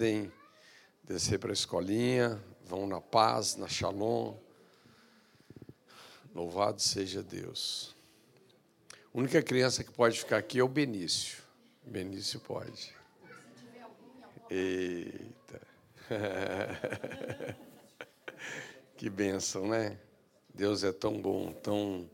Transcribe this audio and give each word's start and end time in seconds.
podem 0.00 0.32
descer 1.04 1.38
para 1.38 1.50
a 1.50 1.52
escolinha, 1.52 2.42
vão 2.64 2.86
na 2.86 3.02
paz, 3.02 3.56
na 3.56 3.68
shalom. 3.68 4.34
Louvado 6.34 6.80
seja 6.80 7.22
Deus. 7.22 7.94
A 9.14 9.18
única 9.18 9.42
criança 9.42 9.84
que 9.84 9.92
pode 9.92 10.18
ficar 10.18 10.38
aqui 10.38 10.58
é 10.58 10.64
o 10.64 10.68
Benício. 10.68 11.42
Benício 11.84 12.40
pode. 12.40 12.94
Eita. 14.48 15.60
que 18.96 19.10
bênção, 19.10 19.68
né? 19.68 19.98
Deus 20.54 20.82
é 20.82 20.92
tão 20.92 21.20
bom, 21.20 21.52
tão, 21.52 22.10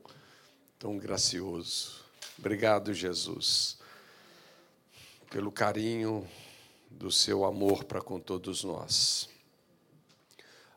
tão 0.77 0.99
gracioso. 0.99 2.05
Obrigado, 2.37 2.93
Jesus, 2.93 3.79
pelo 5.31 5.53
carinho, 5.53 6.29
do 6.97 7.11
seu 7.13 7.45
amor 7.45 7.85
para 7.85 8.01
com 8.01 8.19
todos 8.19 8.65
nós. 8.65 9.29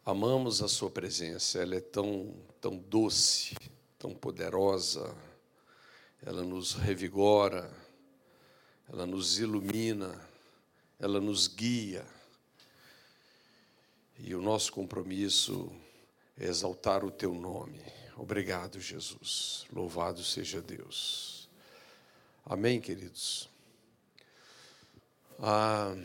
Amamos 0.05 0.62
a 0.62 0.68
sua 0.68 0.90
presença, 0.90 1.60
ela 1.60 1.76
é 1.76 1.80
tão, 1.80 2.34
tão 2.60 2.77
doce, 2.77 3.55
tão 3.98 4.14
poderosa, 4.14 5.16
ela 6.22 6.44
nos 6.44 6.74
revigora, 6.74 7.72
ela 8.91 9.05
nos 9.05 9.40
ilumina, 9.40 10.20
ela 11.00 11.22
nos 11.22 11.48
guia. 11.48 12.05
E 14.18 14.36
o 14.36 14.41
nosso 14.41 14.74
compromisso 14.74 15.72
é 16.38 16.46
exaltar 16.46 17.05
o 17.05 17.12
teu 17.12 17.34
nome. 17.34 17.82
Obrigado, 18.18 18.82
Jesus. 18.82 19.66
Louvado 19.72 20.24
seja 20.24 20.62
Deus. 20.62 21.48
Amém, 22.46 22.82
queridos. 22.82 23.48
Ah, 25.41 25.95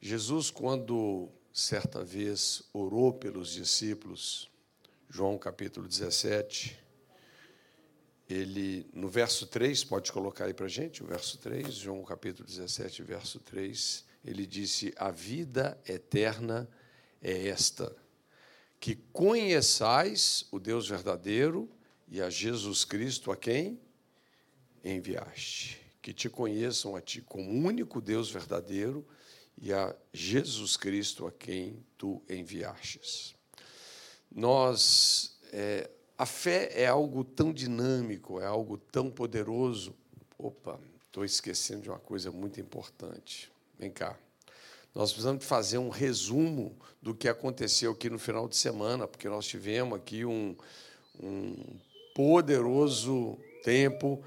Jesus, 0.00 0.50
quando 0.50 1.28
certa 1.52 2.02
vez 2.02 2.62
orou 2.72 3.12
pelos 3.12 3.52
discípulos, 3.52 4.50
João 5.10 5.36
capítulo 5.36 5.86
17, 5.86 6.82
ele, 8.26 8.88
no 8.94 9.06
verso 9.06 9.46
3, 9.46 9.84
pode 9.84 10.10
colocar 10.12 10.46
aí 10.46 10.54
para 10.54 10.64
a 10.64 10.68
gente, 10.68 11.02
o 11.02 11.06
verso 11.06 11.36
3, 11.40 11.74
João 11.74 12.02
capítulo 12.02 12.48
17, 12.48 13.02
verso 13.02 13.38
3, 13.40 14.06
ele 14.24 14.46
disse: 14.46 14.94
A 14.96 15.10
vida 15.10 15.78
eterna 15.86 16.66
é 17.20 17.48
esta, 17.48 17.94
que 18.80 18.94
conheçais 19.12 20.46
o 20.50 20.58
Deus 20.58 20.88
verdadeiro 20.88 21.68
e 22.08 22.22
a 22.22 22.30
Jesus 22.30 22.82
Cristo 22.82 23.30
a 23.30 23.36
quem 23.36 23.78
enviaste 24.82 25.79
que 26.02 26.12
te 26.12 26.28
conheçam 26.28 26.96
a 26.96 27.00
ti 27.00 27.20
como 27.20 27.50
único 27.50 28.00
Deus 28.00 28.30
verdadeiro 28.30 29.06
e 29.60 29.72
a 29.72 29.94
Jesus 30.12 30.76
Cristo 30.76 31.26
a 31.26 31.32
quem 31.32 31.84
tu 31.98 32.22
enviastes. 32.28 33.34
Nós, 34.30 35.38
é, 35.52 35.90
a 36.16 36.24
fé 36.24 36.70
é 36.74 36.86
algo 36.86 37.24
tão 37.24 37.52
dinâmico, 37.52 38.40
é 38.40 38.46
algo 38.46 38.78
tão 38.78 39.10
poderoso. 39.10 39.94
Opa, 40.38 40.80
estou 41.06 41.24
esquecendo 41.24 41.82
de 41.82 41.90
uma 41.90 41.98
coisa 41.98 42.30
muito 42.30 42.60
importante. 42.60 43.52
Vem 43.78 43.90
cá. 43.90 44.18
Nós 44.94 45.12
precisamos 45.12 45.44
fazer 45.44 45.78
um 45.78 45.88
resumo 45.88 46.76
do 47.00 47.14
que 47.14 47.28
aconteceu 47.28 47.92
aqui 47.92 48.08
no 48.08 48.18
final 48.18 48.48
de 48.48 48.56
semana, 48.56 49.06
porque 49.06 49.28
nós 49.28 49.46
tivemos 49.46 49.96
aqui 49.96 50.24
um, 50.24 50.56
um 51.22 51.78
poderoso 52.14 53.38
tempo 53.62 54.22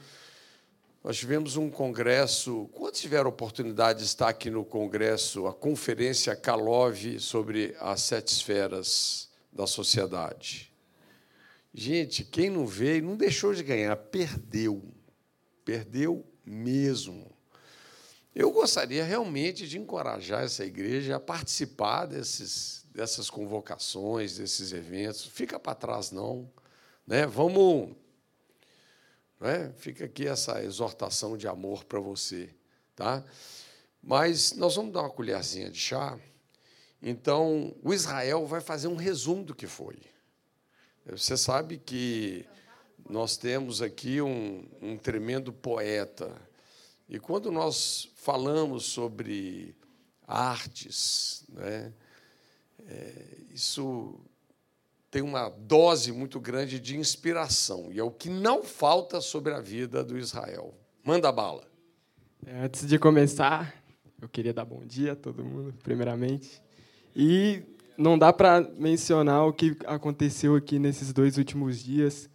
nós 1.03 1.17
tivemos 1.17 1.57
um 1.57 1.69
congresso. 1.69 2.69
Quantos 2.71 3.01
tiveram 3.01 3.29
oportunidade 3.29 3.99
de 3.99 4.05
estar 4.05 4.29
aqui 4.29 4.49
no 4.49 4.63
congresso, 4.63 5.45
a 5.47 5.53
conferência 5.53 6.33
Kalov 6.35 7.19
sobre 7.19 7.75
as 7.79 8.01
sete 8.01 8.29
esferas 8.29 9.29
da 9.51 9.67
sociedade? 9.67 10.71
Gente, 11.73 12.23
quem 12.23 12.49
não 12.49 12.65
veio, 12.65 13.03
não 13.03 13.17
deixou 13.17 13.53
de 13.53 13.63
ganhar, 13.63 13.95
perdeu. 13.97 14.81
Perdeu 15.65 16.25
mesmo. 16.45 17.29
Eu 18.33 18.51
gostaria 18.51 19.03
realmente 19.03 19.67
de 19.67 19.77
encorajar 19.77 20.43
essa 20.43 20.63
igreja 20.63 21.17
a 21.17 21.19
participar 21.19 22.05
desses, 22.05 22.85
dessas 22.93 23.29
convocações, 23.29 24.37
desses 24.37 24.71
eventos. 24.71 25.25
Fica 25.25 25.59
para 25.59 25.75
trás, 25.75 26.11
não. 26.11 26.49
Né? 27.05 27.27
Vamos 27.27 27.95
é? 29.47 29.71
Fica 29.77 30.05
aqui 30.05 30.27
essa 30.27 30.63
exortação 30.63 31.37
de 31.37 31.47
amor 31.47 31.83
para 31.85 31.99
você. 31.99 32.49
Tá? 32.95 33.23
Mas 34.01 34.53
nós 34.53 34.75
vamos 34.75 34.93
dar 34.93 35.01
uma 35.01 35.09
colherzinha 35.09 35.69
de 35.69 35.79
chá. 35.79 36.19
Então, 37.01 37.75
o 37.83 37.93
Israel 37.93 38.45
vai 38.45 38.61
fazer 38.61 38.87
um 38.87 38.95
resumo 38.95 39.43
do 39.43 39.55
que 39.55 39.67
foi. 39.67 39.99
Você 41.05 41.35
sabe 41.35 41.77
que 41.77 42.45
nós 43.09 43.35
temos 43.35 43.81
aqui 43.81 44.21
um, 44.21 44.65
um 44.81 44.97
tremendo 44.97 45.51
poeta. 45.51 46.33
E 47.09 47.19
quando 47.19 47.51
nós 47.51 48.09
falamos 48.15 48.85
sobre 48.85 49.75
artes, 50.25 51.43
né, 51.49 51.93
é, 52.87 53.25
isso 53.51 54.19
tem 55.13 55.21
uma 55.21 55.47
dose 55.47 56.11
muito 56.11 56.39
grande 56.39 56.79
de 56.79 56.97
inspiração, 56.97 57.91
e 57.91 57.99
é 57.99 58.03
o 58.03 58.09
que 58.09 58.31
não 58.31 58.63
falta 58.63 59.21
sobre 59.21 59.53
a 59.53 59.61
vida 59.61 60.03
do 60.03 60.17
Israel. 60.17 60.73
Manda 61.03 61.31
bala. 61.31 61.67
É, 62.43 62.65
antes 62.65 62.87
de 62.87 62.97
começar, 62.97 63.75
eu 64.19 64.27
queria 64.27 64.51
dar 64.51 64.65
bom 64.65 64.83
dia 64.83 65.11
a 65.11 65.15
todo 65.15 65.45
mundo, 65.45 65.71
primeiramente. 65.83 66.59
E 67.15 67.61
não 67.95 68.17
dá 68.17 68.33
para 68.33 68.61
mencionar 68.75 69.45
o 69.45 69.53
que 69.53 69.77
aconteceu 69.85 70.55
aqui 70.55 70.79
nesses 70.79 71.13
dois 71.13 71.37
últimos 71.37 71.83
dias. 71.83 72.27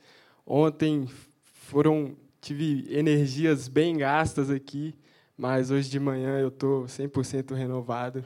Ontem 0.46 1.08
foram 1.42 2.16
tive 2.40 2.86
energias 2.96 3.66
bem 3.66 3.96
gastas 3.96 4.50
aqui, 4.50 4.94
mas 5.36 5.72
hoje 5.72 5.90
de 5.90 5.98
manhã 5.98 6.38
eu 6.38 6.46
estou 6.46 6.84
100% 6.84 7.56
renovado 7.56 8.24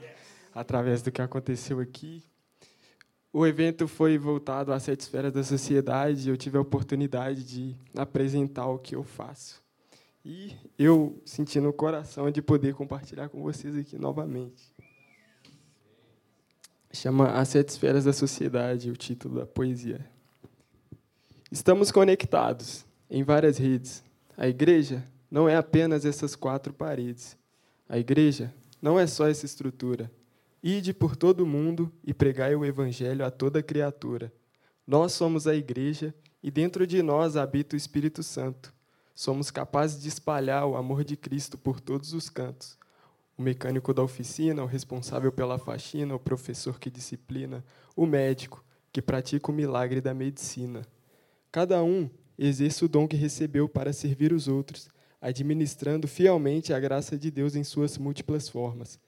através 0.54 1.00
do 1.00 1.10
que 1.10 1.22
aconteceu 1.22 1.80
aqui. 1.80 2.22
O 3.32 3.46
evento 3.46 3.88
foi 3.88 4.18
voltado 4.18 4.74
às 4.74 4.82
sete 4.82 5.00
esferas 5.00 5.32
da 5.32 5.42
sociedade 5.42 6.28
e 6.28 6.30
eu 6.30 6.36
tive 6.36 6.58
a 6.58 6.60
oportunidade 6.60 7.42
de 7.42 7.74
apresentar 7.96 8.66
o 8.66 8.78
que 8.78 8.94
eu 8.94 9.02
faço. 9.02 9.62
E 10.22 10.54
eu 10.78 11.18
senti 11.24 11.58
no 11.58 11.72
coração 11.72 12.30
de 12.30 12.42
poder 12.42 12.74
compartilhar 12.74 13.30
com 13.30 13.42
vocês 13.42 13.74
aqui 13.74 13.96
novamente. 13.96 14.70
Chama 16.92 17.30
As 17.30 17.48
Sete 17.48 17.70
Esferas 17.70 18.04
da 18.04 18.12
Sociedade, 18.12 18.90
o 18.90 18.96
título 18.96 19.40
da 19.40 19.46
poesia. 19.46 20.06
Estamos 21.50 21.90
conectados 21.90 22.84
em 23.08 23.22
várias 23.22 23.56
redes. 23.56 24.04
A 24.36 24.46
igreja 24.46 25.02
não 25.30 25.48
é 25.48 25.56
apenas 25.56 26.04
essas 26.04 26.36
quatro 26.36 26.74
paredes. 26.74 27.34
A 27.88 27.98
igreja 27.98 28.52
não 28.80 29.00
é 29.00 29.06
só 29.06 29.26
essa 29.26 29.46
estrutura 29.46 30.10
Ide 30.62 30.94
por 30.94 31.16
todo 31.16 31.40
o 31.40 31.46
mundo 31.46 31.90
e 32.04 32.14
pregai 32.14 32.54
o 32.54 32.64
evangelho 32.64 33.24
a 33.24 33.32
toda 33.32 33.62
criatura. 33.62 34.32
Nós 34.86 35.12
somos 35.12 35.48
a 35.48 35.56
igreja 35.56 36.14
e 36.40 36.52
dentro 36.52 36.86
de 36.86 37.02
nós 37.02 37.36
habita 37.36 37.74
o 37.74 37.76
Espírito 37.76 38.22
Santo. 38.22 38.72
Somos 39.12 39.50
capazes 39.50 40.00
de 40.00 40.08
espalhar 40.08 40.64
o 40.66 40.76
amor 40.76 41.02
de 41.02 41.16
Cristo 41.16 41.58
por 41.58 41.80
todos 41.80 42.12
os 42.12 42.30
cantos. 42.30 42.78
O 43.36 43.42
mecânico 43.42 43.92
da 43.92 44.04
oficina, 44.04 44.62
o 44.62 44.66
responsável 44.66 45.32
pela 45.32 45.58
faxina, 45.58 46.14
o 46.14 46.20
professor 46.20 46.78
que 46.78 46.90
disciplina, 46.90 47.64
o 47.96 48.06
médico 48.06 48.64
que 48.92 49.02
pratica 49.02 49.50
o 49.50 49.54
milagre 49.54 50.00
da 50.00 50.14
medicina. 50.14 50.82
Cada 51.50 51.82
um 51.82 52.08
exerce 52.38 52.84
o 52.84 52.88
dom 52.88 53.08
que 53.08 53.16
recebeu 53.16 53.68
para 53.68 53.92
servir 53.92 54.32
os 54.32 54.46
outros, 54.46 54.88
administrando 55.20 56.06
fielmente 56.06 56.72
a 56.72 56.78
graça 56.78 57.18
de 57.18 57.32
Deus 57.32 57.56
em 57.56 57.64
suas 57.64 57.98
múltiplas 57.98 58.48
formas. 58.48 59.00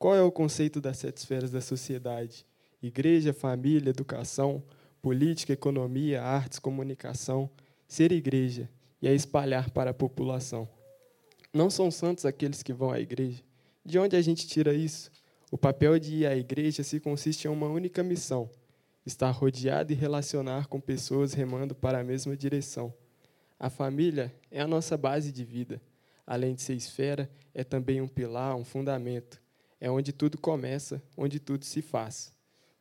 Qual 0.00 0.14
é 0.14 0.22
o 0.22 0.32
conceito 0.32 0.80
das 0.80 0.96
sete 0.96 1.18
esferas 1.18 1.50
da 1.50 1.60
sociedade? 1.60 2.46
Igreja, 2.82 3.34
família, 3.34 3.90
educação, 3.90 4.64
política, 5.02 5.52
economia, 5.52 6.22
artes, 6.22 6.58
comunicação. 6.58 7.50
Ser 7.86 8.10
igreja 8.10 8.66
e 9.02 9.06
é 9.06 9.14
espalhar 9.14 9.68
para 9.68 9.90
a 9.90 9.94
população. 9.94 10.66
Não 11.52 11.68
são 11.68 11.90
santos 11.90 12.24
aqueles 12.24 12.62
que 12.62 12.72
vão 12.72 12.90
à 12.90 12.98
igreja. 12.98 13.42
De 13.84 13.98
onde 13.98 14.16
a 14.16 14.22
gente 14.22 14.48
tira 14.48 14.72
isso? 14.72 15.10
O 15.50 15.58
papel 15.58 15.98
de 15.98 16.20
ir 16.20 16.26
à 16.26 16.34
igreja 16.34 16.82
se 16.82 16.98
consiste 16.98 17.46
em 17.46 17.50
uma 17.50 17.66
única 17.66 18.02
missão: 18.02 18.48
estar 19.04 19.30
rodeado 19.30 19.92
e 19.92 19.96
relacionar 19.96 20.66
com 20.66 20.80
pessoas 20.80 21.34
remando 21.34 21.74
para 21.74 22.00
a 22.00 22.04
mesma 22.04 22.34
direção. 22.34 22.90
A 23.58 23.68
família 23.68 24.34
é 24.50 24.62
a 24.62 24.66
nossa 24.66 24.96
base 24.96 25.30
de 25.30 25.44
vida. 25.44 25.78
Além 26.26 26.54
de 26.54 26.62
ser 26.62 26.72
esfera, 26.72 27.30
é 27.52 27.62
também 27.62 28.00
um 28.00 28.08
pilar, 28.08 28.56
um 28.56 28.64
fundamento 28.64 29.38
é 29.80 29.90
onde 29.90 30.12
tudo 30.12 30.36
começa, 30.36 31.02
onde 31.16 31.40
tudo 31.40 31.64
se 31.64 31.80
faz. 31.80 32.32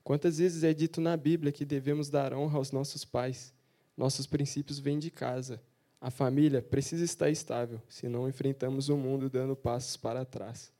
Quantas 0.04 0.38
vezes 0.40 0.64
é 0.64 0.74
dito 0.74 1.00
na 1.00 1.16
Bíblia 1.16 1.52
que 1.52 1.64
devemos 1.64 2.10
dar 2.10 2.34
honra 2.34 2.58
aos 2.58 2.72
nossos 2.72 3.06
pais? 3.06 3.54
Nossos 3.96 4.28
princípios 4.28 4.80
vêm 4.80 5.00
de 5.00 5.10
casa. 5.10 5.62
A 6.02 6.10
família 6.10 6.62
precisa 6.62 7.04
estar 7.04 7.30
estável, 7.30 7.82
senão 7.88 8.28
enfrentamos 8.28 8.90
o 8.90 8.98
mundo 8.98 9.30
dando 9.30 9.56
passos 9.56 9.98
para 9.98 10.26
trás. 10.26 10.72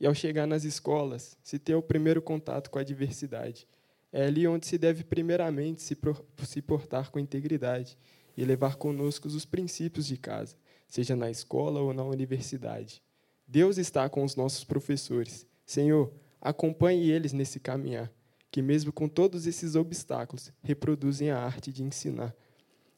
e 0.00 0.06
ao 0.06 0.14
chegar 0.14 0.48
nas 0.48 0.64
escolas, 0.64 1.38
se 1.44 1.60
ter 1.60 1.76
o 1.76 1.82
primeiro 1.82 2.20
contato 2.20 2.70
com 2.70 2.78
a 2.80 2.82
diversidade. 2.82 3.68
É 4.10 4.26
ali 4.26 4.48
onde 4.48 4.66
se 4.66 4.76
deve, 4.76 5.04
primeiramente, 5.04 5.80
se 5.80 6.62
portar 6.62 7.08
com 7.10 7.20
integridade 7.20 7.96
e 8.36 8.44
levar 8.44 8.74
conosco 8.74 9.28
os 9.28 9.44
princípios 9.44 10.06
de 10.06 10.16
casa, 10.16 10.56
seja 10.88 11.14
na 11.14 11.30
escola 11.30 11.80
ou 11.80 11.94
na 11.94 12.02
universidade. 12.02 13.00
Deus 13.46 13.78
está 13.78 14.08
com 14.08 14.24
os 14.24 14.34
nossos 14.34 14.64
professores. 14.64 15.46
Senhor, 15.72 16.12
acompanhe 16.38 17.10
eles 17.10 17.32
nesse 17.32 17.58
caminhar, 17.58 18.12
que, 18.50 18.60
mesmo 18.60 18.92
com 18.92 19.08
todos 19.08 19.46
esses 19.46 19.74
obstáculos, 19.74 20.52
reproduzem 20.62 21.30
a 21.30 21.38
arte 21.38 21.72
de 21.72 21.82
ensinar. 21.82 22.34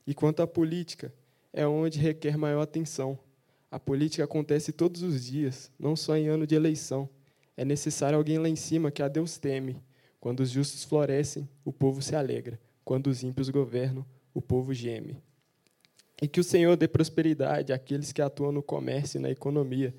E 0.04 0.12
quanto 0.12 0.42
à 0.42 0.46
política, 0.46 1.14
é 1.52 1.64
onde 1.64 2.00
requer 2.00 2.36
maior 2.36 2.62
atenção. 2.62 3.16
A 3.70 3.78
política 3.78 4.24
acontece 4.24 4.72
todos 4.72 5.02
os 5.02 5.24
dias, 5.24 5.70
não 5.78 5.94
só 5.94 6.16
em 6.16 6.26
ano 6.26 6.48
de 6.48 6.56
eleição. 6.56 7.08
É 7.56 7.64
necessário 7.64 8.18
alguém 8.18 8.38
lá 8.38 8.48
em 8.48 8.56
cima 8.56 8.90
que 8.90 9.02
a 9.04 9.08
Deus 9.08 9.38
teme 9.38 9.80
quando 10.18 10.40
os 10.40 10.50
justos 10.50 10.82
florescem, 10.82 11.48
o 11.64 11.72
povo 11.72 12.02
se 12.02 12.16
alegra. 12.16 12.58
Quando 12.84 13.06
os 13.06 13.22
ímpios 13.22 13.50
governam, 13.50 14.04
o 14.32 14.42
povo 14.42 14.74
geme. 14.74 15.22
E 16.20 16.26
que 16.26 16.40
o 16.40 16.44
Senhor 16.44 16.76
dê 16.76 16.88
prosperidade 16.88 17.72
àqueles 17.72 18.10
que 18.10 18.20
atuam 18.20 18.50
no 18.50 18.64
comércio 18.64 19.18
e 19.18 19.20
na 19.20 19.30
economia, 19.30 19.94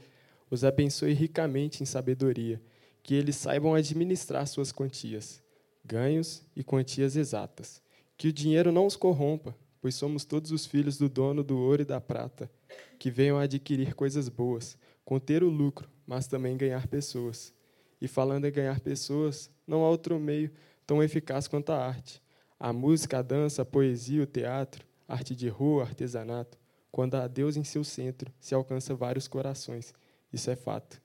os 0.49 0.63
abençoe 0.63 1.13
ricamente 1.13 1.81
em 1.81 1.85
sabedoria, 1.85 2.61
que 3.01 3.13
eles 3.13 3.35
saibam 3.35 3.73
administrar 3.73 4.47
suas 4.47 4.71
quantias, 4.71 5.41
ganhos 5.83 6.43
e 6.55 6.63
quantias 6.63 7.15
exatas. 7.15 7.81
Que 8.17 8.29
o 8.29 8.33
dinheiro 8.33 8.71
não 8.71 8.85
os 8.85 8.95
corrompa, 8.95 9.55
pois 9.81 9.95
somos 9.95 10.25
todos 10.25 10.51
os 10.51 10.65
filhos 10.65 10.97
do 10.97 11.07
dono 11.07 11.43
do 11.43 11.57
ouro 11.57 11.81
e 11.81 11.85
da 11.85 12.01
prata, 12.01 12.49
que 12.97 13.11
venham 13.11 13.37
adquirir 13.37 13.93
coisas 13.93 14.29
boas, 14.29 14.77
conter 15.03 15.43
o 15.43 15.49
lucro, 15.49 15.89
mas 16.07 16.27
também 16.27 16.57
ganhar 16.57 16.87
pessoas. 16.87 17.53
E 18.01 18.07
falando 18.07 18.45
em 18.45 18.51
ganhar 18.51 18.79
pessoas, 18.79 19.49
não 19.67 19.83
há 19.83 19.89
outro 19.89 20.19
meio 20.19 20.51
tão 20.87 21.03
eficaz 21.03 21.47
quanto 21.47 21.71
a 21.71 21.77
arte. 21.77 22.21
A 22.59 22.71
música, 22.73 23.19
a 23.19 23.21
dança, 23.21 23.61
a 23.61 23.65
poesia, 23.65 24.23
o 24.23 24.25
teatro, 24.25 24.85
arte 25.07 25.35
de 25.35 25.49
rua, 25.49 25.83
artesanato. 25.83 26.57
Quando 26.91 27.15
há 27.15 27.27
Deus 27.27 27.57
em 27.57 27.63
seu 27.63 27.83
centro, 27.83 28.31
se 28.39 28.55
alcança 28.55 28.95
vários 28.95 29.27
corações. 29.27 29.93
Isso 30.35 30.51
é 30.51 30.55
fato. 30.57 31.01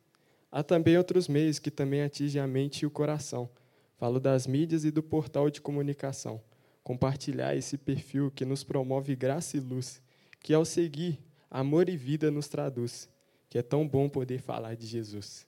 Há 0.50 0.64
também 0.64 0.98
outros 0.98 1.28
meios 1.28 1.60
que 1.60 1.70
também 1.70 2.02
atingem 2.02 2.42
a 2.42 2.48
mente 2.48 2.80
e 2.80 2.86
o 2.86 2.90
coração. 2.90 3.48
Falo 3.96 4.18
das 4.18 4.44
mídias 4.44 4.84
e 4.84 4.90
do 4.90 5.04
portal 5.04 5.48
de 5.48 5.60
comunicação. 5.60 6.42
Compartilhar 6.82 7.54
esse 7.54 7.78
perfil 7.78 8.32
que 8.32 8.44
nos 8.44 8.64
promove 8.64 9.14
graça 9.14 9.56
e 9.56 9.60
luz, 9.60 10.02
que 10.40 10.52
ao 10.52 10.64
seguir, 10.64 11.20
amor 11.48 11.88
e 11.88 11.96
vida 11.96 12.28
nos 12.28 12.48
traduz, 12.48 13.08
que 13.48 13.56
é 13.56 13.62
tão 13.62 13.86
bom 13.86 14.08
poder 14.08 14.40
falar 14.40 14.74
de 14.74 14.84
Jesus. 14.84 15.46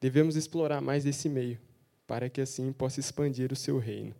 Devemos 0.00 0.34
explorar 0.34 0.80
mais 0.80 1.04
esse 1.04 1.28
meio, 1.28 1.60
para 2.06 2.30
que 2.30 2.40
assim 2.40 2.72
possa 2.72 3.00
expandir 3.00 3.52
o 3.52 3.56
seu 3.56 3.76
reino. 3.78 4.14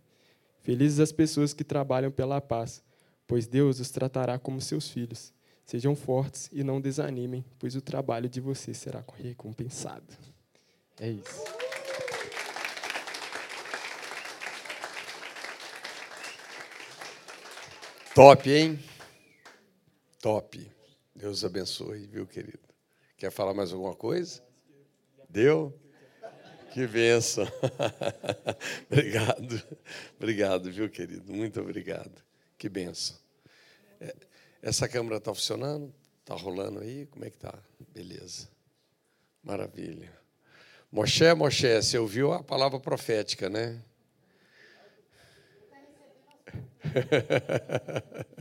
Felizes 0.59 0.99
as 0.99 1.11
pessoas 1.11 1.55
que 1.55 1.63
trabalham 1.63 2.11
pela 2.11 2.39
paz, 2.39 2.83
pois 3.25 3.47
Deus 3.47 3.79
os 3.79 3.89
tratará 3.89 4.37
como 4.37 4.61
seus 4.61 4.89
filhos. 4.89 5.33
Sejam 5.71 5.95
fortes 5.95 6.49
e 6.51 6.65
não 6.65 6.81
desanimem, 6.81 7.45
pois 7.57 7.77
o 7.77 7.81
trabalho 7.81 8.27
de 8.27 8.41
vocês 8.41 8.75
será 8.75 9.01
recompensado. 9.15 10.03
É 10.99 11.09
isso. 11.09 11.45
Top, 18.13 18.51
hein? 18.51 18.77
Top. 20.21 20.71
Deus 21.15 21.45
abençoe, 21.45 22.05
viu, 22.05 22.27
querido? 22.27 22.59
Quer 23.15 23.31
falar 23.31 23.53
mais 23.53 23.71
alguma 23.71 23.95
coisa? 23.95 24.43
Deu? 25.29 25.73
Que 26.73 26.85
benção. 26.85 27.47
obrigado. 28.91 29.77
Obrigado, 30.17 30.69
viu, 30.69 30.89
querido? 30.89 31.31
Muito 31.31 31.61
obrigado. 31.61 32.21
Que 32.57 32.67
benção. 32.67 33.15
É, 34.01 34.13
essa 34.61 34.87
câmera 34.87 35.17
está 35.17 35.33
funcionando? 35.33 35.93
Está 36.19 36.35
rolando 36.35 36.79
aí? 36.79 37.07
Como 37.07 37.25
é 37.25 37.29
que 37.29 37.37
está? 37.37 37.57
Beleza. 37.93 38.47
Maravilha. 39.43 40.11
Moshe, 40.91 41.33
Moshe, 41.33 41.81
você 41.81 41.97
ouviu 41.97 42.31
a 42.31 42.43
palavra 42.43 42.79
profética, 42.79 43.49
né? 43.49 43.81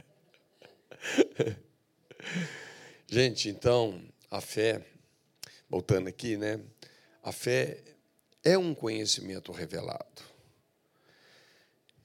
Gente, 3.07 3.49
então, 3.49 4.03
a 4.31 4.41
fé, 4.41 4.85
voltando 5.69 6.09
aqui, 6.09 6.37
né? 6.37 6.61
A 7.23 7.33
fé 7.33 7.83
é 8.45 8.59
um 8.59 8.75
conhecimento 8.75 9.53
revelado. 9.53 10.23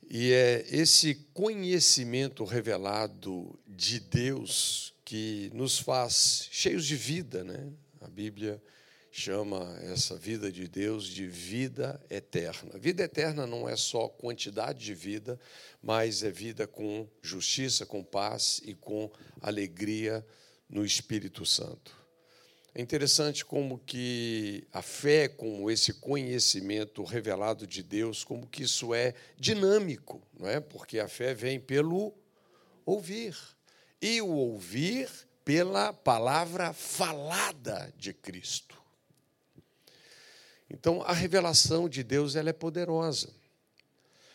E 0.09 0.31
é 0.31 0.65
esse 0.69 1.15
conhecimento 1.33 2.43
revelado 2.43 3.57
de 3.67 3.99
Deus 3.99 4.93
que 5.03 5.51
nos 5.53 5.77
faz 5.77 6.47
cheios 6.51 6.85
de 6.85 6.95
vida, 6.95 7.43
né? 7.43 7.71
A 8.01 8.07
Bíblia 8.07 8.61
chama 9.11 9.77
essa 9.81 10.17
vida 10.17 10.51
de 10.51 10.67
Deus 10.67 11.05
de 11.05 11.25
vida 11.25 12.01
eterna. 12.09 12.77
Vida 12.77 13.03
eterna 13.03 13.47
não 13.47 13.67
é 13.67 13.75
só 13.75 14.09
quantidade 14.09 14.83
de 14.83 14.93
vida, 14.93 15.39
mas 15.81 16.21
é 16.21 16.29
vida 16.29 16.67
com 16.67 17.07
justiça, 17.21 17.85
com 17.85 18.03
paz 18.03 18.61
e 18.65 18.73
com 18.73 19.09
alegria 19.41 20.25
no 20.69 20.85
Espírito 20.85 21.45
Santo. 21.45 22.04
É 22.77 22.81
interessante 22.81 23.45
como 23.45 23.79
que 23.79 24.67
a 24.73 24.81
fé, 24.81 25.29
como 25.29 25.71
esse 25.71 25.93
conhecimento 25.93 27.05
revelado 27.05 27.65
de 27.65 27.81
Deus, 27.81 28.25
como 28.25 28.45
que 28.45 28.63
isso 28.63 28.93
é 28.93 29.13
dinâmico, 29.37 30.21
não 30.37 30.45
é? 30.45 30.59
Porque 30.59 30.99
a 30.99 31.07
fé 31.07 31.33
vem 31.33 31.57
pelo 31.57 32.13
ouvir. 32.85 33.33
E 34.01 34.21
o 34.21 34.27
ouvir 34.27 35.09
pela 35.45 35.93
palavra 35.93 36.73
falada 36.73 37.93
de 37.97 38.13
Cristo. 38.13 38.75
Então, 40.69 41.01
a 41.03 41.13
revelação 41.13 41.87
de 41.87 42.03
Deus 42.03 42.35
ela 42.35 42.49
é 42.49 42.53
poderosa. 42.53 43.33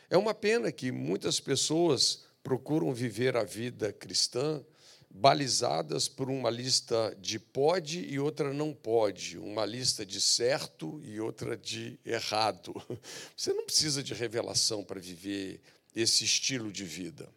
É 0.08 0.16
uma 0.16 0.32
pena 0.32 0.72
que 0.72 0.90
muitas 0.90 1.40
pessoas 1.40 2.24
procuram 2.42 2.94
viver 2.94 3.36
a 3.36 3.44
vida 3.44 3.92
cristã 3.92 4.64
balizadas 5.10 6.06
por 6.06 6.30
uma 6.30 6.48
lista 6.48 7.16
de 7.20 7.38
pode 7.38 8.00
e 8.00 8.18
outra 8.18 8.54
não 8.54 8.72
pode, 8.72 9.36
uma 9.38 9.66
lista 9.66 10.06
de 10.06 10.20
certo 10.20 11.00
e 11.02 11.18
outra 11.20 11.56
de 11.56 11.98
errado. 12.04 12.72
Você 13.36 13.52
não 13.52 13.64
precisa 13.64 14.02
de 14.02 14.14
revelação 14.14 14.84
para 14.84 15.00
viver 15.00 15.60
esse 15.94 16.24
estilo 16.24 16.70
de 16.70 16.84
vida. 16.84 17.28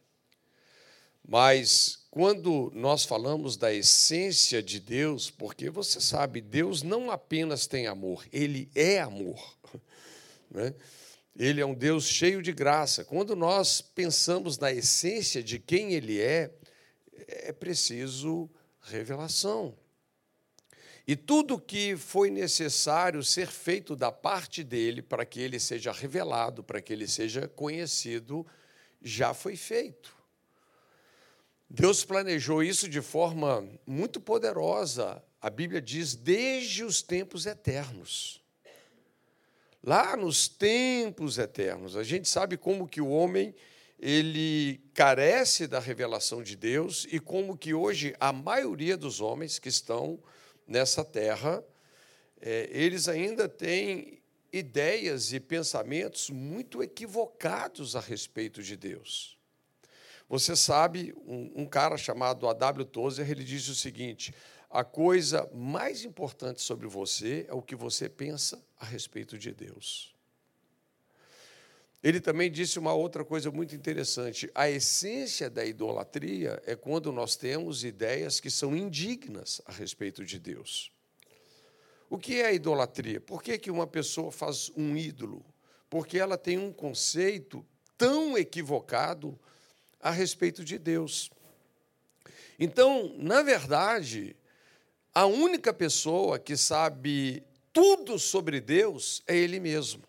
Mas 1.27 2.05
quando 2.11 2.71
nós 2.75 3.05
falamos 3.05 3.57
da 3.57 3.73
essência 3.73 4.61
de 4.61 4.79
Deus, 4.79 5.31
porque 5.31 5.69
você 5.69 6.01
sabe, 6.01 6.41
Deus 6.41 6.83
não 6.83 7.09
apenas 7.09 7.65
tem 7.65 7.87
amor, 7.87 8.25
ele 8.31 8.69
é 8.75 8.99
amor. 8.99 9.57
Né? 10.51 10.71
Ele 11.35 11.59
é 11.59 11.65
um 11.65 11.73
Deus 11.73 12.07
cheio 12.07 12.39
de 12.39 12.51
graça. 12.51 13.03
Quando 13.03 13.35
nós 13.35 13.81
pensamos 13.81 14.59
na 14.59 14.71
essência 14.71 15.41
de 15.41 15.57
quem 15.57 15.93
ele 15.93 16.21
é, 16.21 16.51
é 17.27 17.51
preciso 17.51 18.49
revelação. 18.81 19.77
E 21.05 21.15
tudo 21.15 21.59
que 21.59 21.97
foi 21.97 22.29
necessário 22.29 23.21
ser 23.23 23.47
feito 23.47 23.95
da 23.95 24.11
parte 24.11 24.63
dele 24.63 25.01
para 25.01 25.25
que 25.25 25.39
ele 25.39 25.59
seja 25.59 25.91
revelado, 25.91 26.63
para 26.63 26.81
que 26.81 26.93
ele 26.93 27.07
seja 27.07 27.47
conhecido, 27.47 28.47
já 29.01 29.33
foi 29.33 29.57
feito. 29.57 30.15
Deus 31.69 32.05
planejou 32.05 32.63
isso 32.63 32.87
de 32.87 33.01
forma 33.01 33.67
muito 33.85 34.21
poderosa. 34.21 35.21
A 35.41 35.49
Bíblia 35.49 35.81
diz 35.81 36.15
desde 36.15 36.85
os 36.85 37.01
tempos 37.01 37.45
eternos. 37.45 38.41
Lá 39.83 40.15
nos 40.15 40.47
tempos 40.47 41.37
eternos, 41.37 41.97
a 41.97 42.03
gente 42.03 42.29
sabe 42.29 42.55
como 42.55 42.87
que 42.87 43.01
o 43.01 43.09
homem 43.09 43.53
ele 44.05 44.81
carece 44.93 45.65
da 45.65 45.79
revelação 45.79 46.43
de 46.43 46.57
Deus 46.57 47.07
e 47.09 47.21
como 47.21 47.57
que 47.57 47.73
hoje 47.73 48.13
a 48.19 48.33
maioria 48.33 48.97
dos 48.97 49.21
homens 49.21 49.59
que 49.59 49.69
estão 49.69 50.19
nessa 50.67 51.05
terra, 51.05 51.63
é, 52.41 52.67
eles 52.69 53.07
ainda 53.07 53.47
têm 53.47 54.21
ideias 54.51 55.31
e 55.31 55.39
pensamentos 55.39 56.29
muito 56.29 56.83
equivocados 56.83 57.95
a 57.95 58.01
respeito 58.01 58.61
de 58.61 58.75
Deus. 58.75 59.37
Você 60.27 60.53
sabe, 60.53 61.13
um, 61.25 61.61
um 61.61 61.65
cara 61.65 61.95
chamado 61.95 62.45
A.W. 62.49 62.83
Tozer, 62.83 63.31
ele 63.31 63.45
diz 63.45 63.69
o 63.69 63.75
seguinte: 63.75 64.35
a 64.69 64.83
coisa 64.83 65.49
mais 65.53 66.03
importante 66.03 66.61
sobre 66.61 66.87
você 66.87 67.45
é 67.47 67.53
o 67.53 67.61
que 67.61 67.75
você 67.75 68.09
pensa 68.09 68.61
a 68.77 68.83
respeito 68.83 69.37
de 69.37 69.53
Deus. 69.53 70.12
Ele 72.03 72.19
também 72.19 72.51
disse 72.51 72.77
uma 72.77 72.93
outra 72.93 73.23
coisa 73.23 73.49
muito 73.49 73.73
interessante. 73.73 74.51
A 74.53 74.69
essência 74.69 75.49
da 75.49 75.65
idolatria 75.65 76.61
é 76.65 76.75
quando 76.75 77.13
nós 77.13 77.37
temos 77.37 77.85
ideias 77.85 78.41
que 78.41 78.51
são 78.51 78.75
indignas 78.75 79.61
a 79.65 79.71
respeito 79.71 80.25
de 80.25 80.37
Deus. 80.37 80.91
O 82.09 82.17
que 82.17 82.41
é 82.41 82.47
a 82.47 82.53
idolatria? 82.53 83.21
Por 83.21 83.41
que, 83.41 83.57
que 83.57 83.71
uma 83.71 83.87
pessoa 83.87 84.33
faz 84.33 84.69
um 84.75 84.97
ídolo? 84.97 85.45
Porque 85.89 86.19
ela 86.19 86.37
tem 86.37 86.57
um 86.57 86.73
conceito 86.73 87.65
tão 87.97 88.37
equivocado 88.37 89.39
a 90.01 90.11
respeito 90.11 90.65
de 90.65 90.77
Deus. 90.77 91.31
Então, 92.59 93.15
na 93.17 93.41
verdade, 93.41 94.35
a 95.15 95.25
única 95.25 95.73
pessoa 95.73 96.37
que 96.37 96.57
sabe 96.57 97.41
tudo 97.71 98.19
sobre 98.19 98.59
Deus 98.59 99.23
é 99.25 99.37
Ele 99.37 99.59
mesmo. 99.59 100.03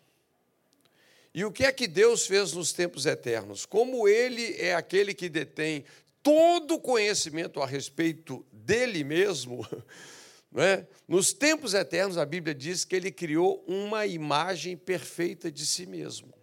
E 1.35 1.43
o 1.43 1.51
que 1.51 1.65
é 1.65 1.71
que 1.73 1.85
Deus 1.85 2.25
fez 2.25 2.53
nos 2.53 2.71
tempos 2.71 3.05
eternos? 3.05 3.65
Como 3.65 4.07
Ele 4.07 4.55
é 4.57 4.73
aquele 4.73 5.13
que 5.13 5.27
detém 5.27 5.83
todo 6.23 6.75
o 6.75 6.79
conhecimento 6.79 7.61
a 7.61 7.65
respeito 7.65 8.45
dele 8.53 9.03
mesmo, 9.03 9.67
é? 10.55 10.87
nos 11.05 11.33
tempos 11.33 11.73
eternos 11.73 12.17
a 12.17 12.25
Bíblia 12.25 12.55
diz 12.55 12.85
que 12.85 12.95
Ele 12.95 13.11
criou 13.11 13.61
uma 13.67 14.05
imagem 14.05 14.77
perfeita 14.77 15.51
de 15.51 15.65
si 15.65 15.85
mesmo 15.85 16.33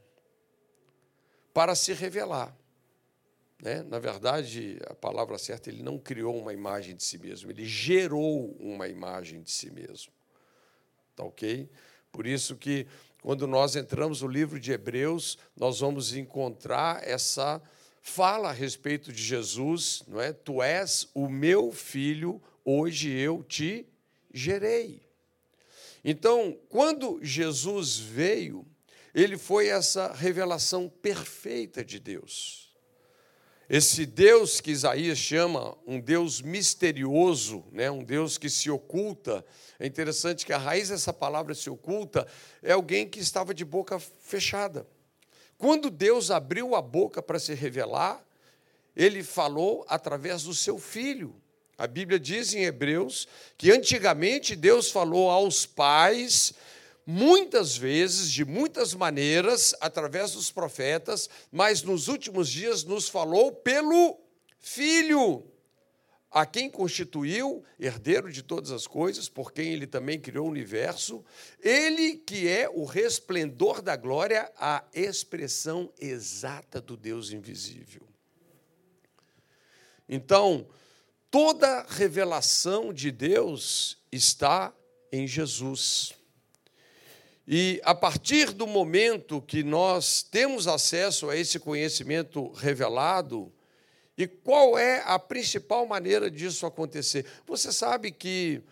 para 1.55 1.75
se 1.75 1.95
revelar. 1.95 2.55
Né? 3.63 3.83
Na 3.85 3.99
verdade, 3.99 4.79
a 4.87 4.95
palavra 4.95 5.39
certa, 5.39 5.71
ele 5.71 5.83
não 5.83 5.99
criou 5.99 6.39
uma 6.39 6.53
imagem 6.53 6.95
de 6.95 7.03
si 7.03 7.17
mesmo, 7.17 7.51
ele 7.51 7.65
gerou 7.65 8.55
uma 8.61 8.89
imagem 8.89 9.41
de 9.41 9.53
si 9.53 9.71
mesmo. 9.71 10.13
Tá 11.17 11.25
ok? 11.25 11.67
Por 12.13 12.27
isso 12.27 12.57
que, 12.57 12.87
quando 13.23 13.47
nós 13.47 13.77
entramos 13.77 14.21
no 14.21 14.29
livro 14.29 14.59
de 14.59 14.73
Hebreus, 14.73 15.39
nós 15.57 15.79
vamos 15.79 16.13
encontrar 16.13 17.07
essa 17.07 17.63
fala 18.03 18.49
a 18.49 18.53
respeito 18.53 19.13
de 19.13 19.23
Jesus, 19.23 20.03
não 20.09 20.21
é? 20.21 20.33
Tu 20.33 20.61
és 20.61 21.09
o 21.15 21.29
meu 21.29 21.71
filho, 21.71 22.43
hoje 22.65 23.11
eu 23.11 23.45
te 23.45 23.87
gerei. 24.35 25.01
Então, 26.05 26.59
quando 26.69 27.21
Jesus 27.23 27.97
veio, 27.97 28.67
ele 29.15 29.39
foi 29.39 29.69
essa 29.69 30.13
revelação 30.13 30.89
perfeita 30.89 31.85
de 31.85 32.01
Deus. 32.01 32.72
Esse 33.73 34.05
Deus 34.05 34.61
que 34.61 34.71
Isaías 34.71 35.17
chama 35.17 35.75
um 35.87 35.99
Deus 35.99 36.43
misterioso, 36.43 37.65
né? 37.73 37.91
um 37.91 38.05
Deus 38.05 38.37
que 38.37 38.51
se 38.51 38.71
oculta. 38.71 39.43
É 39.81 39.87
interessante 39.87 40.45
que 40.45 40.53
a 40.53 40.59
raiz 40.59 40.91
dessa 40.91 41.11
palavra 41.11 41.55
se 41.55 41.71
oculta 41.71 42.29
é 42.63 42.73
alguém 42.73 43.09
que 43.09 43.19
estava 43.19 43.55
de 43.55 43.65
boca 43.65 43.99
fechada. 43.99 44.87
Quando 45.57 45.89
Deus 45.89 46.31
abriu 46.31 46.75
a 46.75 46.83
boca 46.83 47.23
para 47.23 47.39
se 47.39 47.55
revelar, 47.55 48.23
ele 48.95 49.23
falou 49.23 49.87
através 49.89 50.43
do 50.43 50.53
seu 50.53 50.79
filho. 50.79 51.35
A 51.79 51.87
Bíblia 51.87 52.21
diz 52.21 52.53
em 52.53 52.65
Hebreus 52.65 53.27
que 53.57 53.73
antigamente 53.73 54.55
Deus 54.55 54.91
falou 54.91 55.31
aos 55.31 55.65
pais 55.65 56.53
muitas 57.07 57.77
vezes, 57.77 58.31
de 58.31 58.45
muitas 58.45 58.95
maneiras, 58.95 59.75
através 59.81 60.33
dos 60.33 60.51
profetas, 60.51 61.29
mas 61.51 61.83
nos 61.83 62.09
últimos 62.09 62.49
dias 62.49 62.85
nos 62.85 63.09
falou 63.09 63.53
pelo 63.53 64.19
Filho, 64.59 65.45
a 66.31 66.47
quem 66.47 66.71
constituiu 66.71 67.63
herdeiro 67.79 68.33
de 68.33 68.43
todas 68.43 68.71
as 68.71 68.87
coisas, 68.87 69.29
por 69.29 69.53
quem 69.53 69.73
ele 69.73 69.87
também 69.87 70.19
criou 70.19 70.47
o 70.47 70.51
universo, 70.51 71.23
ele 71.61 72.17
que 72.17 72.49
é 72.49 72.71
o 72.71 72.85
resplendor 72.85 73.83
da 73.83 73.97
glória, 73.97 74.51
a 74.57 74.83
expressão 74.95 75.93
exata 76.01 76.81
do 76.81 76.97
Deus 76.97 77.33
invisível. 77.33 78.09
Então, 80.09 80.67
toda 81.31 81.87
revelação 81.89 82.95
de 82.95 83.11
Deus 83.11 83.99
está 84.11 84.73
em 85.11 85.27
Jesus. 85.27 86.15
E 87.47 87.81
a 87.85 87.95
partir 87.95 88.53
do 88.53 88.67
momento 88.67 89.43
que 89.43 89.63
nós 89.63 90.23
temos 90.23 90.69
acesso 90.69 91.29
a 91.29 91.37
esse 91.37 91.59
conhecimento 91.59 92.53
revelado, 92.53 93.53
e 94.17 94.27
qual 94.27 94.79
é 94.79 95.03
a 95.05 95.19
principal 95.19 95.87
maneira 95.87 96.31
disso 96.31 96.67
acontecer? 96.67 97.27
Você 97.47 97.73
sabe 97.73 98.13
que 98.13 98.63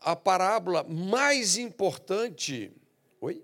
a 0.00 0.14
parábola 0.14 0.84
mais 0.84 1.56
importante. 1.56 2.72
Oi? 3.20 3.42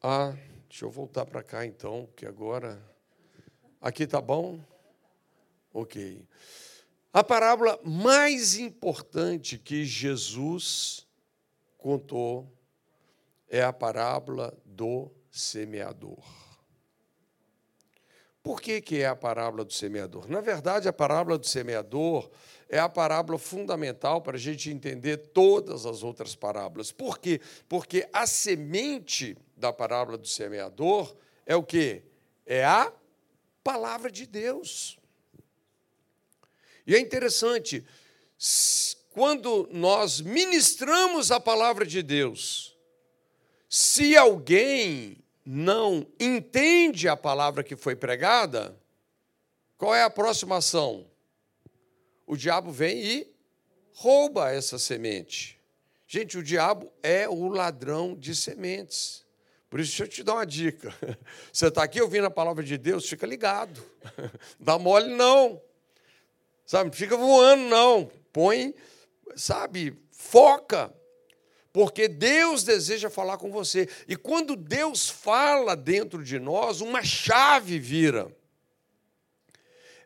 Ah, 0.00 0.34
deixa 0.68 0.84
eu 0.84 0.90
voltar 0.90 1.26
para 1.26 1.42
cá 1.42 1.66
então, 1.66 2.08
que 2.16 2.24
agora. 2.24 2.80
Aqui 3.80 4.06
tá 4.06 4.20
bom? 4.20 4.60
Ok. 5.74 6.24
A 7.12 7.24
parábola 7.24 7.78
mais 7.84 8.56
importante 8.56 9.58
que 9.58 9.84
Jesus 9.84 11.06
contou 11.82 12.48
é 13.48 13.62
a 13.62 13.72
parábola 13.72 14.56
do 14.64 15.10
semeador. 15.30 16.22
Por 18.42 18.60
que, 18.60 18.80
que 18.80 19.02
é 19.02 19.06
a 19.06 19.14
parábola 19.14 19.64
do 19.64 19.72
semeador? 19.72 20.28
Na 20.28 20.40
verdade, 20.40 20.88
a 20.88 20.92
parábola 20.92 21.38
do 21.38 21.46
semeador 21.46 22.30
é 22.68 22.78
a 22.78 22.88
parábola 22.88 23.38
fundamental 23.38 24.22
para 24.22 24.36
a 24.36 24.40
gente 24.40 24.70
entender 24.70 25.16
todas 25.16 25.84
as 25.84 26.02
outras 26.02 26.34
parábolas. 26.34 26.90
Por 26.90 27.18
quê? 27.18 27.40
Porque 27.68 28.08
a 28.12 28.26
semente 28.26 29.36
da 29.56 29.72
parábola 29.72 30.16
do 30.16 30.26
semeador 30.26 31.14
é 31.44 31.54
o 31.54 31.62
quê? 31.62 32.02
É 32.46 32.64
a 32.64 32.92
palavra 33.62 34.10
de 34.10 34.26
Deus. 34.26 34.98
E 36.86 36.96
é 36.96 36.98
interessante, 36.98 37.86
quando 39.12 39.68
nós 39.70 40.20
ministramos 40.20 41.30
a 41.30 41.38
palavra 41.38 41.84
de 41.84 42.02
Deus, 42.02 42.76
se 43.68 44.16
alguém 44.16 45.18
não 45.44 46.06
entende 46.18 47.08
a 47.08 47.16
palavra 47.16 47.62
que 47.62 47.76
foi 47.76 47.94
pregada, 47.94 48.76
qual 49.76 49.94
é 49.94 50.02
a 50.02 50.10
próxima 50.10 50.56
ação? 50.56 51.06
O 52.26 52.36
diabo 52.36 52.70
vem 52.70 53.04
e 53.04 53.34
rouba 53.94 54.50
essa 54.50 54.78
semente. 54.78 55.60
Gente, 56.06 56.38
o 56.38 56.42
diabo 56.42 56.92
é 57.02 57.28
o 57.28 57.48
ladrão 57.48 58.14
de 58.14 58.34
sementes. 58.34 59.24
Por 59.68 59.80
isso, 59.80 59.90
deixa 59.90 60.04
eu 60.04 60.08
te 60.08 60.22
dar 60.22 60.34
uma 60.34 60.46
dica. 60.46 60.94
Você 61.52 61.66
está 61.66 61.82
aqui 61.82 62.00
ouvindo 62.00 62.26
a 62.26 62.30
palavra 62.30 62.62
de 62.62 62.78
Deus, 62.78 63.08
fica 63.08 63.26
ligado. 63.26 63.82
Dá 64.60 64.78
mole, 64.78 65.14
não. 65.14 65.60
Sabe, 66.64 66.94
fica 66.94 67.16
voando, 67.16 67.64
não. 67.64 68.10
Põe 68.32 68.74
sabe, 69.36 69.96
foca, 70.10 70.92
porque 71.72 72.06
Deus 72.06 72.62
deseja 72.62 73.08
falar 73.08 73.38
com 73.38 73.50
você. 73.50 73.88
E 74.06 74.14
quando 74.14 74.54
Deus 74.54 75.08
fala 75.08 75.74
dentro 75.74 76.22
de 76.22 76.38
nós, 76.38 76.80
uma 76.80 77.02
chave 77.02 77.78
vira. 77.78 78.30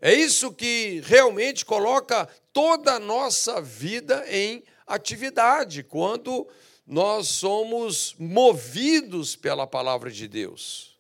É 0.01 0.15
isso 0.15 0.53
que 0.53 1.03
realmente 1.05 1.65
coloca 1.65 2.29
toda 2.53 2.95
a 2.95 3.01
nossa 3.01 3.61
vida 3.61 4.25
em 4.29 4.63
atividade, 4.87 5.83
quando 5.83 6.47
nós 6.87 7.27
somos 7.27 8.15
movidos 8.19 9.35
pela 9.35 9.67
palavra 9.67 10.11
de 10.11 10.29
Deus. 10.29 10.97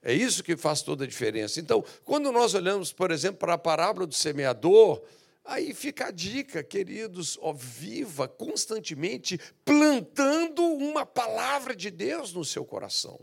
É 0.00 0.12
isso 0.12 0.44
que 0.44 0.56
faz 0.56 0.82
toda 0.82 1.04
a 1.04 1.08
diferença. 1.08 1.58
Então, 1.58 1.82
quando 2.04 2.30
nós 2.30 2.54
olhamos, 2.54 2.92
por 2.92 3.10
exemplo, 3.10 3.38
para 3.38 3.54
a 3.54 3.58
parábola 3.58 4.06
do 4.06 4.14
semeador, 4.14 5.02
Aí 5.44 5.74
fica 5.74 6.06
a 6.06 6.10
dica, 6.10 6.64
queridos, 6.64 7.38
ó, 7.40 7.52
viva 7.52 8.26
constantemente 8.26 9.38
plantando 9.64 10.62
uma 10.62 11.04
palavra 11.04 11.76
de 11.76 11.90
Deus 11.90 12.32
no 12.32 12.44
seu 12.44 12.64
coração. 12.64 13.20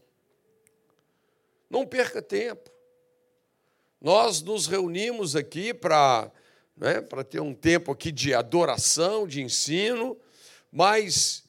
Não 1.68 1.86
perca 1.86 2.22
tempo. 2.22 2.70
Nós 4.00 4.42
nos 4.42 4.68
reunimos 4.68 5.36
aqui 5.36 5.74
para 5.74 6.32
né, 6.78 7.02
para 7.02 7.24
ter 7.24 7.40
um 7.40 7.54
tempo 7.54 7.92
aqui 7.92 8.12
de 8.12 8.34
adoração, 8.34 9.28
de 9.28 9.42
ensino, 9.42 10.18
mas 10.72 11.44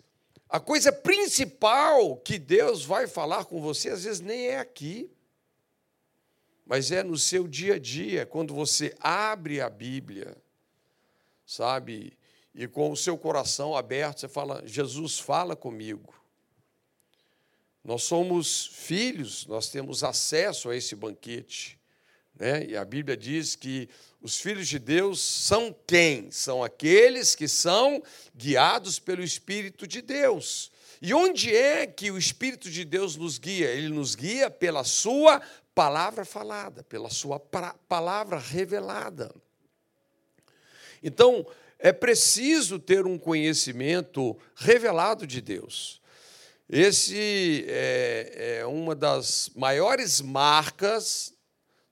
a 0.49 0.61
coisa 0.61 0.93
principal 0.93 2.17
que 2.17 2.39
Deus 2.39 2.85
vai 2.85 3.07
falar 3.07 3.47
com 3.47 3.61
você, 3.61 3.89
às 3.89 4.05
vezes 4.05 4.21
nem 4.21 4.49
é 4.49 4.59
aqui, 4.59 5.11
mas 6.67 6.93
é 6.93 7.03
no 7.03 7.17
seu 7.17 7.49
dia 7.49 7.75
a 7.75 7.79
dia, 7.79 8.27
quando 8.27 8.55
você 8.55 8.95
abre 9.01 9.61
a 9.61 9.71
Bíblia 9.71 10.37
sabe? 11.55 12.17
E 12.55 12.67
com 12.67 12.91
o 12.91 12.97
seu 12.97 13.17
coração 13.17 13.77
aberto, 13.77 14.21
você 14.21 14.29
fala: 14.29 14.63
Jesus, 14.67 15.19
fala 15.19 15.57
comigo. 15.57 16.15
Nós 17.85 18.05
somos 18.05 18.67
filhos, 18.67 19.47
nós 19.47 19.69
temos 19.69 20.05
acesso 20.05 20.71
a 20.71 20.77
esse 20.77 20.95
banquete. 20.95 21.79
Né? 22.35 22.67
E 22.67 22.77
a 22.77 22.85
Bíblia 22.85 23.17
diz 23.17 23.57
que 23.57 23.89
os 24.21 24.41
filhos 24.41 24.69
de 24.69 24.79
Deus 24.79 25.21
são 25.21 25.75
quem? 25.87 26.31
São 26.31 26.63
aqueles 26.63 27.35
que 27.35 27.49
são 27.49 28.03
guiados 28.35 28.99
pelo 28.99 29.23
Espírito 29.23 29.87
de 29.87 30.01
Deus. 30.01 30.71
E 31.01 31.13
onde 31.13 31.55
é 31.55 31.85
que 31.87 32.13
o 32.13 32.19
Espírito 32.19 32.71
de 32.71 32.85
Deus 32.85 33.17
nos 33.17 33.37
guia? 33.37 33.69
Ele 33.69 33.89
nos 33.89 34.15
guia 34.15 34.49
pela 34.49 34.85
Sua 34.85 35.43
palavra 35.75 36.25
falada, 36.25 36.85
pela 36.85 37.11
Sua 37.11 37.41
palavra 37.41 38.39
revelada. 38.39 39.35
Então, 41.03 41.47
é 41.79 41.93
preciso 41.93 42.79
ter 42.79 43.07
um 43.07 43.19
conhecimento 43.19 44.37
revelado 44.55 45.27
de 45.27 45.41
Deus. 45.41 46.01
Esse 46.69 47.67
é, 47.69 48.59
é 48.61 48.67
uma 48.67 48.95
das 48.95 49.51
maiores 49.55 50.21
marcas, 50.21 51.35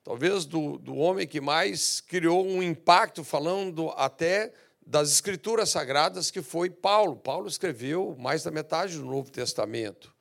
talvez, 0.03 0.45
do, 0.45 0.77
do 0.77 0.95
homem 0.95 1.27
que 1.27 1.41
mais 1.41 1.99
criou 2.01 2.47
um 2.47 2.63
impacto, 2.63 3.23
falando 3.23 3.89
até 3.97 4.53
das 4.85 5.11
Escrituras 5.11 5.69
Sagradas, 5.69 6.31
que 6.31 6.41
foi 6.41 6.69
Paulo. 6.69 7.15
Paulo 7.15 7.47
escreveu 7.47 8.15
mais 8.17 8.43
da 8.43 8.49
metade 8.49 8.97
do 8.97 9.05
Novo 9.05 9.29
Testamento. 9.29 10.13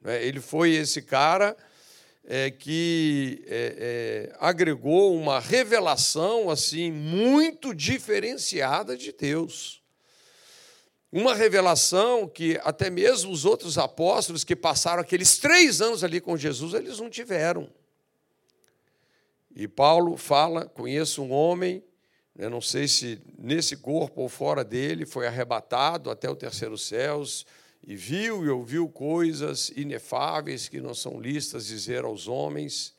Né? 0.00 0.24
Ele 0.24 0.40
foi 0.40 0.70
esse 0.70 1.02
cara 1.02 1.56
é, 2.26 2.50
que 2.50 3.44
é, 3.46 3.76
é, 4.32 4.36
agregou 4.40 5.16
uma 5.16 5.38
revelação 5.38 6.50
assim 6.50 6.90
muito 6.90 7.72
diferenciada 7.72 8.96
de 8.96 9.12
Deus. 9.12 9.80
Uma 11.12 11.34
revelação 11.34 12.28
que 12.28 12.60
até 12.64 12.90
mesmo 12.90 13.30
os 13.30 13.44
outros 13.44 13.78
apóstolos 13.78 14.42
que 14.42 14.56
passaram 14.56 15.00
aqueles 15.00 15.38
três 15.38 15.80
anos 15.80 16.02
ali 16.02 16.20
com 16.20 16.36
Jesus, 16.36 16.74
eles 16.74 16.98
não 16.98 17.08
tiveram. 17.08 17.70
E 19.54 19.68
Paulo 19.68 20.16
fala: 20.16 20.66
conheço 20.66 21.22
um 21.22 21.30
homem, 21.32 21.82
eu 22.36 22.50
não 22.50 22.60
sei 22.60 22.88
se 22.88 23.22
nesse 23.38 23.76
corpo 23.76 24.22
ou 24.22 24.28
fora 24.28 24.64
dele, 24.64 25.06
foi 25.06 25.28
arrebatado 25.28 26.10
até 26.10 26.28
o 26.28 26.34
terceiro 26.34 26.76
céus 26.76 27.46
e 27.86 27.94
viu 27.94 28.44
e 28.44 28.48
ouviu 28.48 28.88
coisas 28.88 29.70
inefáveis 29.76 30.68
que 30.68 30.80
não 30.80 30.92
são 30.92 31.20
listas 31.20 31.66
dizer 31.66 32.04
aos 32.04 32.26
homens. 32.26 32.94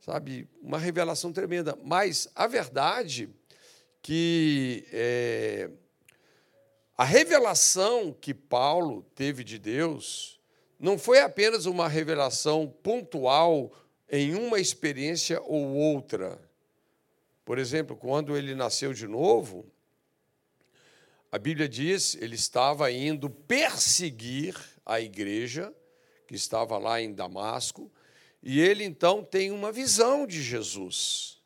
Sabe, 0.00 0.48
uma 0.62 0.78
revelação 0.78 1.30
tremenda. 1.30 1.78
Mas 1.84 2.26
a 2.34 2.46
verdade 2.46 3.28
que 4.00 4.86
é, 4.90 5.70
a 6.96 7.04
revelação 7.04 8.10
que 8.18 8.32
Paulo 8.32 9.04
teve 9.14 9.44
de 9.44 9.58
Deus 9.58 10.40
não 10.78 10.98
foi 10.98 11.20
apenas 11.20 11.66
uma 11.66 11.86
revelação 11.86 12.74
pontual 12.82 13.70
em 14.10 14.34
uma 14.34 14.58
experiência 14.58 15.42
ou 15.42 15.74
outra. 15.74 16.40
Por 17.44 17.58
exemplo, 17.58 17.94
quando 17.94 18.34
ele 18.34 18.54
nasceu 18.54 18.94
de 18.94 19.06
novo, 19.06 19.66
a 21.32 21.38
Bíblia 21.38 21.68
diz, 21.68 22.16
ele 22.20 22.34
estava 22.34 22.90
indo 22.90 23.30
perseguir 23.30 24.56
a 24.84 25.00
igreja 25.00 25.72
que 26.26 26.34
estava 26.34 26.76
lá 26.78 27.00
em 27.00 27.12
Damasco, 27.12 27.90
e 28.42 28.60
ele 28.60 28.84
então 28.84 29.22
tem 29.22 29.50
uma 29.50 29.70
visão 29.70 30.26
de 30.26 30.42
Jesus. 30.42 31.38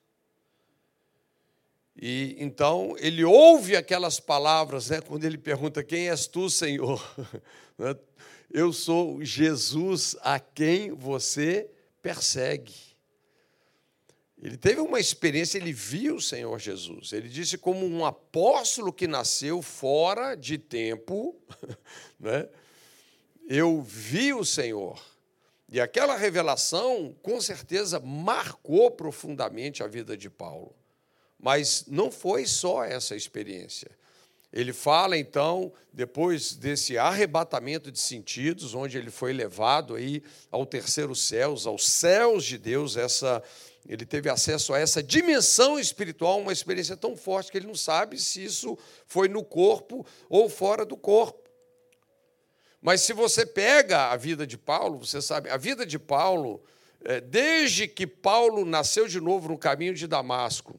E 1.96 2.36
então 2.38 2.94
ele 2.98 3.24
ouve 3.24 3.76
aquelas 3.76 4.18
palavras, 4.18 4.90
né, 4.90 5.00
quando 5.00 5.24
ele 5.24 5.38
pergunta: 5.38 5.82
Quem 5.82 6.08
és 6.08 6.26
tu, 6.26 6.48
Senhor? 6.48 7.02
Né, 7.76 7.92
Eu 8.52 8.72
sou 8.72 9.24
Jesus 9.24 10.16
a 10.20 10.38
quem 10.38 10.92
você 10.92 11.68
persegue. 12.00 12.93
Ele 14.44 14.58
teve 14.58 14.78
uma 14.78 15.00
experiência, 15.00 15.56
ele 15.56 15.72
viu 15.72 16.16
o 16.16 16.20
Senhor 16.20 16.58
Jesus. 16.60 17.14
Ele 17.14 17.30
disse 17.30 17.56
como 17.56 17.86
um 17.86 18.04
apóstolo 18.04 18.92
que 18.92 19.06
nasceu 19.06 19.62
fora 19.62 20.34
de 20.34 20.58
tempo, 20.58 21.34
né? 22.20 22.46
Eu 23.48 23.80
vi 23.80 24.34
o 24.34 24.44
Senhor. 24.44 25.02
E 25.72 25.80
aquela 25.80 26.14
revelação, 26.14 27.16
com 27.22 27.40
certeza, 27.40 27.98
marcou 27.98 28.90
profundamente 28.90 29.82
a 29.82 29.86
vida 29.86 30.14
de 30.14 30.28
Paulo. 30.28 30.76
Mas 31.38 31.86
não 31.88 32.10
foi 32.10 32.44
só 32.44 32.84
essa 32.84 33.16
experiência. 33.16 33.90
Ele 34.54 34.73
fala 34.73 35.18
então, 35.18 35.73
depois 35.92 36.54
desse 36.54 36.96
arrebatamento 36.96 37.90
de 37.90 37.99
sentidos, 37.99 38.73
onde 38.73 38.96
ele 38.96 39.11
foi 39.11 39.32
levado 39.32 39.96
aí 39.96 40.23
ao 40.49 40.64
terceiro 40.64 41.12
céu, 41.12 41.56
aos 41.66 41.84
céus 41.88 42.44
de 42.44 42.57
Deus, 42.57 42.96
essa 42.96 43.42
ele 43.87 44.07
teve 44.07 44.31
acesso 44.31 44.72
a 44.72 44.78
essa 44.78 45.02
dimensão 45.02 45.76
espiritual, 45.76 46.40
uma 46.40 46.52
experiência 46.52 46.96
tão 46.96 47.16
forte 47.16 47.50
que 47.50 47.59
ele 47.59 47.66
não 47.66 47.74
sabe 47.74 48.16
se 48.16 48.44
isso 48.44 48.78
foi 49.09 49.28
no 49.28 49.44
corpo 49.44 50.07
ou 50.31 50.48
fora 50.48 50.87
do 50.87 50.96
corpo. 50.96 51.50
Mas 52.81 53.00
se 53.00 53.12
você 53.12 53.44
pega 53.44 54.12
a 54.12 54.16
vida 54.16 54.46
de 54.46 54.57
Paulo, 54.57 55.00
você 55.00 55.20
sabe, 55.20 55.50
a 55.50 55.57
vida 55.57 55.85
de 55.85 55.98
Paulo, 55.98 56.62
é, 57.05 57.20
desde 57.20 57.88
que 57.88 58.07
Paulo 58.07 58.64
nasceu 58.64 59.09
de 59.09 59.20
novo 59.20 59.48
no 59.48 59.59
caminho 59.59 59.94
de 59.94 60.07
Damasco, 60.07 60.78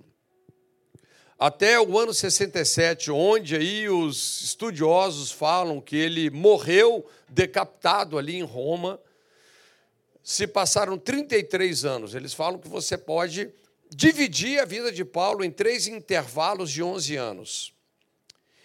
até 1.37 1.79
o 1.79 1.99
ano 1.99 2.13
67, 2.13 3.11
onde 3.11 3.55
aí 3.55 3.89
os 3.89 4.41
estudiosos 4.41 5.31
falam 5.31 5.81
que 5.81 5.95
ele 5.95 6.29
morreu 6.29 7.05
decapitado 7.27 8.17
ali 8.17 8.35
em 8.37 8.43
Roma, 8.43 8.99
se 10.23 10.47
passaram 10.47 10.97
33 10.97 11.83
anos. 11.83 12.15
Eles 12.15 12.33
falam 12.33 12.57
que 12.57 12.67
você 12.67 12.97
pode 12.97 13.51
dividir 13.89 14.59
a 14.59 14.65
vida 14.65 14.91
de 14.91 15.03
Paulo 15.03 15.43
em 15.43 15.51
três 15.51 15.87
intervalos 15.87 16.71
de 16.71 16.81
11 16.81 17.15
anos. 17.17 17.73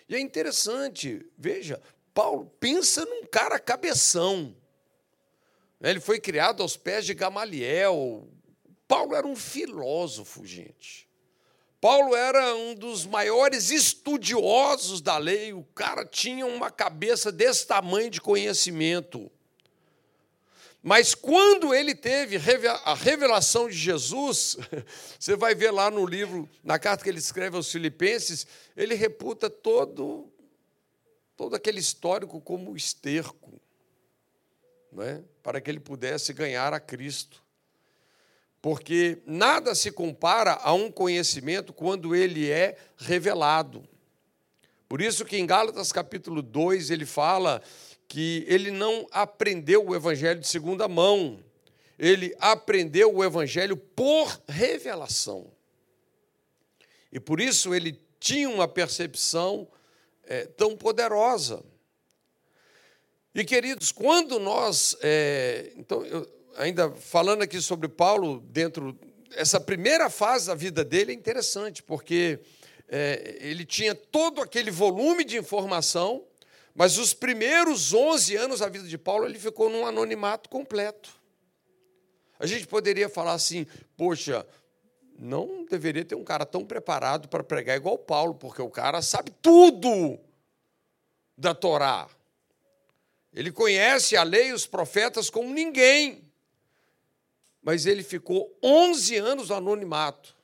E 0.09 0.15
é 0.15 0.21
interessante, 0.21 1.27
veja, 1.37 1.81
Paulo 2.15 2.53
pensa 2.61 3.05
num 3.05 3.27
cara 3.27 3.59
cabeção. 3.59 4.55
Ele 5.81 6.01
foi 6.01 6.21
criado 6.21 6.63
aos 6.63 6.77
pés 6.77 7.05
de 7.05 7.15
Gamaliel. 7.15 8.29
Paulo 8.87 9.15
era 9.15 9.27
um 9.27 9.37
filósofo, 9.37 10.47
gente. 10.47 11.10
Paulo 11.81 12.15
era 12.15 12.55
um 12.55 12.75
dos 12.75 13.07
maiores 13.07 13.71
estudiosos 13.71 15.01
da 15.01 15.17
lei. 15.17 15.55
O 15.55 15.65
cara 15.75 16.05
tinha 16.05 16.45
uma 16.45 16.71
cabeça 16.71 17.33
desse 17.33 17.67
tamanho 17.67 18.11
de 18.11 18.21
conhecimento. 18.21 19.31
Mas 20.83 21.15
quando 21.15 21.75
ele 21.75 21.95
teve 21.95 22.37
a 22.69 22.95
revelação 22.95 23.69
de 23.69 23.77
Jesus, 23.77 24.57
você 25.19 25.37
vai 25.37 25.55
ver 25.55 25.71
lá 25.71 25.91
no 25.91 26.07
livro, 26.07 26.49
na 26.63 26.79
carta 26.79 27.03
que 27.05 27.11
ele 27.11 27.19
escreve 27.19 27.57
aos 27.57 27.71
Filipenses, 27.71 28.47
ele 28.77 28.95
reputa 28.95 29.49
todo, 29.49 30.31
todo 31.37 31.55
aquele 31.55 31.81
histórico 31.81 32.41
como 32.41 32.77
esterco, 32.77 33.61
não 34.93 35.03
é? 35.03 35.23
para 35.43 35.61
que 35.61 35.71
ele 35.71 35.81
pudesse 35.81 36.33
ganhar 36.33 36.73
a 36.73 36.81
Cristo. 36.81 37.43
Porque 38.63 39.19
nada 39.25 39.75
se 39.75 39.91
compara 39.91 40.59
a 40.63 40.73
um 40.73 40.91
conhecimento 40.91 41.73
quando 41.73 42.15
ele 42.15 42.51
é 42.51 42.77
revelado. 42.99 43.83
Por 44.89 45.01
isso 45.01 45.25
que 45.25 45.37
em 45.39 45.47
Gálatas 45.47 45.93
capítulo 45.93 46.43
2 46.43 46.91
ele 46.91 47.07
fala 47.07 47.63
que 48.07 48.45
ele 48.49 48.71
não 48.71 49.07
aprendeu 49.13 49.87
o 49.87 49.95
evangelho 49.95 50.41
de 50.41 50.49
segunda 50.49 50.89
mão, 50.89 51.43
ele 51.99 52.35
aprendeu 52.41 53.15
o 53.15 53.25
evangelho 53.25 53.77
por 53.77 54.41
revelação. 54.49 55.51
E 57.13 57.21
por 57.21 57.41
isso 57.41 57.75
ele 57.75 58.01
tinha 58.19 58.49
uma 58.51 58.67
percepção 58.67 59.69
é, 60.25 60.45
tão 60.45 60.77
poderosa. 60.77 61.63
E 63.35 63.45
queridos, 63.45 63.93
quando 63.93 64.41
nós, 64.41 64.97
é, 65.01 65.73
então, 65.77 66.05
eu, 66.05 66.29
ainda 66.61 66.91
falando 66.93 67.43
aqui 67.43 67.61
sobre 67.61 67.89
Paulo, 67.89 68.41
dentro 68.41 68.99
essa 69.33 69.61
primeira 69.61 70.11
fase 70.11 70.47
da 70.47 70.55
vida 70.55 70.85
dele 70.85 71.13
é 71.13 71.15
interessante, 71.15 71.83
porque 71.83 72.41
é, 72.89 73.39
ele 73.41 73.65
tinha 73.65 73.95
todo 73.95 74.41
aquele 74.41 74.71
volume 74.71 75.25
de 75.25 75.37
informação 75.37 76.25
mas 76.75 76.99
os 76.99 77.13
primeiros 77.13 77.93
11 77.93 78.37
anos 78.37 78.61
da 78.61 78.69
vida 78.69 78.87
de 78.87 78.97
Paulo, 78.97 79.27
ele 79.27 79.39
ficou 79.39 79.69
num 79.69 79.87
anonimato 79.87 80.49
completo. 80.49 81.11
A 82.39 82.47
gente 82.47 82.67
poderia 82.67 83.09
falar 83.09 83.35
assim, 83.35 83.67
poxa, 83.97 84.47
não 85.19 85.67
deveria 85.67 86.05
ter 86.05 86.15
um 86.15 86.25
cara 86.25 86.47
tão 86.47 86.65
preparado 86.65 87.29
para 87.29 87.45
pregar 87.45 87.77
igual 87.77 87.99
Paulo, 87.99 88.35
porque 88.35 88.63
o 88.63 88.71
cara 88.71 89.03
sabe 89.03 89.31
tudo 89.43 90.19
da 91.37 91.55
Torá. 91.55 92.09
Ele 93.33 93.53
conhece 93.53 94.17
a 94.17 94.23
lei 94.23 94.49
e 94.49 94.53
os 94.53 94.67
profetas 94.67 95.29
como 95.29 95.53
ninguém. 95.53 96.30
Mas 97.63 97.87
ele 97.87 98.03
ficou 98.03 98.57
11 98.63 99.17
anos 99.17 99.49
no 99.51 99.57
anonimato. 99.57 100.37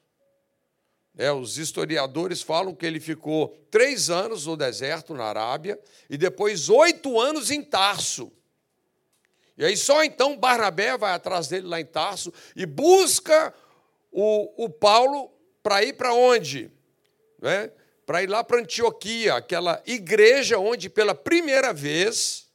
É, 1.19 1.33
os 1.33 1.57
historiadores 1.57 2.43
falam 2.43 2.75
que 2.75 2.85
ele 2.85 3.01
ficou 3.01 3.57
três 3.71 4.11
anos 4.11 4.45
no 4.45 4.57
deserto, 4.57 5.15
na 5.15 5.25
Arábia, 5.25 5.81
e 6.11 6.19
depois 6.19 6.69
oito 6.69 7.19
anos 7.19 7.51
em 7.51 7.63
Tarso. 7.63 8.31
E 9.57 9.65
aí 9.65 9.77
só 9.77 10.05
então 10.05 10.37
Barnabé 10.37 10.99
vai 10.99 11.13
atrás 11.13 11.49
dele 11.49 11.67
lá 11.67 11.81
em 11.81 11.87
Tarso 11.87 12.31
e 12.55 12.67
busca 12.67 13.55
o, 14.13 14.65
o 14.65 14.69
Paulo 14.69 15.33
para 15.63 15.83
ir 15.83 15.95
para 15.95 16.13
onde? 16.13 16.71
Né? 17.41 17.73
Para 18.05 18.23
ir 18.23 18.29
lá 18.29 18.45
para 18.45 18.61
Antioquia, 18.61 19.35
aquela 19.35 19.83
igreja 19.87 20.59
onde 20.59 20.91
pela 20.91 21.15
primeira 21.15 21.73
vez 21.73 22.47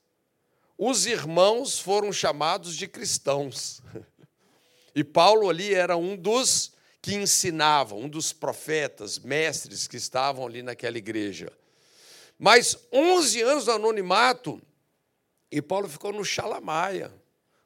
os 0.77 1.07
irmãos 1.07 1.79
foram 1.79 2.13
chamados 2.13 2.75
de 2.75 2.87
cristãos. 2.87 3.81
E 4.95 5.03
Paulo 5.03 5.49
ali 5.49 5.73
era 5.73 5.95
um 5.95 6.15
dos 6.15 6.73
que 7.01 7.15
ensinava, 7.15 7.95
um 7.95 8.07
dos 8.07 8.31
profetas, 8.31 9.17
mestres 9.17 9.87
que 9.87 9.97
estavam 9.97 10.45
ali 10.45 10.61
naquela 10.61 10.97
igreja. 10.97 11.51
Mas 12.37 12.77
11 12.91 13.41
anos 13.41 13.65
de 13.65 13.71
anonimato, 13.71 14.61
e 15.51 15.61
Paulo 15.61 15.89
ficou 15.89 16.13
no 16.13 16.23
Xalamaia. 16.23 17.11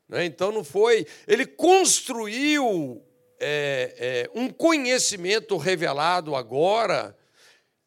Né? 0.07 0.25
Então 0.25 0.51
não 0.51 0.63
foi. 0.63 1.05
Ele 1.27 1.45
construiu 1.45 3.03
é, 3.39 3.95
é, 3.97 4.39
um 4.39 4.49
conhecimento 4.49 5.57
revelado 5.57 6.35
agora, 6.35 7.15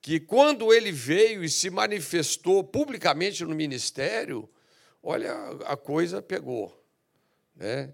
que 0.01 0.21
quando 0.21 0.73
ele 0.73 0.93
veio 0.93 1.43
e 1.43 1.49
se 1.49 1.71
manifestou 1.71 2.63
publicamente 2.63 3.45
no 3.45 3.55
ministério, 3.55 4.49
olha, 5.03 5.35
a 5.65 5.77
coisa 5.77 6.23
pegou. 6.23 6.75
Né? 7.55 7.93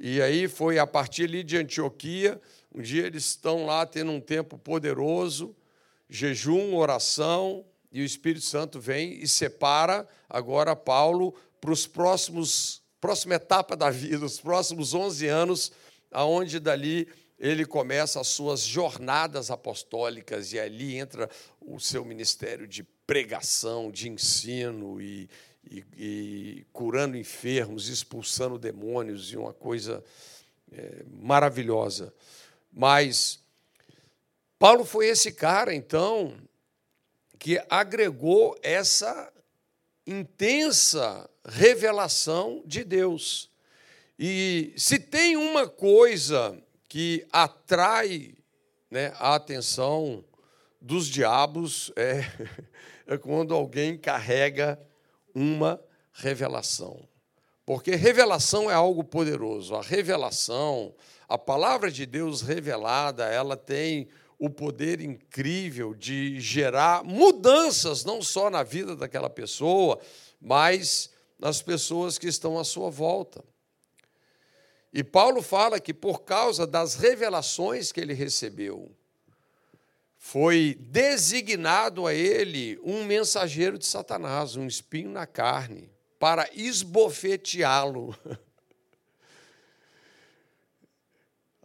E 0.00 0.22
aí 0.22 0.48
foi 0.48 0.78
a 0.78 0.86
partir 0.86 1.24
ali 1.24 1.44
de 1.44 1.58
Antioquia, 1.58 2.40
um 2.74 2.80
dia 2.80 3.06
eles 3.06 3.26
estão 3.26 3.66
lá 3.66 3.84
tendo 3.84 4.10
um 4.10 4.20
tempo 4.20 4.56
poderoso, 4.56 5.54
jejum, 6.08 6.74
oração, 6.74 7.66
e 7.92 8.00
o 8.00 8.04
Espírito 8.04 8.46
Santo 8.46 8.80
vem 8.80 9.20
e 9.20 9.28
separa 9.28 10.08
agora 10.28 10.74
Paulo 10.74 11.34
para 11.60 11.72
os 11.72 11.86
próximos 11.86 12.80
próxima 13.00 13.34
etapa 13.34 13.76
da 13.76 13.90
vida, 13.90 14.24
os 14.24 14.40
próximos 14.40 14.92
11 14.92 15.26
anos, 15.26 15.72
aonde 16.12 16.60
dali 16.60 17.08
ele 17.38 17.64
começa 17.64 18.20
as 18.20 18.28
suas 18.28 18.60
jornadas 18.60 19.50
apostólicas 19.50 20.52
e 20.52 20.58
ali 20.58 20.96
entra 20.96 21.28
o 21.60 21.80
seu 21.80 22.04
ministério 22.04 22.66
de 22.66 22.82
pregação, 22.82 23.90
de 23.90 24.08
ensino 24.08 25.00
e, 25.00 25.28
e, 25.68 25.84
e 25.96 26.66
curando 26.72 27.16
enfermos, 27.16 27.88
expulsando 27.88 28.58
demônios 28.58 29.32
e 29.32 29.36
uma 29.36 29.52
coisa 29.52 30.02
é, 30.72 31.04
maravilhosa. 31.20 32.12
Mas 32.72 33.40
Paulo 34.58 34.84
foi 34.84 35.08
esse 35.08 35.32
cara, 35.32 35.74
então, 35.74 36.34
que 37.38 37.60
agregou 37.68 38.58
essa 38.62 39.32
intensa 40.06 41.28
revelação 41.44 42.62
de 42.66 42.84
Deus. 42.84 43.50
E 44.18 44.72
se 44.76 44.98
tem 44.98 45.36
uma 45.36 45.66
coisa 45.66 46.60
que 46.88 47.26
atrai 47.32 48.34
né, 48.90 49.12
a 49.16 49.34
atenção 49.34 50.24
dos 50.80 51.06
diabos, 51.06 51.92
é, 51.96 52.24
é 53.06 53.16
quando 53.18 53.54
alguém 53.54 53.96
carrega 53.96 54.78
uma 55.34 55.80
revelação. 56.12 57.08
Porque 57.64 57.94
revelação 57.94 58.70
é 58.70 58.74
algo 58.74 59.04
poderoso. 59.04 59.74
A 59.74 59.82
revelação, 59.82 60.94
a 61.28 61.38
palavra 61.38 61.90
de 61.90 62.04
Deus 62.04 62.42
revelada, 62.42 63.24
ela 63.26 63.56
tem 63.56 64.08
o 64.38 64.48
poder 64.48 65.00
incrível 65.00 65.94
de 65.94 66.40
gerar 66.40 67.04
mudanças, 67.04 68.04
não 68.04 68.22
só 68.22 68.48
na 68.48 68.62
vida 68.62 68.96
daquela 68.96 69.28
pessoa, 69.28 70.00
mas 70.40 71.10
nas 71.38 71.60
pessoas 71.62 72.18
que 72.18 72.26
estão 72.26 72.58
à 72.58 72.64
sua 72.64 72.90
volta. 72.90 73.44
E 74.92 75.04
Paulo 75.04 75.40
fala 75.40 75.78
que 75.78 75.94
por 75.94 76.22
causa 76.22 76.66
das 76.66 76.94
revelações 76.94 77.92
que 77.92 78.00
ele 78.00 78.14
recebeu, 78.14 78.90
foi 80.22 80.76
designado 80.78 82.06
a 82.06 82.12
ele 82.12 82.78
um 82.84 83.04
mensageiro 83.04 83.78
de 83.78 83.86
Satanás, 83.86 84.54
um 84.54 84.66
espinho 84.66 85.10
na 85.10 85.26
carne, 85.26 85.90
para 86.18 86.46
esbofeteá-lo. 86.52 88.14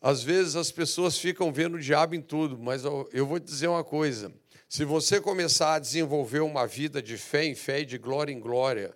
Às 0.02 0.24
vezes 0.24 0.56
as 0.56 0.72
pessoas 0.72 1.18
ficam 1.18 1.52
vendo 1.52 1.76
o 1.76 1.80
diabo 1.82 2.16
em 2.16 2.22
tudo, 2.22 2.58
mas 2.58 2.84
eu 2.86 3.28
vou 3.28 3.42
te 3.42 3.46
dizer 3.46 3.68
uma 3.68 3.84
coisa: 3.84 4.34
se 4.70 4.86
você 4.86 5.20
começar 5.20 5.76
a 5.76 5.80
desenvolver 5.80 6.40
uma 6.40 6.66
vida 6.66 7.02
de 7.02 7.18
fé 7.18 7.44
em 7.44 7.56
fé 7.56 7.82
e 7.82 7.86
de 7.86 7.98
glória 7.98 8.32
em 8.32 8.40
glória, 8.40 8.96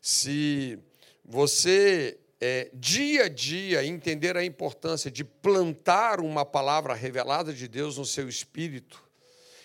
se 0.00 0.78
você 1.22 2.18
é, 2.40 2.70
dia 2.72 3.24
a 3.24 3.28
dia 3.28 3.84
entender 3.84 4.36
a 4.36 4.44
importância 4.44 5.10
de 5.10 5.24
plantar 5.24 6.20
uma 6.20 6.44
palavra 6.44 6.94
revelada 6.94 7.52
de 7.52 7.66
Deus 7.66 7.98
no 7.98 8.04
seu 8.04 8.28
espírito, 8.28 9.02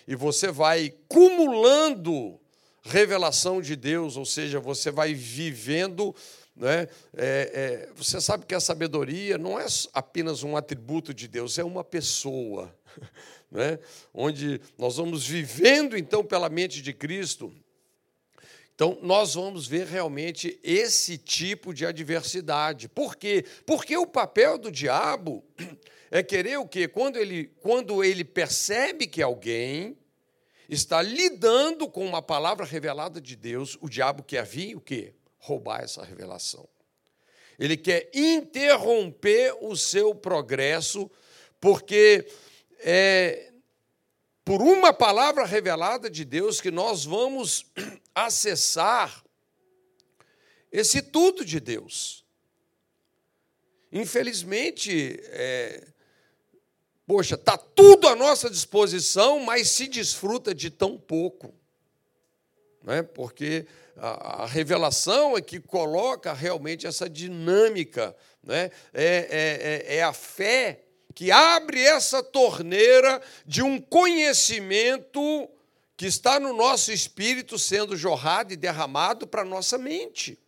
e 0.06 0.14
você 0.14 0.50
vai 0.50 0.92
cumulando 1.08 2.38
revelação 2.82 3.60
de 3.60 3.74
Deus, 3.74 4.16
ou 4.16 4.26
seja, 4.26 4.60
você 4.60 4.90
vai 4.90 5.14
vivendo. 5.14 6.14
Né? 6.54 6.86
É, 7.16 7.86
é, 7.86 7.88
você 7.96 8.20
sabe 8.20 8.44
que 8.44 8.54
a 8.54 8.60
sabedoria 8.60 9.38
não 9.38 9.58
é 9.58 9.64
apenas 9.92 10.42
um 10.42 10.56
atributo 10.56 11.14
de 11.14 11.26
Deus, 11.26 11.58
é 11.58 11.64
uma 11.64 11.82
pessoa. 11.82 12.74
Né? 13.50 13.78
Onde 14.12 14.60
nós 14.76 14.96
vamos 14.96 15.24
vivendo, 15.24 15.96
então, 15.96 16.24
pela 16.24 16.48
mente 16.48 16.82
de 16.82 16.92
Cristo, 16.92 17.54
então, 18.74 18.98
nós 19.02 19.34
vamos 19.34 19.68
ver 19.68 19.86
realmente 19.86 20.58
esse 20.62 21.16
tipo 21.16 21.72
de 21.72 21.86
adversidade. 21.86 22.88
Por 22.88 23.14
quê? 23.14 23.44
Porque 23.64 23.96
o 23.96 24.06
papel 24.06 24.58
do 24.58 24.70
diabo 24.70 25.44
é 26.10 26.24
querer 26.24 26.58
o 26.58 26.66
quê? 26.66 26.88
Quando 26.88 27.16
ele, 27.16 27.52
quando 27.60 28.02
ele 28.02 28.24
percebe 28.24 29.06
que 29.06 29.22
alguém 29.22 29.96
está 30.68 31.00
lidando 31.00 31.88
com 31.88 32.04
uma 32.04 32.20
palavra 32.20 32.66
revelada 32.66 33.20
de 33.20 33.36
Deus, 33.36 33.78
o 33.80 33.88
diabo 33.88 34.24
quer 34.24 34.44
vir 34.44 34.76
o 34.76 34.80
quê? 34.80 35.14
Roubar 35.38 35.82
essa 35.82 36.02
revelação. 36.04 36.68
Ele 37.56 37.76
quer 37.76 38.10
interromper 38.12 39.56
o 39.60 39.76
seu 39.76 40.12
progresso, 40.16 41.08
porque 41.60 42.26
é, 42.80 43.52
por 44.44 44.60
uma 44.60 44.92
palavra 44.92 45.44
revelada 45.46 46.10
de 46.10 46.24
Deus 46.24 46.60
que 46.60 46.72
nós 46.72 47.04
vamos 47.04 47.66
acessar 48.14 49.24
esse 50.70 51.02
tudo 51.02 51.44
de 51.44 51.60
Deus. 51.60 52.24
Infelizmente, 53.92 55.20
é, 55.28 55.86
poxa, 57.06 57.36
está 57.36 57.56
tudo 57.56 58.08
à 58.08 58.16
nossa 58.16 58.50
disposição, 58.50 59.40
mas 59.40 59.70
se 59.70 59.86
desfruta 59.86 60.54
de 60.54 60.70
tão 60.70 60.98
pouco. 60.98 61.54
Né? 62.82 63.02
Porque 63.02 63.66
a, 63.96 64.46
revelação 64.46 65.36
é 65.36 65.40
que 65.40 65.60
coloca 65.60 66.32
realmente 66.32 66.86
essa 66.86 67.08
dinâmica, 67.08 68.14
né? 68.42 68.70
é, 68.92 69.84
é, 69.84 69.94
é, 69.94 69.96
é 69.98 70.02
a 70.02 70.12
fé 70.12 70.80
que 71.14 71.30
abre 71.30 71.80
essa 71.80 72.22
torneira 72.22 73.22
de 73.46 73.62
um 73.62 73.80
conhecimento 73.80 75.48
que 75.96 76.06
está 76.06 76.40
no 76.40 76.52
nosso 76.52 76.90
espírito 76.92 77.58
sendo 77.58 77.96
jorrado 77.96 78.52
e 78.52 78.56
derramado 78.56 79.26
para 79.26 79.42
a 79.42 79.44
nossa 79.44 79.78
mente. 79.78 80.38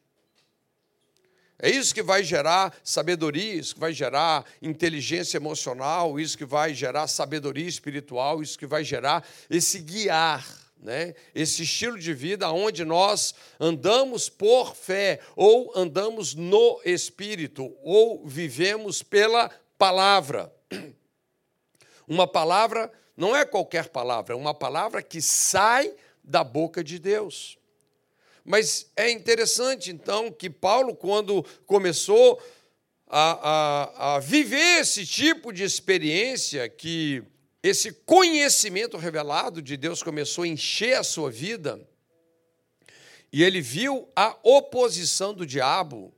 É 1.59 1.71
isso 1.71 1.95
que 1.95 2.03
vai 2.03 2.23
gerar 2.23 2.77
sabedoria, 2.85 3.55
isso 3.55 3.75
que 3.75 3.81
vai 3.81 3.93
gerar 3.93 4.45
inteligência 4.61 5.39
emocional, 5.39 6.21
isso 6.21 6.37
que 6.37 6.45
vai 6.45 6.75
gerar 6.75 7.07
sabedoria 7.07 7.67
espiritual, 7.67 8.43
isso 8.43 8.59
que 8.59 8.67
vai 8.67 8.85
gerar 8.85 9.27
esse 9.49 9.79
guiar, 9.79 10.47
né? 10.77 11.15
esse 11.35 11.63
estilo 11.63 11.99
de 11.99 12.13
vida 12.13 12.51
onde 12.51 12.85
nós 12.85 13.35
andamos 13.59 14.29
por 14.29 14.77
fé, 14.77 15.21
ou 15.35 15.73
andamos 15.75 16.35
no 16.35 16.79
espírito, 16.85 17.75
ou 17.83 18.27
vivemos 18.27 19.03
pela 19.03 19.51
palavra. 19.79 20.53
Uma 22.07 22.27
palavra 22.27 22.93
não 23.17 23.35
é 23.35 23.45
qualquer 23.45 23.89
palavra, 23.89 24.35
é 24.35 24.37
uma 24.37 24.55
palavra 24.55 25.03
que 25.03 25.23
sai 25.23 25.95
da 26.23 26.45
boca 26.45 26.85
de 26.85 26.99
Deus. 26.99 27.59
Mas 28.45 28.91
é 28.97 29.11
interessante, 29.11 29.91
então, 29.91 30.31
que 30.31 30.49
Paulo, 30.49 30.95
quando 30.95 31.43
começou 31.67 32.41
a, 33.09 34.13
a, 34.13 34.17
a 34.17 34.19
viver 34.21 34.81
esse 34.81 35.05
tipo 35.07 35.53
de 35.53 35.65
experiência, 35.65 36.69
que 36.69 37.23
esse 37.63 37.93
conhecimento 37.93 38.97
revelado 38.97 39.61
de 39.61 39.77
Deus 39.77 40.03
começou 40.03 40.45
a 40.45 40.49
encher 40.49 40.95
a 40.97 41.03
sua 41.03 41.31
vida, 41.31 41.81
e 43.33 43.43
ele 43.43 43.61
viu 43.61 44.09
a 44.15 44.37
oposição 44.43 45.35
do 45.35 45.45
diabo 45.45 46.15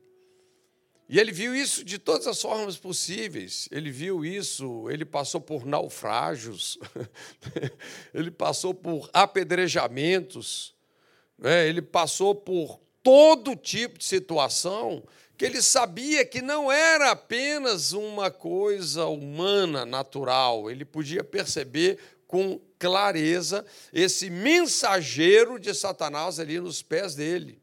e 1.08 1.18
ele 1.18 1.32
viu 1.32 1.56
isso 1.56 1.82
de 1.82 1.98
todas 1.98 2.26
as 2.26 2.40
formas 2.40 2.76
possíveis. 2.76 3.66
Ele 3.72 3.90
viu 3.90 4.24
isso, 4.24 4.90
ele 4.90 5.06
passou 5.06 5.40
por 5.40 5.64
naufrágios, 5.64 6.78
ele 8.12 8.30
passou 8.30 8.74
por 8.74 9.08
apedrejamentos, 9.12 10.74
né? 11.38 11.66
ele 11.66 11.80
passou 11.80 12.34
por 12.34 12.78
todo 13.02 13.56
tipo 13.56 13.98
de 13.98 14.04
situação 14.04 15.02
que 15.38 15.46
ele 15.46 15.62
sabia 15.62 16.26
que 16.26 16.42
não 16.42 16.70
era 16.70 17.12
apenas 17.12 17.92
uma 17.92 18.30
coisa 18.30 19.06
humana, 19.06 19.86
natural. 19.86 20.68
Ele 20.68 20.84
podia 20.84 21.22
perceber 21.22 21.98
com 22.26 22.60
clareza 22.78 23.64
esse 23.92 24.28
mensageiro 24.28 25.58
de 25.58 25.72
Satanás 25.72 26.38
ali 26.40 26.60
nos 26.60 26.82
pés 26.82 27.14
dele. 27.14 27.62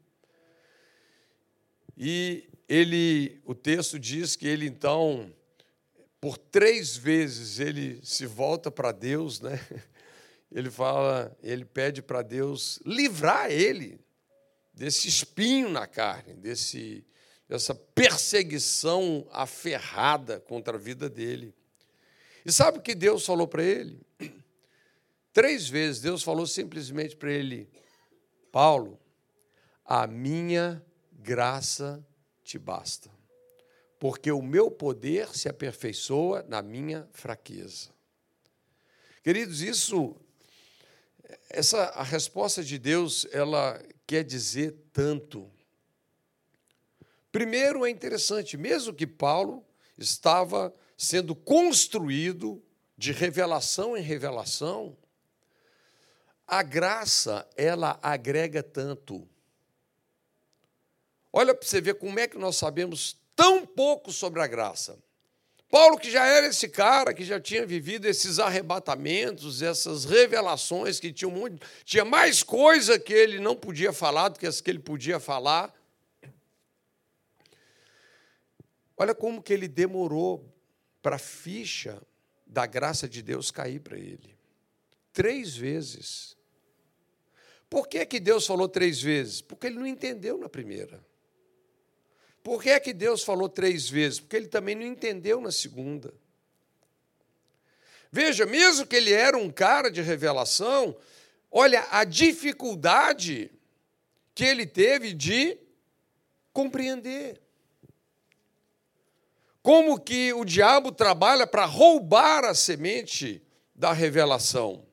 E 1.96 2.48
ele, 2.68 3.40
o 3.44 3.54
texto 3.54 3.98
diz 3.98 4.34
que 4.34 4.46
ele 4.46 4.66
então, 4.66 5.32
por 6.20 6.36
três 6.36 6.96
vezes 6.96 7.60
ele 7.60 8.00
se 8.02 8.26
volta 8.26 8.70
para 8.70 8.92
Deus, 8.92 9.40
né? 9.40 9.60
Ele 10.48 10.70
fala, 10.70 11.36
ele 11.42 11.64
pede 11.64 12.00
para 12.00 12.22
Deus 12.22 12.78
livrar 12.86 13.50
ele 13.50 14.00
desse 14.72 15.08
espinho 15.08 15.68
na 15.68 15.88
carne, 15.88 16.34
desse, 16.34 17.04
dessa 17.48 17.74
perseguição 17.74 19.26
aferrada 19.32 20.38
contra 20.38 20.76
a 20.76 20.80
vida 20.80 21.10
dele. 21.10 21.52
E 22.44 22.52
sabe 22.52 22.78
o 22.78 22.80
que 22.80 22.94
Deus 22.94 23.26
falou 23.26 23.48
para 23.48 23.62
ele? 23.64 24.00
Três 25.32 25.68
vezes 25.68 26.00
Deus 26.00 26.22
falou 26.22 26.46
simplesmente 26.46 27.16
para 27.16 27.32
ele: 27.32 27.68
Paulo, 28.52 28.98
a 29.84 30.06
minha 30.06 30.80
graça 31.12 32.06
te 32.46 32.58
basta, 32.58 33.10
porque 33.98 34.30
o 34.30 34.40
meu 34.40 34.70
poder 34.70 35.36
se 35.36 35.48
aperfeiçoa 35.48 36.44
na 36.48 36.62
minha 36.62 37.08
fraqueza. 37.12 37.90
Queridos, 39.22 39.60
isso, 39.60 40.14
essa 41.50 41.86
a 41.86 42.02
resposta 42.04 42.62
de 42.62 42.78
Deus, 42.78 43.26
ela 43.32 43.82
quer 44.06 44.22
dizer 44.22 44.76
tanto. 44.92 45.50
Primeiro 47.32 47.84
é 47.84 47.90
interessante, 47.90 48.56
mesmo 48.56 48.94
que 48.94 49.06
Paulo 49.06 49.66
estava 49.98 50.72
sendo 50.96 51.34
construído 51.34 52.62
de 52.96 53.12
revelação 53.12 53.96
em 53.96 54.00
revelação, 54.00 54.96
a 56.46 56.62
graça, 56.62 57.46
ela 57.56 57.98
agrega 58.00 58.62
tanto. 58.62 59.28
Olha 61.38 61.54
para 61.54 61.68
você 61.68 61.82
ver 61.82 61.96
como 61.96 62.18
é 62.18 62.26
que 62.26 62.38
nós 62.38 62.56
sabemos 62.56 63.14
tão 63.36 63.66
pouco 63.66 64.10
sobre 64.10 64.40
a 64.40 64.46
graça. 64.46 64.98
Paulo, 65.70 65.98
que 65.98 66.10
já 66.10 66.24
era 66.24 66.46
esse 66.46 66.66
cara, 66.66 67.12
que 67.12 67.22
já 67.26 67.38
tinha 67.38 67.66
vivido 67.66 68.06
esses 68.06 68.38
arrebatamentos, 68.38 69.60
essas 69.60 70.06
revelações, 70.06 70.98
que 70.98 71.12
tinha, 71.12 71.30
muito, 71.30 71.60
tinha 71.84 72.06
mais 72.06 72.42
coisa 72.42 72.98
que 72.98 73.12
ele 73.12 73.38
não 73.38 73.54
podia 73.54 73.92
falar 73.92 74.30
do 74.30 74.38
que 74.38 74.46
as 74.46 74.62
que 74.62 74.70
ele 74.70 74.78
podia 74.78 75.20
falar. 75.20 75.74
Olha 78.96 79.14
como 79.14 79.42
que 79.42 79.52
ele 79.52 79.68
demorou 79.68 80.42
para 81.02 81.16
a 81.16 81.18
ficha 81.18 82.00
da 82.46 82.64
graça 82.64 83.06
de 83.06 83.20
Deus 83.20 83.50
cair 83.50 83.80
para 83.80 83.98
ele. 83.98 84.34
Três 85.12 85.54
vezes. 85.54 86.34
Por 87.68 87.86
que, 87.86 88.06
que 88.06 88.18
Deus 88.18 88.46
falou 88.46 88.70
três 88.70 89.02
vezes? 89.02 89.42
Porque 89.42 89.66
ele 89.66 89.78
não 89.78 89.86
entendeu 89.86 90.38
na 90.38 90.48
primeira. 90.48 90.98
Por 92.46 92.62
que 92.62 92.70
é 92.70 92.78
que 92.78 92.92
Deus 92.92 93.24
falou 93.24 93.48
três 93.48 93.90
vezes? 93.90 94.20
Porque 94.20 94.36
ele 94.36 94.46
também 94.46 94.76
não 94.76 94.84
entendeu 94.84 95.40
na 95.40 95.50
segunda. 95.50 96.14
Veja, 98.08 98.46
mesmo 98.46 98.86
que 98.86 98.94
ele 98.94 99.12
era 99.12 99.36
um 99.36 99.50
cara 99.50 99.90
de 99.90 100.00
revelação, 100.00 100.96
olha 101.50 101.84
a 101.90 102.04
dificuldade 102.04 103.50
que 104.32 104.44
ele 104.44 104.64
teve 104.64 105.12
de 105.12 105.58
compreender. 106.52 107.42
Como 109.60 109.98
que 109.98 110.32
o 110.32 110.44
diabo 110.44 110.92
trabalha 110.92 111.48
para 111.48 111.64
roubar 111.64 112.44
a 112.44 112.54
semente 112.54 113.42
da 113.74 113.92
revelação. 113.92 114.86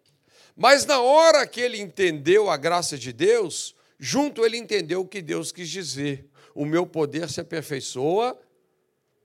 Mas 0.55 0.87
na 0.87 0.99
hora 0.99 1.45
que 1.45 1.61
ele 1.61 1.79
entendeu 1.79 2.49
a 2.49 2.57
graça 2.57 2.97
de 2.97 3.13
Deus, 3.13 3.75
junto 3.99 4.43
ele 4.43 4.57
entendeu 4.57 5.01
o 5.01 5.07
que 5.07 5.21
Deus 5.21 5.51
quis 5.51 5.69
dizer 5.69 6.32
o 6.53 6.65
meu 6.65 6.85
poder 6.85 7.29
se 7.29 7.41
aperfeiçoa 7.41 8.39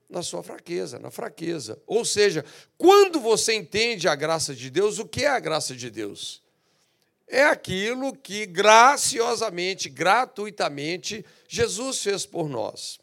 na 0.09 0.23
sua 0.23 0.43
fraqueza, 0.43 0.99
na 0.99 1.11
fraqueza. 1.11 1.81
Ou 1.87 2.05
seja, 2.05 2.45
quando 2.77 3.21
você 3.21 3.55
entende 3.55 4.09
a 4.09 4.15
graça 4.15 4.55
de 4.55 4.71
Deus, 4.71 4.99
o 4.99 5.07
que 5.07 5.25
é 5.25 5.29
a 5.29 5.41
graça 5.41 5.75
de 5.75 5.91
Deus? 5.91 6.43
É 7.27 7.45
aquilo 7.45 8.17
que 8.17 8.47
graciosamente, 8.47 9.91
gratuitamente, 9.91 11.25
Jesus 11.47 12.03
fez 12.03 12.25
por 12.25 12.49
nós. 12.49 12.99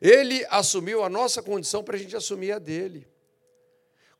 Ele 0.00 0.44
assumiu 0.50 1.04
a 1.04 1.08
nossa 1.08 1.42
condição 1.42 1.84
para 1.84 1.96
a 1.96 1.98
gente 1.98 2.16
assumir 2.16 2.52
a 2.52 2.58
dele. 2.58 3.06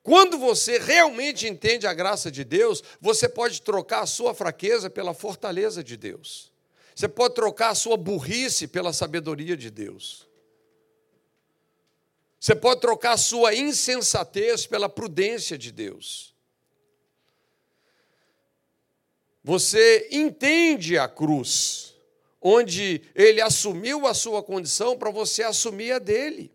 Quando 0.03 0.39
você 0.39 0.79
realmente 0.79 1.47
entende 1.47 1.87
a 1.87 1.93
graça 1.93 2.31
de 2.31 2.45
Deus, 2.45 2.83
você 3.01 3.29
pode 3.29 3.61
trocar 3.61 4.03
a 4.03 4.07
sua 4.07 4.33
fraqueza 4.33 4.89
pela 4.89 5.13
fortaleza 5.13 5.83
de 5.83 5.97
Deus. 5.97 6.53
Você 6.99 7.07
pode 7.07 7.37
trocar 7.37 7.71
a 7.71 7.75
sua 7.77 7.97
burrice 7.97 8.67
pela 8.67 8.93
sabedoria 8.93 9.57
de 9.57 9.71
Deus. 9.71 10.27
Você 12.41 12.57
pode 12.57 12.81
trocar 12.81 13.13
a 13.13 13.17
sua 13.17 13.55
insensatez 13.55 14.67
pela 14.67 14.89
prudência 14.89 15.57
de 15.57 15.71
Deus. 15.71 16.35
Você 19.45 20.09
entende 20.11 20.99
a 20.99 21.07
cruz, 21.07 21.95
onde 22.43 23.01
ele 23.15 23.41
assumiu 23.41 24.05
a 24.05 24.13
sua 24.13 24.43
condição 24.43 24.99
para 24.99 25.13
você 25.13 25.45
assumir 25.45 25.93
a 25.93 26.01
dele. 26.01 26.51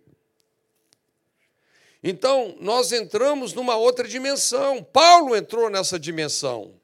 Então, 2.03 2.57
nós 2.59 2.91
entramos 2.91 3.53
numa 3.53 3.77
outra 3.77 4.05
dimensão. 4.05 4.83
Paulo 4.83 5.37
entrou 5.37 5.69
nessa 5.69 5.97
dimensão. 5.97 6.82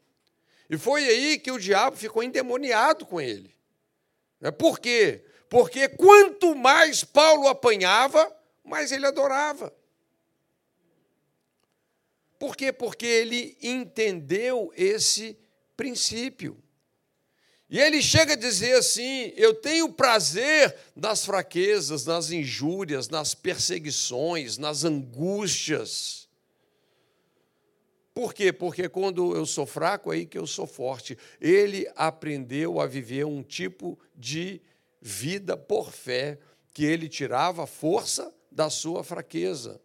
E 0.70 0.78
foi 0.78 1.04
aí 1.06 1.40
que 1.40 1.52
o 1.52 1.60
diabo 1.60 1.98
ficou 1.98 2.22
endemoniado 2.22 3.06
com 3.06 3.20
ele. 3.20 3.56
Né? 4.40 4.52
Por 4.52 4.80
quê? 4.80 5.24
Porque 5.50 5.90
quanto 5.90 6.56
mais 6.56 7.04
Paulo 7.04 7.48
apanhava, 7.48 8.32
mais 8.64 8.92
ele 8.92 9.06
adorava. 9.06 9.74
Por 12.38 12.56
quê? 12.56 12.72
Porque 12.72 13.06
ele 13.06 13.58
entendeu 13.62 14.72
esse 14.76 15.38
princípio. 15.76 16.62
E 17.70 17.80
ele 17.80 18.02
chega 18.02 18.34
a 18.34 18.38
dizer 18.38 18.78
assim: 18.78 19.34
Eu 19.36 19.54
tenho 19.54 19.92
prazer 19.92 20.76
nas 20.96 21.26
fraquezas, 21.26 22.06
nas 22.06 22.32
injúrias, 22.32 23.10
nas 23.10 23.36
perseguições, 23.36 24.58
nas 24.58 24.84
angústias. 24.84 26.19
Por 28.20 28.34
quê? 28.34 28.52
Porque 28.52 28.90
quando 28.90 29.34
eu 29.34 29.46
sou 29.46 29.66
fraco, 29.66 30.12
é 30.12 30.18
aí 30.18 30.26
que 30.26 30.38
eu 30.38 30.46
sou 30.46 30.68
forte. 30.68 31.18
Ele 31.40 31.90
aprendeu 31.96 32.82
a 32.82 32.86
viver 32.86 33.26
um 33.26 33.42
tipo 33.42 33.98
de 34.14 34.62
vida 35.00 35.56
por 35.56 35.94
fé, 35.94 36.38
que 36.74 36.84
ele 36.84 37.08
tirava 37.08 37.66
força 37.66 38.30
da 38.52 38.70
sua 38.70 39.06
fraqueza. 39.06 39.80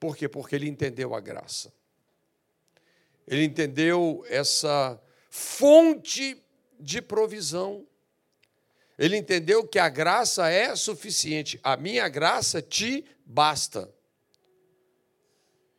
Por 0.00 0.16
quê? 0.16 0.26
Porque 0.26 0.56
ele 0.56 0.66
entendeu 0.66 1.14
a 1.14 1.20
graça. 1.20 1.70
Ele 3.28 3.44
entendeu 3.44 4.24
essa 4.30 4.98
fonte 5.28 6.42
de 6.80 7.02
provisão. 7.02 7.86
Ele 8.98 9.18
entendeu 9.18 9.68
que 9.68 9.78
a 9.78 9.90
graça 9.90 10.48
é 10.48 10.74
suficiente. 10.74 11.60
A 11.62 11.76
minha 11.76 12.08
graça 12.08 12.62
te 12.62 13.04
basta. 13.22 13.94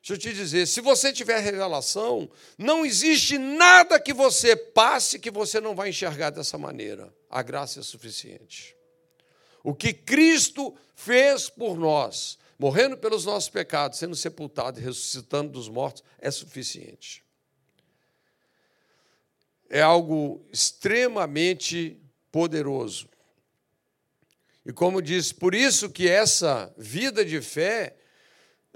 Deixa 0.07 0.13
eu 0.13 0.17
te 0.31 0.33
dizer, 0.33 0.65
se 0.65 0.79
você 0.79 1.11
tiver 1.11 1.37
revelação, 1.39 2.29
não 2.57 2.85
existe 2.85 3.37
nada 3.37 3.99
que 3.99 4.13
você 4.13 4.55
passe 4.55 5.19
que 5.19 5.29
você 5.29 5.59
não 5.59 5.75
vai 5.75 5.89
enxergar 5.89 6.29
dessa 6.29 6.57
maneira. 6.57 7.13
A 7.29 7.41
graça 7.41 7.81
é 7.81 7.83
suficiente. 7.83 8.73
O 9.61 9.75
que 9.75 9.91
Cristo 9.91 10.73
fez 10.95 11.49
por 11.49 11.77
nós, 11.77 12.39
morrendo 12.57 12.95
pelos 12.95 13.25
nossos 13.25 13.49
pecados, 13.49 13.99
sendo 13.99 14.15
sepultado 14.15 14.79
e 14.79 14.81
ressuscitando 14.81 15.51
dos 15.51 15.67
mortos, 15.67 16.01
é 16.19 16.31
suficiente. 16.31 17.21
É 19.69 19.81
algo 19.81 20.41
extremamente 20.53 22.01
poderoso. 22.31 23.09
E 24.65 24.71
como 24.71 25.01
diz, 25.01 25.33
por 25.33 25.53
isso 25.53 25.89
que 25.89 26.07
essa 26.07 26.73
vida 26.77 27.25
de 27.25 27.41
fé 27.41 27.97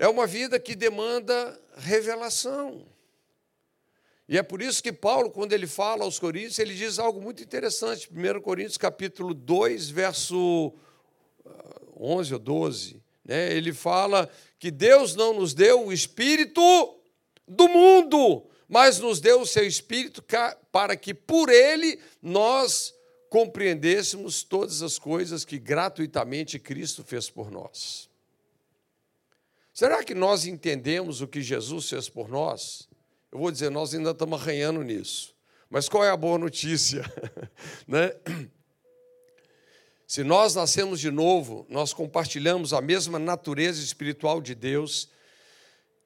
é 0.01 0.07
uma 0.07 0.25
vida 0.25 0.59
que 0.59 0.73
demanda 0.73 1.61
revelação. 1.77 2.87
E 4.27 4.35
é 4.35 4.41
por 4.41 4.59
isso 4.59 4.81
que 4.81 4.91
Paulo, 4.91 5.29
quando 5.29 5.53
ele 5.53 5.67
fala 5.67 6.03
aos 6.03 6.17
Coríntios, 6.17 6.57
ele 6.57 6.73
diz 6.73 6.97
algo 6.97 7.21
muito 7.21 7.43
interessante. 7.43 8.09
1 8.11 8.41
Coríntios 8.41 8.79
capítulo 8.79 9.31
2, 9.31 9.91
verso 9.91 10.73
11 11.95 12.33
ah, 12.33 12.35
ou 12.35 12.39
12. 12.39 12.99
Né? 13.23 13.53
Ele 13.53 13.71
fala 13.71 14.27
que 14.57 14.71
Deus 14.71 15.15
não 15.15 15.35
nos 15.35 15.53
deu 15.53 15.85
o 15.85 15.93
espírito 15.93 16.61
do 17.47 17.69
mundo, 17.69 18.49
mas 18.67 18.97
nos 18.97 19.21
deu 19.21 19.41
o 19.41 19.45
seu 19.45 19.67
espírito 19.67 20.25
para 20.71 20.97
que 20.97 21.13
por 21.13 21.47
ele 21.47 21.99
nós 22.19 22.91
compreendêssemos 23.29 24.41
todas 24.41 24.81
as 24.81 24.97
coisas 24.97 25.45
que 25.45 25.59
gratuitamente 25.59 26.57
Cristo 26.57 27.03
fez 27.03 27.29
por 27.29 27.51
nós. 27.51 28.09
Será 29.81 30.03
que 30.03 30.13
nós 30.13 30.45
entendemos 30.45 31.21
o 31.21 31.27
que 31.27 31.41
Jesus 31.41 31.89
fez 31.89 32.07
por 32.07 32.29
nós? 32.29 32.87
Eu 33.31 33.39
vou 33.39 33.49
dizer, 33.49 33.71
nós 33.71 33.95
ainda 33.95 34.11
estamos 34.11 34.39
arranhando 34.39 34.83
nisso. 34.83 35.35
Mas 35.71 35.89
qual 35.89 36.05
é 36.05 36.11
a 36.11 36.15
boa 36.15 36.37
notícia? 36.37 37.01
né? 37.87 38.13
Se 40.05 40.23
nós 40.23 40.53
nascemos 40.53 40.99
de 40.99 41.09
novo, 41.09 41.65
nós 41.67 41.93
compartilhamos 41.93 42.73
a 42.73 42.79
mesma 42.79 43.17
natureza 43.17 43.83
espiritual 43.83 44.39
de 44.39 44.53
Deus 44.53 45.09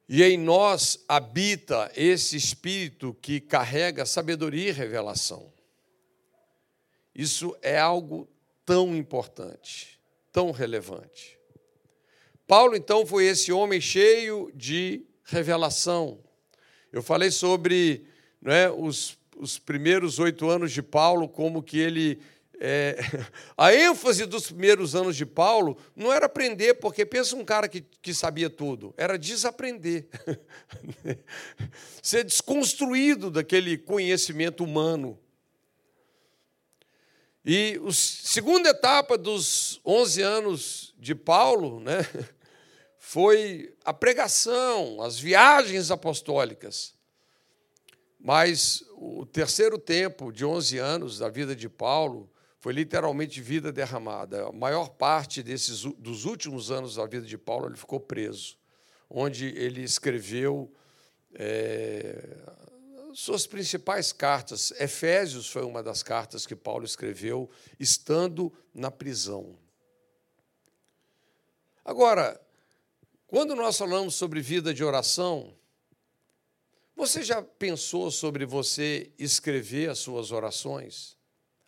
e 0.08 0.24
em 0.24 0.38
nós 0.38 1.04
habita 1.06 1.92
esse 1.98 2.38
espírito 2.38 3.14
que 3.22 3.42
carrega 3.42 4.06
sabedoria 4.06 4.70
e 4.70 4.72
revelação. 4.72 5.52
Isso 7.14 7.54
é 7.62 7.78
algo 7.78 8.26
tão 8.66 8.96
importante, 8.96 10.00
tão 10.32 10.52
relevante. 10.52 11.35
Paulo, 12.48 12.76
então, 12.76 13.06
foi 13.06 13.26
esse 13.26 13.52
homem 13.52 13.82
cheio 13.82 14.52
de 14.54 15.04
revelação. 15.24 16.20
Eu 16.92 17.02
falei 17.02 17.32
sobre 17.32 18.06
é, 18.46 18.70
os, 18.70 19.18
os 19.36 19.58
primeiros 19.58 20.20
oito 20.20 20.50
anos 20.50 20.72
de 20.72 20.84
Paulo, 20.84 21.28
como 21.28 21.64
que 21.64 21.80
ele 21.80 22.20
é, 22.60 22.98
a 23.58 23.74
ênfase 23.74 24.26
dos 24.26 24.48
primeiros 24.48 24.96
anos 24.96 25.16
de 25.16 25.26
Paulo 25.26 25.78
não 25.96 26.12
era 26.12 26.26
aprender, 26.26 26.76
porque 26.76 27.06
pensa 27.06 27.36
um 27.36 27.44
cara 27.44 27.68
que, 27.68 27.82
que 27.82 28.14
sabia 28.14 28.50
tudo, 28.50 28.94
era 28.98 29.18
desaprender, 29.18 30.08
ser 32.02 32.24
desconstruído 32.24 33.30
daquele 33.30 33.78
conhecimento 33.78 34.64
humano. 34.64 35.20
E 37.44 37.80
a 37.88 37.92
segunda 37.92 38.70
etapa 38.70 39.18
dos 39.18 39.80
11 39.86 40.22
anos 40.22 40.96
de 40.98 41.14
Paulo 41.14 41.80
né, 41.80 42.00
foi 43.08 43.72
a 43.86 43.94
pregação, 43.94 45.00
as 45.00 45.20
viagens 45.20 45.92
apostólicas. 45.92 46.96
Mas 48.20 48.84
o 48.98 49.28
terceiro 49.28 49.78
tempo 49.78 50.32
de 50.32 50.44
11 50.44 50.80
anos 50.80 51.20
da 51.20 51.30
vida 51.30 51.56
de 51.56 51.70
Paulo 51.70 52.28
foi 52.60 52.74
literalmente 52.74 53.40
vida 53.40 53.72
derramada. 53.72 54.48
A 54.48 54.52
maior 54.52 54.90
parte 54.90 55.44
desses 55.44 55.84
dos 55.84 56.26
últimos 56.26 56.72
anos 56.72 56.96
da 56.96 57.06
vida 57.06 57.28
de 57.28 57.38
Paulo 57.38 57.68
ele 57.68 57.78
ficou 57.78 58.00
preso, 58.00 58.58
onde 59.08 59.46
ele 59.56 59.84
escreveu 59.84 60.74
é, 61.36 62.38
suas 63.14 63.46
principais 63.46 64.12
cartas. 64.12 64.72
Efésios 64.80 65.48
foi 65.48 65.62
uma 65.62 65.84
das 65.84 66.02
cartas 66.02 66.48
que 66.48 66.56
Paulo 66.56 66.84
escreveu 66.84 67.52
estando 67.80 68.52
na 68.74 68.90
prisão. 68.90 69.56
Agora, 71.86 72.42
quando 73.28 73.56
nós 73.56 73.78
falamos 73.78 74.16
sobre 74.16 74.42
vida 74.42 74.74
de 74.74 74.84
oração, 74.84 75.56
você 76.96 77.24
já 77.24 77.42
pensou 77.42 78.10
sobre 78.10 78.46
você 78.46 79.12
escrever 79.20 79.90
as 79.90 80.00
suas 80.00 80.32
orações? 80.32 81.18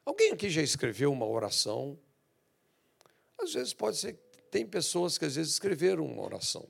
Alguém 0.06 0.32
aqui 0.32 0.50
já 0.50 0.62
escreveu 0.62 1.12
uma 1.12 1.26
oração? 1.26 2.00
Às 3.38 3.54
vezes 3.54 3.74
pode 3.74 3.98
ser 3.98 4.14
que 4.14 4.42
tem 4.50 4.66
pessoas 4.66 5.18
que 5.18 5.26
às 5.26 5.36
vezes 5.36 5.54
escreveram 5.54 6.06
uma 6.06 6.24
oração. 6.24 6.68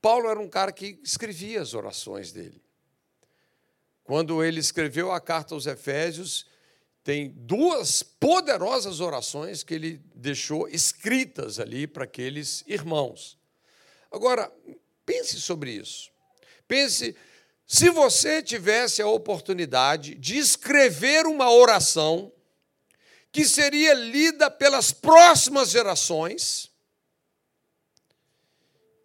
Paulo 0.00 0.28
era 0.28 0.40
um 0.40 0.48
cara 0.48 0.72
que 0.72 0.98
escrevia 1.04 1.60
as 1.60 1.74
orações 1.74 2.32
dele. 2.32 2.62
Quando 4.02 4.42
ele 4.42 4.58
escreveu 4.58 5.12
a 5.12 5.20
carta 5.20 5.54
aos 5.54 5.66
Efésios, 5.66 6.46
tem 7.04 7.28
duas 7.28 8.02
poderosas 8.02 9.00
orações 9.00 9.62
que 9.62 9.74
ele 9.74 10.00
deixou 10.14 10.68
escritas 10.68 11.60
ali 11.60 11.86
para 11.86 12.04
aqueles 12.04 12.64
irmãos. 12.66 13.38
Agora, 14.12 14.52
pense 15.06 15.40
sobre 15.40 15.72
isso. 15.72 16.10
Pense 16.68 17.16
se 17.66 17.88
você 17.90 18.42
tivesse 18.42 19.00
a 19.00 19.08
oportunidade 19.08 20.14
de 20.14 20.36
escrever 20.36 21.26
uma 21.26 21.50
oração 21.50 22.30
que 23.32 23.46
seria 23.46 23.94
lida 23.94 24.50
pelas 24.50 24.92
próximas 24.92 25.70
gerações, 25.70 26.70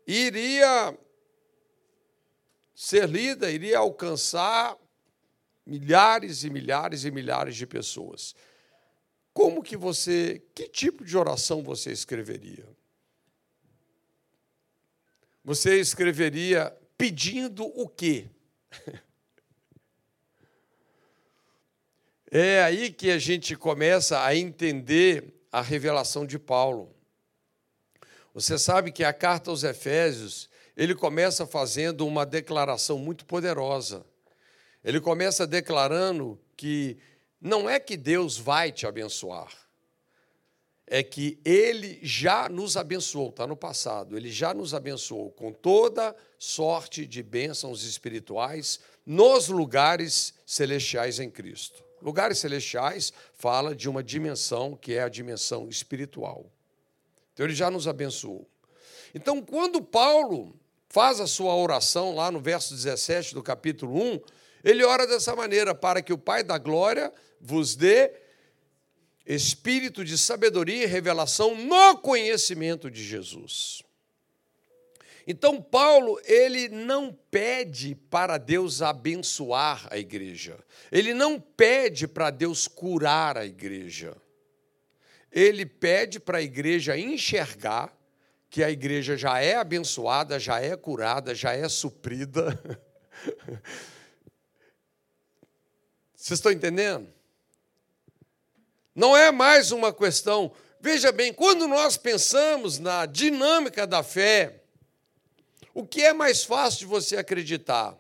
iria 0.05 0.97
ser 2.75 3.07
lida, 3.07 3.49
iria 3.49 3.77
alcançar 3.77 4.77
milhares 5.65 6.43
e 6.43 6.49
milhares 6.49 7.05
e 7.05 7.11
milhares 7.11 7.55
de 7.55 7.65
pessoas. 7.65 8.35
Como 9.33 9.63
que 9.63 9.77
você, 9.77 10.41
que 10.53 10.67
tipo 10.67 11.05
de 11.05 11.17
oração 11.17 11.63
você 11.63 11.91
escreveria? 11.91 12.67
Você 15.47 15.79
escreveria 15.79 16.75
pedindo 16.97 17.63
o 17.63 17.87
quê? 17.87 18.27
É 22.29 22.61
aí 22.61 22.91
que 22.91 23.09
a 23.09 23.17
gente 23.17 23.55
começa 23.55 24.21
a 24.21 24.35
entender 24.35 25.33
a 25.49 25.61
revelação 25.61 26.25
de 26.25 26.37
Paulo. 26.37 26.93
Você 28.33 28.59
sabe 28.59 28.91
que 28.91 29.01
a 29.01 29.13
carta 29.13 29.49
aos 29.49 29.63
Efésios, 29.63 30.49
ele 30.75 30.93
começa 30.93 31.47
fazendo 31.47 32.05
uma 32.05 32.25
declaração 32.25 32.99
muito 32.99 33.25
poderosa. 33.25 34.05
Ele 34.83 34.99
começa 34.99 35.47
declarando 35.47 36.37
que 36.57 36.97
não 37.39 37.69
é 37.69 37.79
que 37.79 37.95
Deus 37.95 38.37
vai 38.37 38.73
te 38.73 38.85
abençoar, 38.85 39.53
é 40.87 41.03
que 41.03 41.37
Ele 41.43 41.99
já 42.01 42.47
nos 42.47 42.77
abençoou, 42.77 43.29
está 43.29 43.45
no 43.45 43.57
passado, 43.57 44.15
Ele 44.15 44.31
já 44.31 44.53
nos 44.53 44.73
abençoou 44.73 45.29
com 45.31 45.51
toda 45.51 46.15
sorte 46.39 47.05
de 47.05 47.21
bênçãos 47.21 47.83
espirituais 47.83 48.79
nos 49.05 49.49
lugares 49.49 50.33
celestiais 50.45 51.19
em 51.19 51.29
Cristo. 51.29 51.83
Lugares 52.01 52.37
celestiais 52.37 53.11
fala 53.33 53.75
de 53.75 53.89
uma 53.89 54.03
dimensão 54.03 54.75
que 54.75 54.93
é 54.93 55.03
a 55.03 55.09
dimensão 55.09 55.67
espiritual. 55.67 56.45
Então 57.33 57.45
ele 57.45 57.55
já 57.55 57.69
nos 57.69 57.87
abençoou. 57.87 58.47
Então, 59.13 59.41
quando 59.41 59.81
Paulo 59.81 60.55
faz 60.89 61.19
a 61.19 61.27
sua 61.27 61.55
oração 61.55 62.15
lá 62.15 62.31
no 62.31 62.39
verso 62.39 62.73
17 62.73 63.33
do 63.33 63.41
capítulo 63.41 63.95
1, 63.95 64.19
ele 64.63 64.83
ora 64.83 65.07
dessa 65.07 65.35
maneira: 65.35 65.73
para 65.73 66.01
que 66.01 66.13
o 66.13 66.17
Pai 66.17 66.43
da 66.43 66.57
glória 66.57 67.11
vos 67.39 67.75
dê 67.75 68.11
espírito 69.27 70.05
de 70.05 70.17
sabedoria 70.17 70.83
e 70.83 70.87
revelação 70.87 71.53
no 71.55 71.97
conhecimento 71.97 72.89
de 72.89 73.03
Jesus. 73.03 73.83
Então 75.27 75.61
Paulo, 75.61 76.17
ele 76.23 76.69
não 76.69 77.11
pede 77.29 77.93
para 77.93 78.37
Deus 78.37 78.81
abençoar 78.81 79.85
a 79.91 79.97
igreja. 79.97 80.57
Ele 80.89 81.13
não 81.13 81.37
pede 81.37 82.07
para 82.07 82.29
Deus 82.29 82.65
curar 82.65 83.37
a 83.37 83.45
igreja. 83.45 84.15
Ele 85.29 85.65
pede 85.65 86.17
para 86.21 86.37
a 86.37 86.41
igreja 86.41 86.97
enxergar 86.97 87.93
que 88.49 88.63
a 88.63 88.71
igreja 88.71 89.17
já 89.17 89.41
é 89.41 89.55
abençoada, 89.55 90.39
já 90.39 90.61
é 90.61 90.77
curada, 90.77 91.35
já 91.35 91.51
é 91.51 91.67
suprida. 91.67 92.57
Vocês 96.15 96.39
estão 96.39 96.53
entendendo? 96.53 97.16
Não 98.97 99.15
é 99.15 99.31
mais 99.31 99.71
uma 99.71 99.93
questão. 99.93 100.51
Veja 100.81 101.11
bem, 101.11 101.31
quando 101.31 101.67
nós 101.67 101.97
pensamos 101.97 102.79
na 102.79 103.05
dinâmica 103.05 103.85
da 103.85 104.01
fé, 104.01 104.63
o 105.71 105.85
que 105.85 106.01
é 106.01 106.13
mais 106.13 106.43
fácil 106.43 106.79
de 106.79 106.85
você 106.87 107.15
acreditar? 107.15 107.95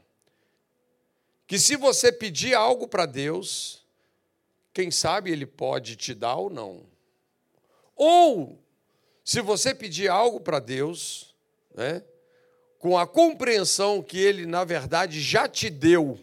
Que 1.45 1.59
se 1.59 1.75
você 1.75 2.11
pedir 2.11 2.55
algo 2.55 2.87
para 2.87 3.05
Deus, 3.05 3.85
quem 4.73 4.89
sabe 4.89 5.29
Ele 5.29 5.45
pode 5.45 5.95
te 5.95 6.15
dar 6.15 6.37
ou 6.37 6.49
não. 6.49 6.83
Ou, 7.95 8.57
se 9.23 9.39
você 9.39 9.75
pedir 9.75 10.09
algo 10.09 10.39
para 10.39 10.57
Deus, 10.57 11.35
né, 11.75 12.01
com 12.79 12.97
a 12.97 13.05
compreensão 13.05 14.01
que 14.01 14.17
Ele, 14.17 14.47
na 14.47 14.63
verdade, 14.63 15.21
já 15.21 15.47
te 15.47 15.69
deu 15.69 16.19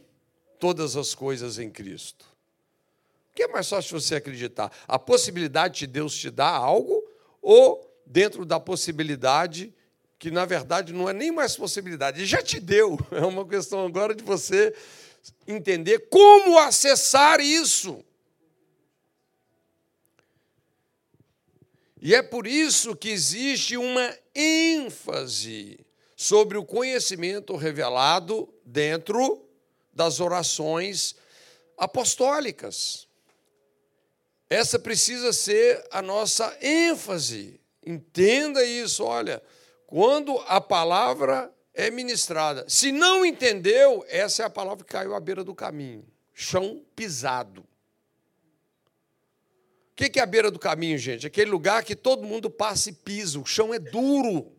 todas 0.58 0.96
as 0.96 1.14
coisas 1.14 1.60
em 1.60 1.70
Cristo. 1.70 2.33
Que 3.34 3.44
é 3.44 3.48
mais 3.48 3.68
fácil 3.68 4.00
você 4.00 4.14
acreditar? 4.14 4.70
A 4.86 4.98
possibilidade 4.98 5.80
de 5.80 5.86
Deus 5.86 6.14
te 6.16 6.30
dar 6.30 6.50
algo 6.50 7.02
ou 7.42 7.90
dentro 8.06 8.44
da 8.44 8.60
possibilidade 8.60 9.74
que 10.18 10.30
na 10.30 10.46
verdade 10.46 10.92
não 10.92 11.06
é 11.06 11.12
nem 11.12 11.30
mais 11.30 11.54
possibilidade, 11.54 12.20
ele 12.20 12.26
já 12.26 12.42
te 12.42 12.58
deu. 12.58 12.98
É 13.12 13.20
uma 13.20 13.46
questão 13.46 13.84
agora 13.84 14.14
de 14.14 14.24
você 14.24 14.74
entender 15.46 16.08
como 16.08 16.58
acessar 16.58 17.40
isso. 17.40 18.02
E 22.00 22.14
é 22.14 22.22
por 22.22 22.46
isso 22.46 22.94
que 22.94 23.08
existe 23.10 23.76
uma 23.76 24.16
ênfase 24.34 25.78
sobre 26.16 26.56
o 26.56 26.64
conhecimento 26.64 27.56
revelado 27.56 28.48
dentro 28.64 29.46
das 29.92 30.20
orações 30.20 31.16
apostólicas. 31.76 33.06
Essa 34.54 34.78
precisa 34.78 35.32
ser 35.32 35.84
a 35.90 36.00
nossa 36.00 36.56
ênfase. 36.60 37.60
Entenda 37.84 38.64
isso, 38.64 39.02
olha 39.02 39.42
quando 39.86 40.38
a 40.48 40.60
palavra 40.60 41.52
é 41.72 41.90
ministrada. 41.90 42.64
Se 42.68 42.90
não 42.90 43.24
entendeu, 43.24 44.04
essa 44.08 44.42
é 44.42 44.46
a 44.46 44.50
palavra 44.50 44.84
que 44.84 44.92
caiu 44.92 45.14
à 45.14 45.20
beira 45.20 45.44
do 45.44 45.54
caminho 45.54 46.04
chão 46.32 46.84
pisado. 46.96 47.62
O 49.92 49.94
que 49.94 50.18
é 50.18 50.22
a 50.22 50.26
beira 50.26 50.50
do 50.50 50.58
caminho, 50.58 50.98
gente? 50.98 51.26
Aquele 51.26 51.50
lugar 51.50 51.84
que 51.84 51.94
todo 51.94 52.26
mundo 52.26 52.50
passa 52.50 52.90
e 52.90 52.92
pisa, 52.92 53.38
o 53.38 53.46
chão 53.46 53.72
é 53.72 53.78
duro. 53.78 54.52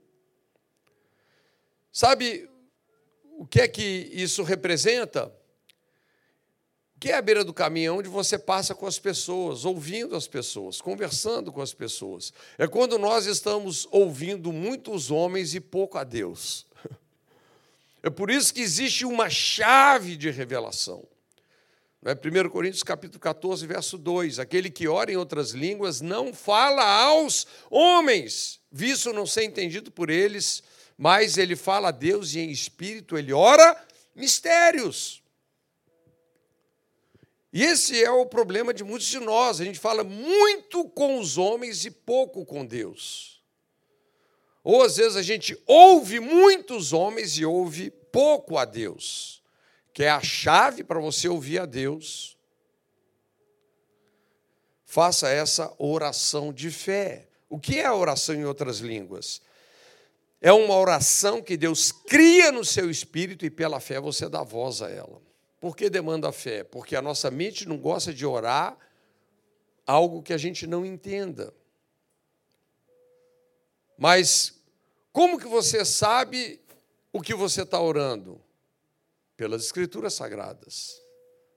Sabe 1.91 2.49
o 3.37 3.45
que 3.45 3.59
é 3.59 3.67
que 3.67 4.09
isso 4.13 4.43
representa? 4.43 5.33
Que 7.06 7.12
é 7.12 7.16
a 7.18 7.22
beira 7.22 7.43
do 7.43 7.53
caminho 7.53 7.99
onde 7.99 8.10
você 8.10 8.36
passa 8.36 8.74
com 8.74 8.88
as 8.88 8.97
pessoas, 8.97 9.64
ouvindo 9.64 10.16
as 10.16 10.28
pessoas, 10.28 10.82
conversando 10.82 11.51
com 11.51 11.62
as 11.62 11.72
pessoas. 11.72 12.34
É 12.58 12.66
quando 12.66 12.97
nós 12.97 13.28
estamos 13.28 13.88
ouvindo 13.91 14.51
muitos 14.51 15.12
homens 15.12 15.53
e 15.53 15.60
pouco 15.60 15.99
a 15.99 16.03
Deus. 16.03 16.66
É 18.01 18.10
por 18.10 18.32
isso 18.32 18.51
que 18.51 18.62
existe 18.62 19.06
uma 19.06 19.30
chave 19.30 20.16
de 20.16 20.32
revelação. 20.32 21.08
Não 22.01 22.12
é 22.12 22.16
1 22.16 22.49
Coríntios 22.49 22.82
capítulo 22.82 23.20
14, 23.20 23.68
verso 23.68 23.99
2. 23.99 24.39
Aquele 24.39 24.72
que 24.72 24.88
ora 24.88 25.12
em 25.12 25.16
outras 25.16 25.51
línguas 25.51 26.01
não 26.01 26.34
fala 26.34 26.84
aos 26.84 27.45
homens, 27.70 28.60
visto 28.72 29.14
não 29.14 29.28
ser 29.28 29.43
entendido 29.43 29.91
por 29.91 30.10
eles, 30.10 30.64
mas 30.97 31.38
ele 31.38 31.56
fala 31.56 31.89
a 31.89 31.91
Deus 31.91 32.34
e 32.34 32.39
em 32.39 32.49
espírito 32.49 33.16
ele 33.16 33.32
ora 33.32 33.80
mistérios. 34.16 35.24
E 37.56 37.64
esse 37.64 38.03
é 38.03 38.12
o 38.12 38.26
problema 38.26 38.74
de 38.74 38.84
muitos 38.84 39.08
de 39.08 39.18
nós. 39.18 39.62
A 39.62 39.64
gente 39.64 39.80
fala 39.80 40.03
muito 40.03 40.89
com 40.89 41.18
os 41.18 41.38
homens 41.38 41.86
e 41.86 41.89
pouco 41.89 42.45
com 42.45 42.66
Deus. 42.66 43.41
Ou 44.62 44.84
às 44.84 44.97
vezes 44.97 45.16
a 45.16 45.22
gente 45.22 45.58
ouve 45.66 46.20
muitos 46.20 46.91
homens 46.91 47.38
e 47.38 47.45
ouve 47.45 47.91
pouco 48.12 48.58
a 48.58 48.66
Deus, 48.66 49.41
que 49.93 50.03
é 50.03 50.10
a 50.10 50.20
chave 50.20 50.84
para 50.84 50.99
você 50.99 51.30
ouvir 51.30 51.60
a 51.60 51.66
Deus. 51.66 52.38
Faça 54.84 55.30
essa 55.30 55.74
oração 55.78 56.51
de 56.51 56.70
fé. 56.70 57.30
O 57.49 57.58
que 57.58 57.80
é 57.80 57.86
a 57.86 57.95
oração 57.95 58.36
em 58.36 58.43
outras 58.43 58.80
línguas? 58.80 59.41
É 60.41 60.51
uma 60.51 60.76
oração 60.76 61.41
que 61.41 61.56
Deus 61.56 61.93
cria 61.93 62.51
no 62.51 62.66
seu 62.66 62.91
espírito 62.91 63.45
e 63.45 63.49
pela 63.49 63.80
fé 63.80 63.97
você 64.01 64.28
dá 64.28 64.43
voz 64.43 64.82
a 64.82 64.89
ela. 64.89 65.24
Por 65.60 65.76
que 65.76 65.89
demanda 65.89 66.32
fé? 66.32 66.64
Porque 66.64 66.95
a 66.95 67.01
nossa 67.01 67.32
mente 67.32 67.68
não 67.68 67.78
gosta 67.78 68.14
de 68.14 68.26
orar 68.26 68.78
algo 69.86 70.22
que 70.22 70.34
a 70.34 70.38
gente 70.38 70.66
não 70.66 70.86
entenda. 70.86 71.53
Mas 73.97 74.62
como 75.12 75.39
que 75.39 75.47
você 75.47 75.86
sabe 75.86 76.60
o 77.14 77.22
que 77.22 77.34
você 77.34 77.62
está 77.62 77.80
orando? 77.80 78.41
Pelas 79.38 79.64
Escrituras 79.64 80.14
Sagradas. 80.14 81.01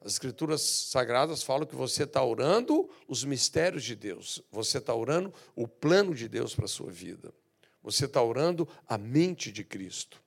As 0.01 0.13
Escrituras 0.13 0.61
Sagradas 0.63 1.43
falam 1.43 1.67
que 1.67 1.75
você 1.75 2.05
está 2.05 2.23
orando 2.23 2.89
os 3.09 3.25
mistérios 3.25 3.83
de 3.83 3.97
Deus, 3.97 4.41
você 4.51 4.79
está 4.79 4.95
orando 4.95 5.35
o 5.57 5.67
plano 5.67 6.15
de 6.15 6.29
Deus 6.29 6.55
para 6.55 6.67
a 6.67 6.69
sua 6.69 6.91
vida, 6.91 7.35
você 7.83 8.05
está 8.05 8.23
orando 8.23 8.69
a 8.87 8.97
mente 8.97 9.51
de 9.51 9.65
Cristo. 9.65 10.23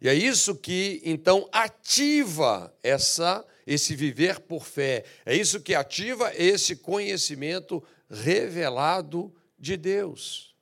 E 0.00 0.08
é 0.08 0.14
isso 0.14 0.54
que 0.54 1.00
então 1.04 1.48
ativa 1.52 2.72
essa 2.82 3.44
esse 3.68 3.94
viver 3.94 4.40
por 4.40 4.64
fé. 4.64 5.04
É 5.26 5.36
isso 5.36 5.60
que 5.60 5.74
ativa 5.74 6.32
esse 6.34 6.74
conhecimento 6.76 7.84
revelado 8.08 9.30
de 9.58 9.76
Deus. 9.76 10.54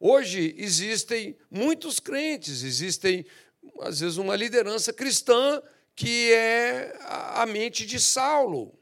Hoje 0.00 0.54
existem 0.58 1.36
muitos 1.48 2.00
crentes, 2.00 2.64
existem 2.64 3.24
às 3.80 4.00
vezes 4.00 4.16
uma 4.16 4.34
liderança 4.34 4.92
cristã 4.92 5.62
que 5.94 6.32
é 6.32 6.96
a 7.00 7.46
mente 7.46 7.86
de 7.86 8.00
Saulo. 8.00 8.76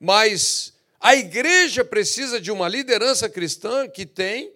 Mas 0.00 0.72
a 0.98 1.14
igreja 1.14 1.84
precisa 1.84 2.40
de 2.40 2.50
uma 2.50 2.66
liderança 2.66 3.28
cristã 3.28 3.86
que 3.88 4.06
tem 4.06 4.54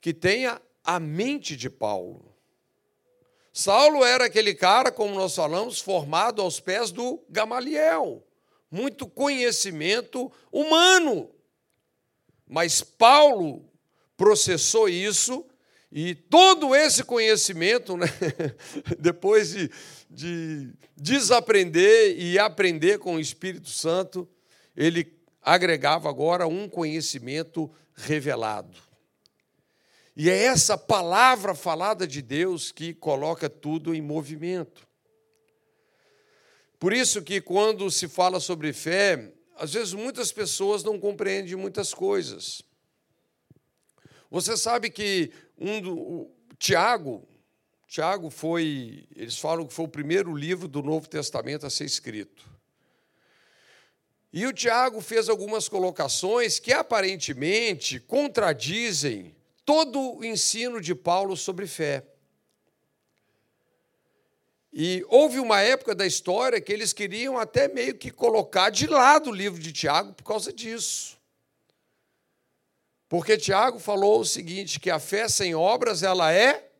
que 0.00 0.12
tenha 0.12 0.60
a 0.84 0.98
mente 0.98 1.56
de 1.56 1.70
Paulo. 1.70 2.32
Saulo 3.52 4.04
era 4.04 4.24
aquele 4.24 4.54
cara, 4.54 4.90
como 4.90 5.14
nós 5.14 5.34
falamos, 5.34 5.78
formado 5.78 6.40
aos 6.40 6.58
pés 6.58 6.90
do 6.90 7.22
Gamaliel, 7.28 8.26
muito 8.70 9.06
conhecimento 9.06 10.32
humano. 10.50 11.30
Mas 12.48 12.82
Paulo 12.82 13.68
processou 14.16 14.88
isso 14.88 15.44
e 15.90 16.14
todo 16.14 16.74
esse 16.74 17.04
conhecimento, 17.04 17.98
né, 17.98 18.06
depois 18.98 19.52
de, 19.52 19.70
de 20.08 20.72
desaprender 20.96 22.18
e 22.18 22.38
aprender 22.38 22.98
com 22.98 23.16
o 23.16 23.20
Espírito 23.20 23.68
Santo, 23.68 24.26
ele 24.74 25.20
agregava 25.42 26.08
agora 26.08 26.46
um 26.46 26.66
conhecimento 26.66 27.70
revelado. 27.94 28.91
E 30.14 30.28
é 30.28 30.44
essa 30.44 30.76
palavra 30.76 31.54
falada 31.54 32.06
de 32.06 32.20
Deus 32.20 32.70
que 32.70 32.92
coloca 32.92 33.48
tudo 33.48 33.94
em 33.94 34.02
movimento. 34.02 34.86
Por 36.78 36.92
isso 36.92 37.22
que 37.22 37.40
quando 37.40 37.90
se 37.90 38.08
fala 38.08 38.40
sobre 38.40 38.72
fé, 38.72 39.32
às 39.56 39.72
vezes 39.72 39.94
muitas 39.94 40.32
pessoas 40.32 40.82
não 40.82 40.98
compreendem 40.98 41.56
muitas 41.56 41.94
coisas. 41.94 42.62
Você 44.30 44.56
sabe 44.56 44.90
que 44.90 45.32
um 45.56 45.80
do, 45.80 46.30
Tiago, 46.58 47.26
Tiago 47.86 48.30
foi, 48.30 49.06
eles 49.14 49.38
falam 49.38 49.66
que 49.66 49.72
foi 49.72 49.84
o 49.84 49.88
primeiro 49.88 50.34
livro 50.34 50.66
do 50.66 50.82
Novo 50.82 51.08
Testamento 51.08 51.66
a 51.66 51.70
ser 51.70 51.84
escrito. 51.84 52.50
E 54.32 54.46
o 54.46 54.52
Tiago 54.52 55.00
fez 55.00 55.28
algumas 55.28 55.68
colocações 55.68 56.58
que 56.58 56.72
aparentemente 56.72 58.00
contradizem 58.00 59.36
todo 59.64 60.16
o 60.16 60.24
ensino 60.24 60.80
de 60.80 60.94
Paulo 60.94 61.36
sobre 61.36 61.66
fé. 61.66 62.04
E 64.72 65.04
houve 65.08 65.38
uma 65.38 65.60
época 65.60 65.94
da 65.94 66.06
história 66.06 66.60
que 66.60 66.72
eles 66.72 66.92
queriam 66.92 67.38
até 67.38 67.68
meio 67.68 67.94
que 67.94 68.10
colocar 68.10 68.70
de 68.70 68.86
lado 68.86 69.30
o 69.30 69.34
livro 69.34 69.60
de 69.60 69.70
Tiago 69.70 70.14
por 70.14 70.24
causa 70.24 70.50
disso. 70.52 71.20
Porque 73.06 73.36
Tiago 73.36 73.78
falou 73.78 74.20
o 74.20 74.24
seguinte, 74.24 74.80
que 74.80 74.90
a 74.90 74.98
fé 74.98 75.28
sem 75.28 75.54
obras 75.54 76.02
ela 76.02 76.32
é 76.32 76.70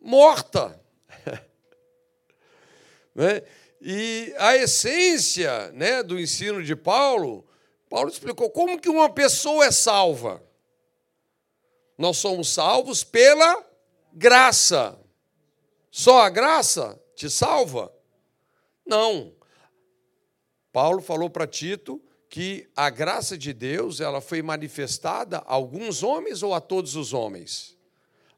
morta. 0.00 0.80
né? 3.14 3.42
E 3.80 4.34
a 4.36 4.56
essência 4.56 5.70
né, 5.70 6.02
do 6.02 6.18
ensino 6.18 6.62
de 6.64 6.74
Paulo, 6.74 7.46
Paulo 7.88 8.10
explicou 8.10 8.50
como 8.50 8.80
que 8.80 8.88
uma 8.88 9.08
pessoa 9.08 9.64
é 9.64 9.70
salva. 9.70 10.42
Nós 12.00 12.16
somos 12.16 12.48
salvos 12.48 13.04
pela 13.04 13.62
graça. 14.10 14.98
Só 15.90 16.22
a 16.22 16.30
graça 16.30 16.98
te 17.14 17.28
salva? 17.28 17.92
Não. 18.86 19.34
Paulo 20.72 21.02
falou 21.02 21.28
para 21.28 21.46
Tito 21.46 22.02
que 22.30 22.66
a 22.74 22.88
graça 22.88 23.36
de 23.36 23.52
Deus 23.52 24.00
ela 24.00 24.22
foi 24.22 24.40
manifestada 24.40 25.40
a 25.40 25.52
alguns 25.52 26.02
homens 26.02 26.42
ou 26.42 26.54
a 26.54 26.60
todos 26.60 26.96
os 26.96 27.12
homens? 27.12 27.76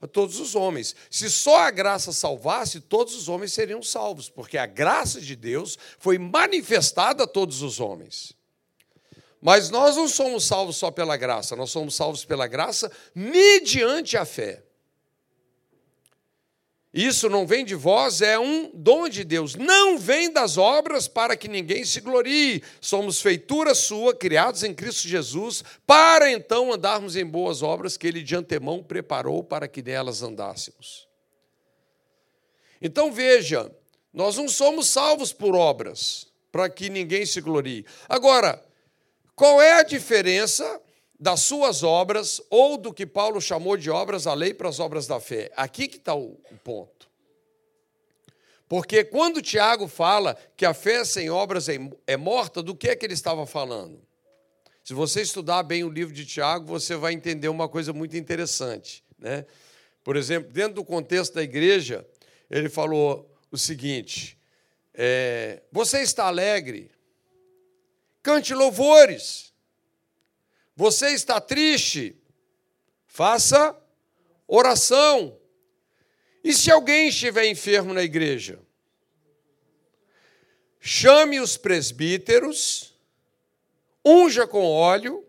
A 0.01 0.09
todos 0.09 0.41
os 0.41 0.57
homens. 0.57 0.97
Se 1.09 1.31
só 1.31 1.61
a 1.61 1.71
graça 1.71 2.11
salvasse, 2.11 2.81
todos 2.81 3.15
os 3.15 3.29
homens 3.29 3.53
seriam 3.53 3.81
salvos, 3.81 4.29
porque 4.29 4.59
a 4.59 4.67
graça 4.67 5.21
de 5.21 5.37
Deus 5.37 5.79
foi 6.01 6.19
manifestada 6.19 7.23
a 7.23 7.29
todos 7.29 7.63
os 7.63 7.79
homens. 7.79 8.35
Mas 9.43 9.71
nós 9.71 9.97
não 9.97 10.07
somos 10.07 10.45
salvos 10.45 10.77
só 10.77 10.93
pela 10.93 11.17
graça, 11.17 11.57
nós 11.57 11.69
somos 11.71 11.97
salvos 11.97 12.25
pela 12.25 12.47
graça 12.47 12.91
mediante 13.13 14.17
a 14.17 14.25
fé. 14.25 14.63
Isso 16.95 17.29
não 17.29 17.45
vem 17.45 17.65
de 17.65 17.75
vós, 17.75 18.21
é 18.21 18.39
um 18.39 18.71
dom 18.73 19.09
de 19.09 19.25
Deus. 19.25 19.57
Não 19.57 19.99
vem 19.99 20.31
das 20.31 20.59
obras 20.59 21.09
para 21.09 21.37
que 21.37 21.49
ninguém 21.49 21.85
se 21.85 22.01
glorie. 22.01 22.63
Somos 22.81 23.21
feitura 23.21 23.75
sua, 23.75 24.15
criados 24.15 24.63
em 24.63 24.75
Cristo 24.75 25.09
Jesus, 25.09 25.65
para 25.87 26.31
então 26.31 26.73
andarmos 26.73 27.17
em 27.17 27.25
boas 27.25 27.63
obras 27.63 27.97
que 27.97 28.07
ele 28.07 28.23
de 28.23 28.37
antemão 28.37 28.83
preparou 28.83 29.43
para 29.43 29.67
que 29.67 29.83
nelas 29.83 30.23
andássemos. 30.23 31.09
Então 32.81 33.11
veja, 33.11 33.75
nós 34.13 34.37
não 34.37 34.47
somos 34.47 34.89
salvos 34.89 35.33
por 35.33 35.57
obras, 35.57 36.29
para 36.53 36.69
que 36.69 36.91
ninguém 36.91 37.25
se 37.25 37.41
glorie. 37.41 37.87
Agora, 38.07 38.63
qual 39.43 39.61
é 39.61 39.81
a 39.81 39.83
diferença 39.83 40.81
das 41.19 41.41
suas 41.41 41.83
obras 41.83 42.41
ou 42.49 42.79
do 42.79 42.95
que 42.95 43.05
Paulo 43.05 43.41
chamou 43.41 43.77
de 43.77 43.91
obras 43.91 44.23
da 44.23 44.35
lei 44.35 44.55
para 44.55 44.69
as 44.69 44.79
obras 44.79 45.09
da 45.09 45.19
fé? 45.19 45.51
Aqui 45.57 45.89
que 45.89 45.97
está 45.97 46.15
o 46.15 46.37
ponto. 46.63 47.11
Porque 48.69 49.03
quando 49.03 49.43
Tiago 49.43 49.89
fala 49.89 50.37
que 50.57 50.65
a 50.65 50.73
fé 50.73 51.05
sem 51.05 51.29
obras 51.29 51.69
é, 51.69 51.77
é 52.07 52.17
morta, 52.17 52.63
do 52.63 52.73
que 52.73 52.89
é 52.89 52.95
que 52.95 53.05
ele 53.05 53.15
estava 53.15 53.45
falando? 53.45 54.01
Se 54.85 54.95
você 54.95 55.23
estudar 55.23 55.65
bem 55.65 55.83
o 55.83 55.91
livro 55.91 56.15
de 56.15 56.25
Tiago, 56.25 56.65
você 56.65 56.95
vai 56.95 57.13
entender 57.13 57.49
uma 57.49 57.69
coisa 57.69 57.93
muito 57.93 58.17
interessante. 58.17 59.03
Né? 59.19 59.45
Por 60.05 60.15
exemplo, 60.15 60.53
dentro 60.53 60.75
do 60.75 60.85
contexto 60.85 61.35
da 61.35 61.43
igreja, 61.43 62.07
ele 62.49 62.69
falou 62.69 63.29
o 63.51 63.59
seguinte: 63.59 64.39
é, 64.95 65.63
Você 65.73 65.99
está 65.99 66.29
alegre? 66.29 66.93
Cante 68.23 68.55
louvores. 68.55 69.53
Você 70.77 71.09
está 71.09 71.41
triste? 71.41 72.17
Faça 73.07 73.77
oração. 74.47 75.39
E 76.43 76.53
se 76.53 76.71
alguém 76.71 77.09
estiver 77.09 77.47
enfermo 77.47 77.93
na 77.93 78.03
igreja? 78.03 78.59
Chame 80.81 81.39
os 81.39 81.57
presbíteros, 81.57 82.99
unja 84.05 84.47
com 84.47 84.65
óleo, 84.65 85.25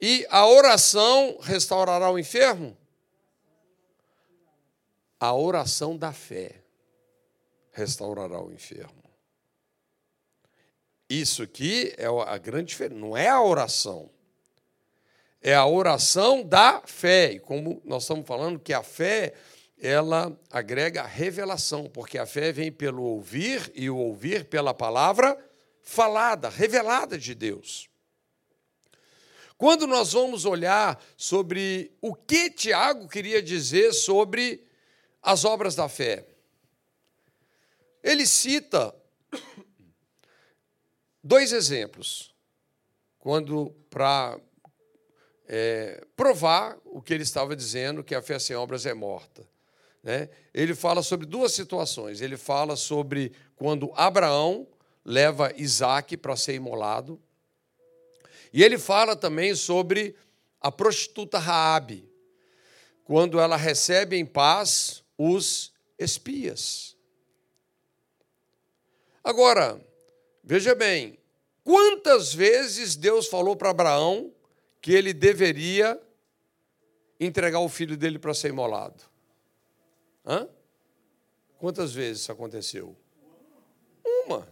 e 0.00 0.26
a 0.28 0.46
oração 0.46 1.38
restaurará 1.40 2.10
o 2.10 2.18
enfermo? 2.18 2.76
A 5.18 5.34
oração 5.34 5.96
da 5.96 6.12
fé 6.12 6.62
restaurará 7.72 8.38
o 8.42 8.52
enfermo. 8.52 8.95
Isso 11.08 11.42
aqui 11.42 11.94
é 11.96 12.06
a 12.06 12.36
grande 12.36 12.70
diferença, 12.70 13.00
não 13.00 13.16
é 13.16 13.28
a 13.28 13.40
oração. 13.40 14.10
É 15.40 15.54
a 15.54 15.64
oração 15.64 16.42
da 16.42 16.82
fé. 16.84 17.32
E 17.32 17.38
como 17.38 17.80
nós 17.84 18.02
estamos 18.02 18.26
falando 18.26 18.58
que 18.58 18.72
a 18.72 18.82
fé, 18.82 19.34
ela 19.78 20.36
agrega 20.50 21.04
revelação, 21.04 21.84
porque 21.84 22.18
a 22.18 22.26
fé 22.26 22.50
vem 22.50 22.72
pelo 22.72 23.02
ouvir 23.02 23.70
e 23.74 23.88
o 23.88 23.96
ouvir 23.96 24.46
pela 24.46 24.74
palavra 24.74 25.38
falada, 25.82 26.48
revelada 26.48 27.16
de 27.16 27.34
Deus. 27.34 27.88
Quando 29.56 29.86
nós 29.86 30.12
vamos 30.12 30.44
olhar 30.44 31.02
sobre 31.16 31.92
o 32.00 32.14
que 32.14 32.50
Tiago 32.50 33.08
queria 33.08 33.40
dizer 33.40 33.92
sobre 33.92 34.66
as 35.22 35.44
obras 35.44 35.74
da 35.74 35.88
fé, 35.88 36.26
ele 38.02 38.26
cita 38.26 38.94
dois 41.26 41.52
exemplos, 41.52 42.34
quando 43.18 43.74
para 43.90 44.38
é, 45.48 46.04
provar 46.16 46.78
o 46.84 47.02
que 47.02 47.12
ele 47.12 47.22
estava 47.22 47.56
dizendo, 47.56 48.04
que 48.04 48.14
a 48.14 48.22
fé 48.22 48.38
sem 48.38 48.54
obras 48.54 48.86
é 48.86 48.94
morta. 48.94 49.46
Né? 50.02 50.28
Ele 50.54 50.74
fala 50.74 51.02
sobre 51.02 51.26
duas 51.26 51.52
situações. 51.52 52.20
Ele 52.20 52.36
fala 52.36 52.76
sobre 52.76 53.32
quando 53.56 53.92
Abraão 53.94 54.66
leva 55.04 55.52
Isaac 55.56 56.16
para 56.16 56.36
ser 56.36 56.54
imolado, 56.54 57.20
e 58.52 58.62
ele 58.62 58.78
fala 58.78 59.14
também 59.14 59.54
sobre 59.54 60.16
a 60.60 60.72
prostituta 60.72 61.38
Raabe, 61.38 62.08
quando 63.04 63.38
ela 63.38 63.56
recebe 63.56 64.16
em 64.16 64.24
paz 64.24 65.04
os 65.16 65.72
espias. 65.98 66.96
Agora, 69.22 69.80
veja 70.46 70.74
bem, 70.74 71.18
quantas 71.62 72.32
vezes 72.32 72.96
Deus 72.96 73.26
falou 73.26 73.54
para 73.54 73.68
Abraão 73.68 74.32
que 74.80 74.92
ele 74.92 75.12
deveria 75.12 76.00
entregar 77.20 77.60
o 77.60 77.68
filho 77.68 77.98
dele 77.98 78.18
para 78.18 78.32
ser 78.32 78.48
imolado? 78.48 79.04
Hã? 80.24 80.48
Quantas 81.58 81.92
vezes 81.92 82.22
isso 82.22 82.32
aconteceu? 82.32 82.96
Uma. 84.24 84.48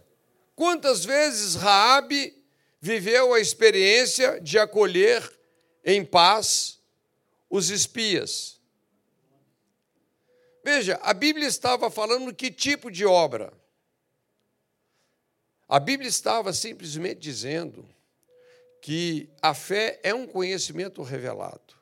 Quantas 0.55 1.03
vezes 1.03 1.55
Raabe 1.55 2.45
viveu 2.85 3.33
a 3.33 3.39
experiência 3.39 4.39
de 4.39 4.59
acolher 4.59 5.27
em 5.83 6.05
paz 6.05 6.79
os 7.49 7.69
espias. 7.69 8.59
Veja, 10.63 10.99
a 11.03 11.13
Bíblia 11.13 11.47
estava 11.47 11.89
falando 11.89 12.33
que 12.33 12.51
tipo 12.51 12.91
de 12.91 13.05
obra? 13.05 13.53
A 15.75 15.79
Bíblia 15.81 16.07
estava 16.07 16.53
simplesmente 16.53 17.19
dizendo 17.19 17.85
que 18.81 19.29
a 19.41 19.53
fé 19.53 19.99
é 20.03 20.13
um 20.13 20.25
conhecimento 20.25 21.03
revelado. 21.03 21.75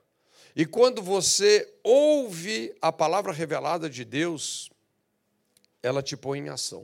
E 0.56 0.66
quando 0.66 1.00
você 1.00 1.72
ouve 1.84 2.76
a 2.82 2.92
palavra 2.92 3.32
revelada 3.32 3.88
de 3.88 4.04
Deus, 4.04 4.72
ela 5.84 6.02
te 6.02 6.18
põe 6.18 6.40
em 6.40 6.50
ação. 6.50 6.84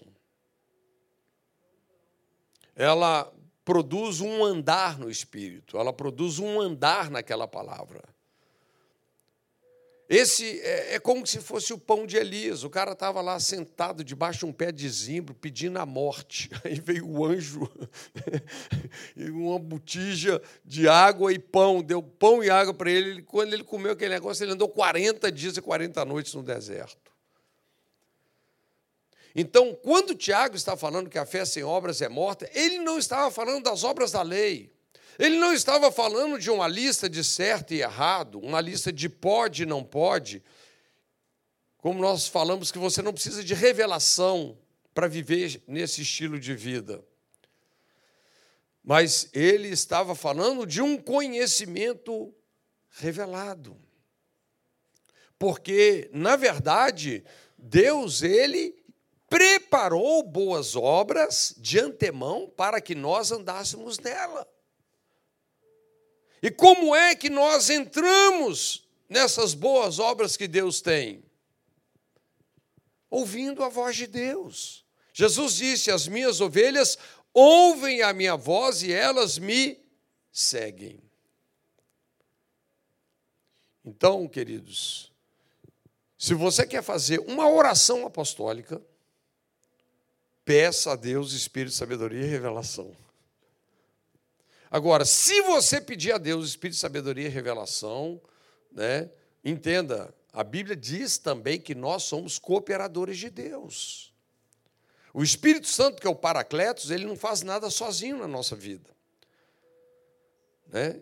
Ela 2.76 3.34
produz 3.66 4.22
um 4.22 4.46
andar 4.46 5.00
no 5.00 5.10
espírito, 5.10 5.80
ela 5.80 5.92
produz 5.92 6.38
um 6.38 6.62
andar 6.62 7.10
naquela 7.10 7.48
palavra. 7.48 8.04
Esse 10.10 10.60
é, 10.62 10.96
é, 10.96 11.00
como 11.00 11.28
se 11.28 11.40
fosse 11.40 11.72
o 11.72 11.78
pão 11.78 12.08
de 12.08 12.18
Elias. 12.18 12.64
O 12.64 12.70
cara 12.70 12.94
estava 12.94 13.22
lá 13.22 13.40
sentado 13.40 14.04
debaixo 14.04 14.40
de 14.40 14.46
um 14.48 14.52
pé 14.52 14.72
de 14.72 14.90
zimbro, 14.90 15.36
pedindo 15.36 15.78
a 15.78 15.86
morte. 15.86 16.50
Aí 16.66 16.80
veio 16.80 17.08
o 17.08 17.24
anjo 17.24 17.70
e 19.16 19.30
uma 19.30 19.60
botija 19.60 20.42
de 20.66 20.88
água 20.88 21.32
e 21.32 21.38
pão. 21.38 21.84
Deu 21.84 22.02
pão 22.02 22.44
e 22.44 22.50
água 22.50 22.74
para 22.74 22.90
ele. 22.90 23.22
Quando 23.22 23.54
ele 23.54 23.64
comeu 23.64 23.92
aquele 23.92 24.16
negócio, 24.16 24.44
ele 24.44 24.54
andou 24.54 24.68
40 24.68 25.32
dias 25.32 25.56
e 25.58 25.62
40 25.62 26.04
noites 26.06 26.34
no 26.34 26.42
deserto. 26.42 27.12
Então, 29.36 29.76
quando 29.76 30.16
Tiago 30.16 30.56
está 30.56 30.76
falando 30.76 31.08
que 31.08 31.20
a 31.20 31.26
fé 31.26 31.46
sem 31.46 31.64
obras 31.64 32.02
é 32.02 32.10
morta, 32.10 32.50
ele 32.52 32.80
não 32.80 32.98
estava 32.98 33.30
falando 33.30 33.64
das 33.64 33.84
obras 33.84 34.12
da 34.12 34.24
lei. 34.24 34.74
Ele 35.20 35.38
não 35.38 35.52
estava 35.52 35.92
falando 35.92 36.40
de 36.40 36.50
uma 36.50 36.66
lista 36.66 37.10
de 37.10 37.26
certo 37.26 37.74
e 37.74 37.82
errado, 37.82 38.40
uma 38.40 38.62
lista 38.62 38.90
de 38.90 39.10
pode 39.10 39.64
e 39.64 39.66
não 39.66 39.84
pode. 39.84 40.42
Como 41.80 42.00
nós 42.00 42.26
falamos 42.26 42.72
que 42.72 42.78
você 42.78 43.02
não 43.02 43.12
precisa 43.12 43.44
de 43.44 43.54
revelação 43.54 44.58
para 44.94 45.10
viver 45.10 45.62
nesse 45.68 46.04
estilo 46.04 46.40
de 46.40 46.56
vida. 46.56 47.04
Mas 48.82 49.30
ele 49.34 49.68
estava 49.68 50.16
falando 50.16 50.66
de 50.66 50.82
um 50.82 50.98
conhecimento 50.98 52.34
revelado. 52.90 53.78
Porque, 55.38 56.10
na 56.14 56.38
verdade, 56.38 57.26
Deus, 57.58 58.22
ele 58.24 58.74
preparou 59.30 60.24
boas 60.24 60.78
obras 60.78 61.54
de 61.58 61.78
antemão 61.78 62.50
para 62.50 62.80
que 62.80 62.96
nós 62.96 63.34
andássemos 63.34 64.00
nela. 64.00 64.48
E 66.42 66.50
como 66.50 66.96
é 66.96 67.16
que 67.16 67.30
nós 67.30 67.70
entramos 67.70 68.88
nessas 69.08 69.54
boas 69.54 70.00
obras 70.00 70.38
que 70.38 70.48
Deus 70.48 70.82
tem? 70.82 71.24
Ouvindo 73.10 73.64
a 73.64 73.70
voz 73.70 73.96
de 73.96 74.08
Deus. 74.08 74.86
Jesus 75.14 75.56
disse: 75.56 75.92
As 75.92 76.08
minhas 76.08 76.40
ovelhas 76.40 76.98
ouvem 77.34 78.02
a 78.02 78.14
minha 78.14 78.36
voz 78.36 78.84
e 78.84 78.92
elas 78.92 79.38
me 79.38 79.80
seguem. 80.32 81.02
Então, 83.84 84.28
queridos, 84.28 85.12
se 86.18 86.34
você 86.34 86.66
quer 86.66 86.84
fazer 86.84 87.20
uma 87.22 87.50
oração 87.50 88.06
apostólica, 88.06 88.82
peça 90.46 90.92
a 90.92 90.96
Deus 90.96 91.34
Espírito, 91.34 91.76
sabedoria 91.76 92.22
e 92.22 92.30
revelação. 92.30 92.96
Agora, 94.72 95.04
se 95.04 95.42
você 95.42 95.82
pedir 95.82 96.12
a 96.12 96.18
Deus 96.18 96.50
Espírito, 96.50 96.78
sabedoria 96.78 97.26
e 97.26 97.30
revelação, 97.30 98.22
né, 98.72 99.10
entenda, 99.44 100.14
a 100.32 100.44
Bíblia 100.44 100.76
diz 100.76 101.18
também 101.18 101.60
que 101.60 101.74
nós 101.74 102.04
somos 102.04 102.38
cooperadores 102.38 103.18
de 103.18 103.30
Deus. 103.30 104.14
O 105.14 105.24
Espírito 105.24 105.68
Santo, 105.68 106.00
que 106.00 106.06
é 106.06 106.10
o 106.10 106.16
Paracletos, 106.16 106.92
ele 106.92 107.06
não 107.06 107.16
faz 107.16 107.42
nada 107.42 107.70
sozinho 107.70 108.18
na 108.18 108.28
nossa 108.28 108.56
vida. 108.56 108.90
Né? 110.68 111.02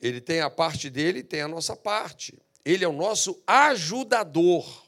Ele 0.00 0.20
tem 0.20 0.40
a 0.40 0.50
parte 0.50 0.90
dele 0.90 1.20
e 1.20 1.24
tem 1.24 1.40
a 1.40 1.48
nossa 1.48 1.74
parte. 1.74 2.38
Ele 2.64 2.84
é 2.84 2.88
o 2.88 2.92
nosso 2.92 3.42
ajudador. 3.46 4.86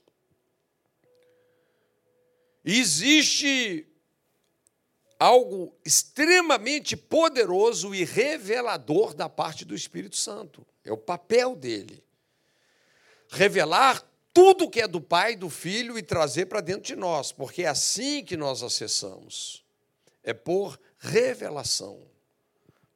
Existe 2.63 3.87
algo 5.23 5.73
extremamente 5.85 6.97
poderoso 6.97 7.95
e 7.95 8.03
revelador 8.03 9.15
da 9.15 9.29
parte 9.29 9.65
do 9.65 9.73
Espírito 9.73 10.17
Santo. 10.17 10.67
É 10.85 10.91
o 10.91 10.97
papel 10.97 11.55
dele. 11.55 12.03
Revelar 13.29 14.03
tudo 14.35 14.69
que 14.69 14.81
é 14.81 14.89
do 14.89 15.01
Pai, 15.01 15.37
do 15.37 15.49
Filho 15.49 15.97
e 15.97 16.03
trazer 16.03 16.47
para 16.47 16.61
dentro 16.61 16.83
de 16.83 16.97
nós, 16.97 17.31
porque 17.31 17.63
é 17.63 17.69
assim 17.69 18.25
que 18.25 18.37
nós 18.37 18.65
acessamos. 18.65 19.65
É 20.25 20.35
por 20.35 20.77
revelação. 20.99 22.03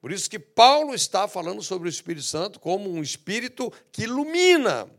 Por 0.01 0.11
isso 0.11 0.29
que 0.29 0.41
Paulo 0.41 0.97
está 0.97 1.29
falando 1.29 1.63
sobre 1.63 1.89
o 1.89 1.91
Espírito 1.91 2.27
Santo 2.27 2.59
como 2.59 2.91
um 2.91 3.03
espírito 3.03 3.73
que 3.93 4.03
ilumina, 4.03 4.91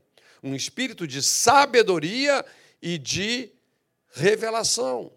um 0.42 0.56
espírito 0.56 1.06
de 1.06 1.22
sabedoria 1.22 2.46
e 2.82 2.98
de 2.98 3.52
revelação. 4.14 5.12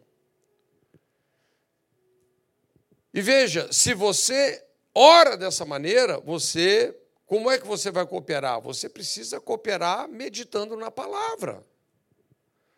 E 3.13 3.21
veja, 3.21 3.73
se 3.73 3.93
você 3.93 4.65
ora 4.95 5.37
dessa 5.37 5.65
maneira, 5.65 6.21
você, 6.21 6.97
como 7.27 7.51
é 7.51 7.59
que 7.59 7.67
você 7.67 7.91
vai 7.91 8.07
cooperar? 8.07 8.61
Você 8.61 8.89
precisa 8.89 9.41
cooperar 9.41 10.09
meditando 10.09 10.77
na 10.77 10.91
palavra. 10.91 11.65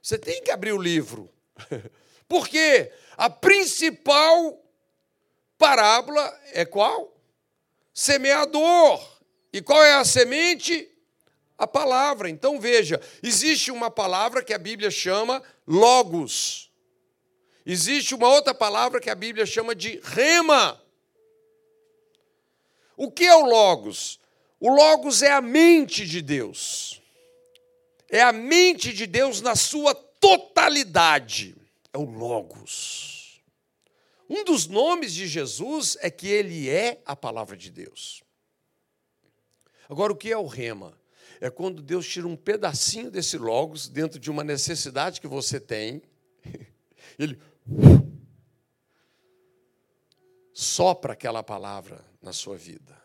Você 0.02 0.18
tem 0.18 0.42
que 0.42 0.50
abrir 0.50 0.72
o 0.72 0.82
livro. 0.82 1.30
Porque 2.26 2.90
a 3.16 3.28
principal 3.28 4.58
parábola 5.58 6.40
é 6.52 6.64
qual? 6.64 7.14
Semeador. 7.92 9.06
E 9.52 9.60
qual 9.60 9.84
é 9.84 9.94
a 9.94 10.04
semente? 10.04 10.88
A 11.58 11.66
palavra. 11.66 12.30
Então 12.30 12.58
veja, 12.58 13.00
existe 13.22 13.70
uma 13.70 13.90
palavra 13.90 14.42
que 14.42 14.54
a 14.54 14.58
Bíblia 14.58 14.90
chama 14.90 15.42
logos. 15.66 16.71
Existe 17.64 18.14
uma 18.14 18.28
outra 18.28 18.54
palavra 18.54 19.00
que 19.00 19.10
a 19.10 19.14
Bíblia 19.14 19.46
chama 19.46 19.74
de 19.74 20.00
rema. 20.02 20.80
O 22.96 23.10
que 23.10 23.24
é 23.24 23.34
o 23.34 23.44
logos? 23.44 24.18
O 24.58 24.68
logos 24.68 25.22
é 25.22 25.32
a 25.32 25.40
mente 25.40 26.06
de 26.06 26.20
Deus. 26.20 27.00
É 28.08 28.20
a 28.22 28.32
mente 28.32 28.92
de 28.92 29.06
Deus 29.06 29.40
na 29.40 29.56
sua 29.56 29.94
totalidade. 29.94 31.56
É 31.92 31.98
o 31.98 32.04
logos. 32.04 33.40
Um 34.28 34.44
dos 34.44 34.66
nomes 34.66 35.12
de 35.12 35.26
Jesus 35.26 35.96
é 36.00 36.10
que 36.10 36.26
ele 36.26 36.68
é 36.68 37.00
a 37.04 37.14
palavra 37.14 37.56
de 37.56 37.70
Deus. 37.70 38.22
Agora, 39.88 40.12
o 40.12 40.16
que 40.16 40.32
é 40.32 40.38
o 40.38 40.46
rema? 40.46 40.98
É 41.40 41.50
quando 41.50 41.82
Deus 41.82 42.08
tira 42.08 42.26
um 42.26 42.36
pedacinho 42.36 43.10
desse 43.10 43.36
logos 43.36 43.88
dentro 43.88 44.18
de 44.18 44.30
uma 44.30 44.42
necessidade 44.42 45.20
que 45.20 45.26
você 45.26 45.60
tem. 45.60 46.00
Ele 47.18 47.38
sopra 50.52 51.12
aquela 51.12 51.42
palavra 51.42 52.04
na 52.20 52.32
sua 52.32 52.56
vida. 52.56 53.00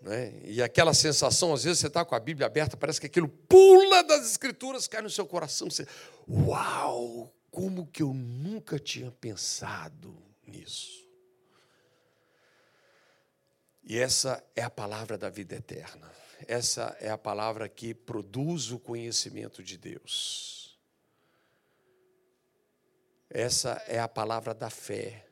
Né? 0.00 0.40
E 0.44 0.62
aquela 0.62 0.94
sensação, 0.94 1.52
às 1.52 1.64
vezes 1.64 1.80
você 1.80 1.88
está 1.88 2.04
com 2.04 2.14
a 2.14 2.20
Bíblia 2.20 2.46
aberta, 2.46 2.76
parece 2.76 3.00
que 3.00 3.06
aquilo 3.06 3.28
pula 3.28 4.02
das 4.04 4.30
Escrituras, 4.30 4.86
cai 4.86 5.02
no 5.02 5.10
seu 5.10 5.26
coração. 5.26 5.68
Você, 5.70 5.86
Uau! 6.28 7.32
Como 7.50 7.86
que 7.86 8.02
eu 8.02 8.12
nunca 8.12 8.78
tinha 8.78 9.10
pensado 9.10 10.14
nisso? 10.46 11.08
E 13.82 13.96
essa 13.98 14.44
é 14.54 14.62
a 14.62 14.68
palavra 14.68 15.16
da 15.16 15.30
vida 15.30 15.54
eterna. 15.54 16.12
Essa 16.46 16.94
é 17.00 17.08
a 17.08 17.16
palavra 17.16 17.66
que 17.66 17.94
produz 17.94 18.70
o 18.70 18.78
conhecimento 18.78 19.62
de 19.62 19.78
Deus. 19.78 20.55
Essa 23.30 23.82
é 23.86 23.98
a 23.98 24.08
palavra 24.08 24.54
da 24.54 24.70
fé. 24.70 25.26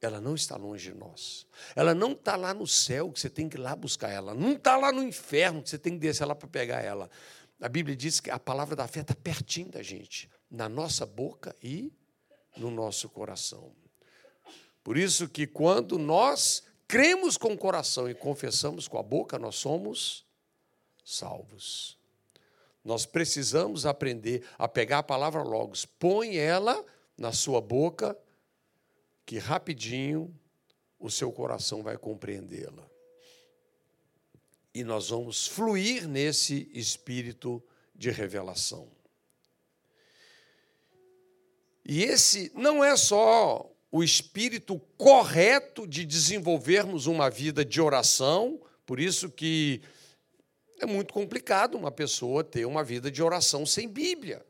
Ela 0.00 0.20
não 0.20 0.34
está 0.34 0.56
longe 0.56 0.92
de 0.92 0.98
nós. 0.98 1.46
Ela 1.74 1.94
não 1.94 2.12
está 2.12 2.36
lá 2.36 2.52
no 2.52 2.66
céu, 2.66 3.10
que 3.10 3.20
você 3.20 3.30
tem 3.30 3.48
que 3.48 3.56
ir 3.56 3.60
lá 3.60 3.74
buscar 3.74 4.10
ela. 4.10 4.34
Não 4.34 4.52
está 4.52 4.76
lá 4.76 4.92
no 4.92 5.02
inferno, 5.02 5.62
que 5.62 5.70
você 5.70 5.78
tem 5.78 5.94
que 5.94 5.98
descer 5.98 6.24
lá 6.24 6.34
para 6.34 6.48
pegar 6.48 6.80
ela. 6.82 7.10
A 7.60 7.68
Bíblia 7.68 7.96
diz 7.96 8.20
que 8.20 8.30
a 8.30 8.38
palavra 8.38 8.76
da 8.76 8.86
fé 8.86 9.00
está 9.00 9.14
pertinho 9.14 9.70
da 9.70 9.82
gente, 9.82 10.30
na 10.50 10.68
nossa 10.68 11.06
boca 11.06 11.56
e 11.62 11.92
no 12.56 12.70
nosso 12.70 13.08
coração. 13.08 13.74
Por 14.84 14.96
isso 14.96 15.28
que 15.28 15.46
quando 15.46 15.98
nós 15.98 16.62
cremos 16.86 17.36
com 17.36 17.52
o 17.52 17.58
coração 17.58 18.08
e 18.08 18.14
confessamos 18.14 18.86
com 18.86 18.98
a 18.98 19.02
boca, 19.02 19.38
nós 19.38 19.56
somos 19.56 20.24
salvos. 21.04 21.98
Nós 22.84 23.04
precisamos 23.04 23.84
aprender 23.84 24.46
a 24.56 24.68
pegar 24.68 24.98
a 24.98 25.02
palavra 25.02 25.42
logos, 25.42 25.84
põe 25.84 26.36
ela 26.36 26.84
na 27.16 27.32
sua 27.32 27.60
boca, 27.60 28.16
que 29.24 29.38
rapidinho 29.38 30.34
o 30.98 31.10
seu 31.10 31.32
coração 31.32 31.82
vai 31.82 31.96
compreendê-la. 31.96 32.88
E 34.74 34.84
nós 34.84 35.08
vamos 35.08 35.46
fluir 35.46 36.06
nesse 36.06 36.70
espírito 36.72 37.62
de 37.94 38.10
revelação. 38.10 38.90
E 41.84 42.02
esse 42.02 42.50
não 42.54 42.84
é 42.84 42.96
só 42.96 43.70
o 43.90 44.02
espírito 44.02 44.78
correto 44.98 45.86
de 45.86 46.04
desenvolvermos 46.04 47.06
uma 47.06 47.30
vida 47.30 47.64
de 47.64 47.80
oração, 47.80 48.60
por 48.84 49.00
isso 49.00 49.30
que 49.30 49.80
é 50.80 50.84
muito 50.84 51.14
complicado 51.14 51.76
uma 51.76 51.90
pessoa 51.90 52.44
ter 52.44 52.66
uma 52.66 52.84
vida 52.84 53.10
de 53.10 53.22
oração 53.22 53.64
sem 53.64 53.88
Bíblia. 53.88 54.44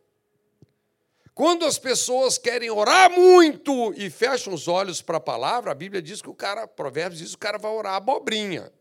Quando 1.37 1.66
as 1.66 1.78
pessoas 1.78 2.39
querem 2.39 2.70
orar 2.70 3.11
muito 3.11 3.93
e 3.95 4.09
fecham 4.09 4.55
os 4.55 4.68
olhos 4.68 5.03
para 5.03 5.18
a 5.18 5.20
palavra, 5.20 5.70
a 5.70 5.74
Bíblia 5.74 6.01
diz 6.01 6.22
que 6.22 6.30
o 6.30 6.34
cara, 6.34 6.66
Provérbios 6.66 7.18
diz 7.18 7.28
que 7.32 7.37
o 7.37 7.39
cara 7.39 7.59
vai 7.59 7.70
orar 7.70 7.93
abobrinha. 7.93 8.72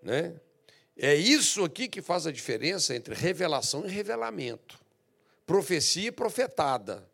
Né? 0.00 0.40
É 0.96 1.12
isso 1.12 1.64
aqui 1.64 1.88
que 1.88 2.00
faz 2.00 2.24
a 2.24 2.30
diferença 2.30 2.94
entre 2.94 3.16
revelação 3.16 3.84
e 3.84 3.88
revelamento. 3.88 4.78
Profecia 5.44 6.06
e 6.06 6.12
profetada. 6.12 7.04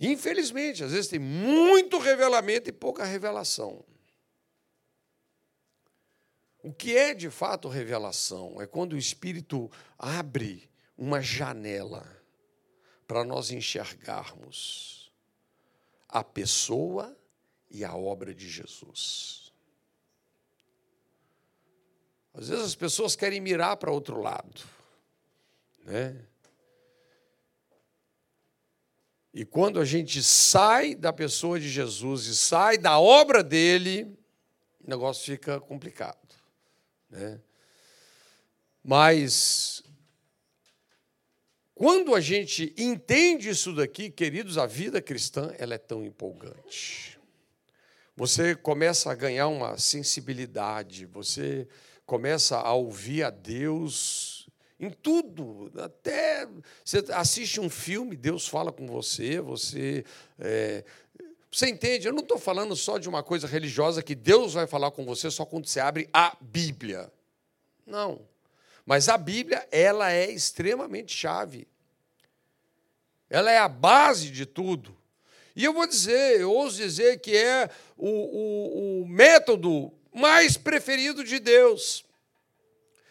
Infelizmente, 0.00 0.82
às 0.82 0.92
vezes 0.92 1.08
tem 1.08 1.18
muito 1.18 1.98
revelamento 1.98 2.70
e 2.70 2.72
pouca 2.72 3.04
revelação. 3.04 3.84
O 6.66 6.72
que 6.72 6.96
é 6.96 7.14
de 7.14 7.30
fato 7.30 7.68
revelação? 7.68 8.60
É 8.60 8.66
quando 8.66 8.94
o 8.94 8.98
Espírito 8.98 9.70
abre 9.96 10.68
uma 10.98 11.22
janela 11.22 12.04
para 13.06 13.24
nós 13.24 13.52
enxergarmos 13.52 15.12
a 16.08 16.24
pessoa 16.24 17.16
e 17.70 17.84
a 17.84 17.94
obra 17.94 18.34
de 18.34 18.48
Jesus. 18.48 19.52
Às 22.34 22.48
vezes 22.48 22.64
as 22.64 22.74
pessoas 22.74 23.14
querem 23.14 23.40
mirar 23.40 23.76
para 23.76 23.92
outro 23.92 24.20
lado, 24.20 24.60
né? 25.84 26.20
E 29.32 29.44
quando 29.44 29.78
a 29.78 29.84
gente 29.84 30.20
sai 30.20 30.96
da 30.96 31.12
pessoa 31.12 31.60
de 31.60 31.68
Jesus 31.68 32.26
e 32.26 32.34
sai 32.34 32.76
da 32.76 32.98
obra 32.98 33.44
dele, 33.44 34.18
o 34.84 34.90
negócio 34.90 35.24
fica 35.24 35.60
complicado. 35.60 36.25
Né? 37.10 37.40
Mas, 38.82 39.82
quando 41.74 42.14
a 42.14 42.20
gente 42.20 42.72
entende 42.78 43.48
isso 43.48 43.74
daqui, 43.74 44.10
queridos, 44.10 44.58
a 44.58 44.66
vida 44.66 45.02
cristã 45.02 45.52
ela 45.58 45.74
é 45.74 45.78
tão 45.78 46.04
empolgante. 46.04 47.18
Você 48.16 48.54
começa 48.54 49.10
a 49.10 49.14
ganhar 49.14 49.48
uma 49.48 49.76
sensibilidade, 49.76 51.04
você 51.04 51.68
começa 52.06 52.56
a 52.56 52.72
ouvir 52.72 53.24
a 53.24 53.30
Deus 53.30 54.48
em 54.78 54.90
tudo, 54.90 55.70
até 55.78 56.46
você 56.84 57.04
assiste 57.12 57.60
um 57.60 57.68
filme, 57.68 58.16
Deus 58.16 58.46
fala 58.46 58.72
com 58.72 58.86
você, 58.86 59.40
você 59.40 60.04
é, 60.38 60.84
você 61.56 61.70
entende? 61.70 62.06
Eu 62.06 62.12
não 62.12 62.20
estou 62.20 62.38
falando 62.38 62.76
só 62.76 62.98
de 62.98 63.08
uma 63.08 63.22
coisa 63.22 63.46
religiosa 63.46 64.02
que 64.02 64.14
Deus 64.14 64.52
vai 64.52 64.66
falar 64.66 64.90
com 64.90 65.06
você 65.06 65.30
só 65.30 65.46
quando 65.46 65.66
você 65.66 65.80
abre 65.80 66.06
a 66.12 66.36
Bíblia. 66.38 67.10
Não. 67.86 68.20
Mas 68.84 69.08
a 69.08 69.16
Bíblia, 69.16 69.66
ela 69.70 70.12
é 70.12 70.30
extremamente 70.30 71.14
chave. 71.14 71.66
Ela 73.30 73.50
é 73.50 73.56
a 73.56 73.68
base 73.68 74.28
de 74.28 74.44
tudo. 74.44 74.94
E 75.54 75.64
eu 75.64 75.72
vou 75.72 75.86
dizer, 75.86 76.42
eu 76.42 76.52
ouso 76.52 76.76
dizer 76.76 77.20
que 77.20 77.34
é 77.34 77.70
o, 77.96 78.06
o, 78.06 79.00
o 79.00 79.08
método 79.08 79.90
mais 80.12 80.58
preferido 80.58 81.24
de 81.24 81.38
Deus. 81.38 82.04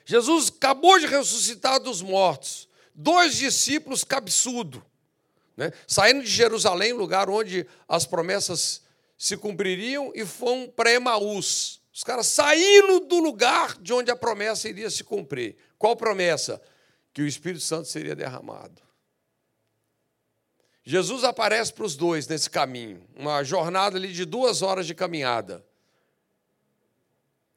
Jesus 0.06 0.54
acabou 0.56 1.00
de 1.00 1.08
ressuscitar 1.08 1.80
dos 1.80 2.00
mortos. 2.00 2.70
Dois 2.94 3.38
discípulos 3.38 4.04
cabeçudo 4.04 4.86
né? 5.56 5.72
saindo 5.88 6.24
de 6.24 6.30
Jerusalém, 6.30 6.94
lugar 6.94 7.30
onde 7.30 7.66
as 7.88 8.06
promessas 8.06 8.82
se 9.18 9.38
cumpririam, 9.38 10.12
e 10.14 10.26
foram 10.26 10.68
para 10.68 10.92
Emaús. 10.92 11.82
Os 11.94 12.04
caras 12.04 12.28
saindo 12.28 13.02
do 13.02 13.20
lugar 13.20 13.78
de 13.82 13.94
onde 13.94 14.12
a 14.12 14.16
promessa 14.16 14.68
iria 14.68 14.90
se 14.90 15.04
cumprir. 15.04 15.56
Qual 15.78 15.96
promessa? 15.96 16.62
Que 17.14 17.22
o 17.22 17.28
Espírito 17.28 17.64
Santo 17.64 17.88
seria 17.88 18.14
derramado. 18.14 18.82
Jesus 20.84 21.24
aparece 21.24 21.74
para 21.74 21.86
os 21.86 21.96
dois 21.96 22.28
nesse 22.28 22.50
caminho, 22.50 23.08
uma 23.16 23.44
jornada 23.44 23.98
ali 23.98 24.12
de 24.12 24.24
duas 24.24 24.62
horas 24.62 24.86
de 24.86 24.94
caminhada. 24.94 25.66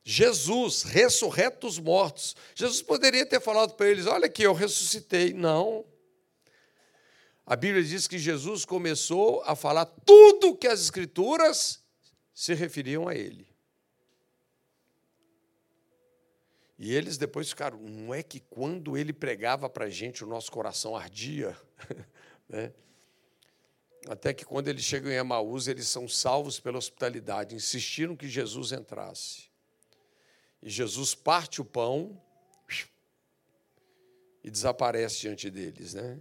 Jesus, 0.02 0.84
ressurreto 0.84 1.66
dos 1.66 1.78
mortos. 1.78 2.34
Jesus 2.54 2.80
poderia 2.80 3.26
ter 3.26 3.42
falado 3.42 3.74
para 3.74 3.88
eles: 3.88 4.06
Olha 4.06 4.24
aqui, 4.24 4.44
eu 4.44 4.54
ressuscitei. 4.54 5.34
Não. 5.34 5.84
A 7.48 7.56
Bíblia 7.56 7.82
diz 7.82 8.06
que 8.06 8.18
Jesus 8.18 8.66
começou 8.66 9.42
a 9.46 9.56
falar 9.56 9.86
tudo 9.86 10.54
que 10.54 10.66
as 10.66 10.82
Escrituras 10.82 11.82
se 12.34 12.52
referiam 12.52 13.08
a 13.08 13.14
ele. 13.14 13.48
E 16.78 16.94
eles 16.94 17.16
depois 17.16 17.48
ficaram, 17.48 17.78
não 17.78 18.12
é 18.12 18.22
que 18.22 18.38
quando 18.38 18.98
ele 18.98 19.14
pregava 19.14 19.66
para 19.70 19.86
a 19.86 19.88
gente 19.88 20.22
o 20.22 20.26
nosso 20.26 20.52
coração 20.52 20.94
ardia? 20.94 21.56
né? 22.46 22.70
Até 24.06 24.34
que 24.34 24.44
quando 24.44 24.68
eles 24.68 24.84
chegam 24.84 25.10
em 25.10 25.14
Emaús, 25.16 25.68
eles 25.68 25.88
são 25.88 26.06
salvos 26.06 26.60
pela 26.60 26.76
hospitalidade, 26.76 27.54
insistiram 27.54 28.14
que 28.14 28.28
Jesus 28.28 28.72
entrasse. 28.72 29.48
E 30.62 30.68
Jesus 30.68 31.14
parte 31.14 31.62
o 31.62 31.64
pão 31.64 32.20
e 34.44 34.50
desaparece 34.50 35.22
diante 35.22 35.48
deles, 35.48 35.94
né? 35.94 36.20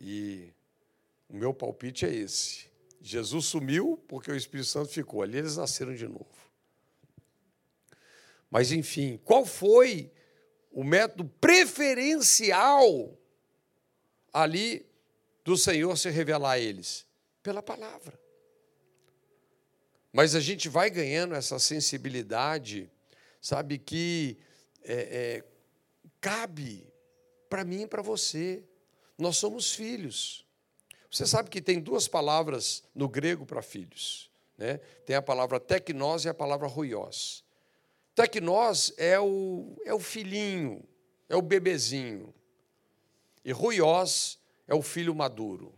E 0.00 0.52
O 1.28 1.36
meu 1.36 1.54
palpite 1.54 2.04
é 2.04 2.12
esse. 2.12 2.66
Jesus 3.00 3.46
sumiu 3.46 4.02
porque 4.08 4.32
o 4.32 4.36
Espírito 4.36 4.68
Santo 4.68 4.88
ficou. 4.88 5.22
Ali 5.22 5.38
eles 5.38 5.56
nasceram 5.56 5.94
de 5.94 6.08
novo. 6.08 6.26
Mas, 8.50 8.72
enfim, 8.72 9.20
qual 9.24 9.46
foi 9.46 10.10
o 10.72 10.82
método 10.82 11.24
preferencial 11.40 13.16
ali 14.32 14.84
do 15.44 15.56
Senhor 15.56 15.96
se 15.96 16.10
revelar 16.10 16.52
a 16.52 16.58
eles? 16.58 17.06
Pela 17.42 17.62
palavra. 17.62 18.18
Mas 20.12 20.34
a 20.34 20.40
gente 20.40 20.68
vai 20.68 20.90
ganhando 20.90 21.36
essa 21.36 21.60
sensibilidade, 21.60 22.90
sabe, 23.40 23.78
que 23.78 24.36
é, 24.82 24.94
é, 24.94 25.44
cabe 26.20 26.92
para 27.48 27.64
mim 27.64 27.82
e 27.82 27.86
para 27.86 28.02
você. 28.02 28.64
Nós 29.20 29.36
somos 29.36 29.74
filhos. 29.74 30.44
Você 31.10 31.26
sabe 31.26 31.50
que 31.50 31.60
tem 31.60 31.80
duas 31.80 32.08
palavras 32.08 32.82
no 32.94 33.08
grego 33.08 33.44
para 33.44 33.60
filhos. 33.60 34.30
Né? 34.56 34.78
Tem 35.04 35.16
a 35.16 35.22
palavra 35.22 35.60
tecnós 35.60 36.24
e 36.24 36.28
a 36.28 36.34
palavra 36.34 36.66
ruiós. 36.66 37.44
Tecnós 38.14 38.92
é 38.96 39.18
o, 39.18 39.76
é 39.84 39.92
o 39.92 39.98
filhinho, 39.98 40.82
é 41.28 41.36
o 41.36 41.42
bebezinho. 41.42 42.32
E 43.44 43.52
ruiós 43.52 44.38
é 44.66 44.74
o 44.74 44.82
filho 44.82 45.14
maduro. 45.14 45.74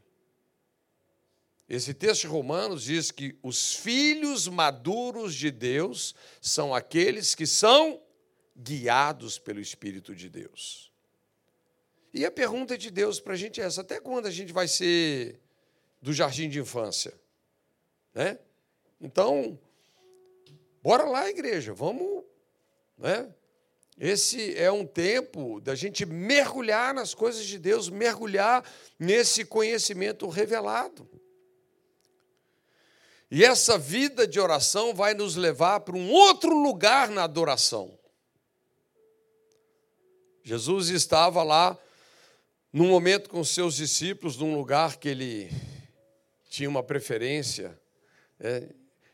Esse 1.68 1.94
texto 1.94 2.22
de 2.22 2.26
Romanos 2.26 2.82
diz 2.82 3.10
que 3.10 3.38
os 3.42 3.74
filhos 3.74 4.46
maduros 4.46 5.34
de 5.34 5.50
Deus 5.50 6.14
são 6.40 6.74
aqueles 6.74 7.34
que 7.34 7.46
são 7.46 8.02
guiados 8.56 9.38
pelo 9.38 9.60
Espírito 9.60 10.14
de 10.14 10.28
Deus. 10.28 10.91
E 12.12 12.26
a 12.26 12.30
pergunta 12.30 12.76
de 12.76 12.90
Deus 12.90 13.18
para 13.18 13.32
a 13.32 13.36
gente 13.36 13.60
é 13.60 13.64
essa: 13.64 13.80
até 13.80 14.00
quando 14.00 14.26
a 14.26 14.30
gente 14.30 14.52
vai 14.52 14.68
ser 14.68 15.40
do 16.00 16.12
jardim 16.12 16.48
de 16.48 16.60
infância? 16.60 17.14
Né? 18.14 18.38
Então, 19.00 19.58
bora 20.82 21.04
lá, 21.04 21.28
igreja, 21.30 21.72
vamos. 21.72 22.24
Né? 22.98 23.32
Esse 23.98 24.56
é 24.56 24.70
um 24.70 24.86
tempo 24.86 25.60
da 25.60 25.74
gente 25.74 26.04
mergulhar 26.04 26.92
nas 26.92 27.14
coisas 27.14 27.44
de 27.44 27.58
Deus, 27.58 27.88
mergulhar 27.88 28.64
nesse 28.98 29.44
conhecimento 29.44 30.28
revelado. 30.28 31.08
E 33.30 33.42
essa 33.44 33.78
vida 33.78 34.26
de 34.26 34.38
oração 34.38 34.94
vai 34.94 35.14
nos 35.14 35.36
levar 35.36 35.80
para 35.80 35.96
um 35.96 36.10
outro 36.10 36.54
lugar 36.54 37.08
na 37.08 37.24
adoração. 37.24 37.98
Jesus 40.44 40.88
estava 40.88 41.42
lá 41.42 41.78
num 42.72 42.88
momento 42.88 43.28
com 43.28 43.44
seus 43.44 43.76
discípulos, 43.76 44.38
num 44.38 44.56
lugar 44.56 44.96
que 44.96 45.08
ele 45.08 45.50
tinha 46.48 46.68
uma 46.68 46.82
preferência, 46.82 47.78
é, 48.40 48.72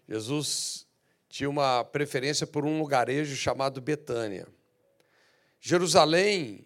Jesus 0.09 0.87
tinha 1.29 1.51
uma 1.51 1.85
preferência 1.85 2.47
por 2.47 2.65
um 2.65 2.79
lugarejo 2.79 3.35
chamado 3.35 3.81
Betânia. 3.81 4.47
Jerusalém, 5.61 6.65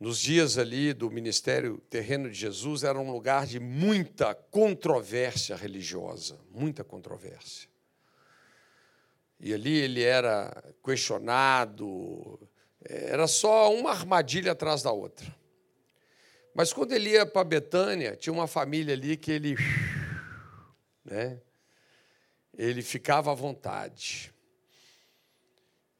nos 0.00 0.18
dias 0.18 0.58
ali 0.58 0.92
do 0.92 1.08
ministério 1.12 1.78
terreno 1.88 2.28
de 2.28 2.36
Jesus, 2.36 2.82
era 2.82 2.98
um 2.98 3.12
lugar 3.12 3.46
de 3.46 3.60
muita 3.60 4.34
controvérsia 4.34 5.54
religiosa, 5.54 6.40
muita 6.50 6.82
controvérsia. 6.82 7.68
E 9.38 9.54
ali 9.54 9.78
ele 9.78 10.02
era 10.02 10.52
questionado, 10.84 12.48
era 12.84 13.28
só 13.28 13.72
uma 13.72 13.92
armadilha 13.92 14.52
atrás 14.52 14.82
da 14.82 14.90
outra. 14.90 15.39
Mas 16.54 16.72
quando 16.72 16.92
ele 16.92 17.10
ia 17.10 17.24
para 17.24 17.44
Betânia, 17.44 18.16
tinha 18.16 18.32
uma 18.32 18.46
família 18.46 18.94
ali 18.94 19.16
que 19.16 19.30
ele. 19.30 19.56
Né, 21.04 21.40
ele 22.56 22.82
ficava 22.82 23.32
à 23.32 23.34
vontade. 23.34 24.34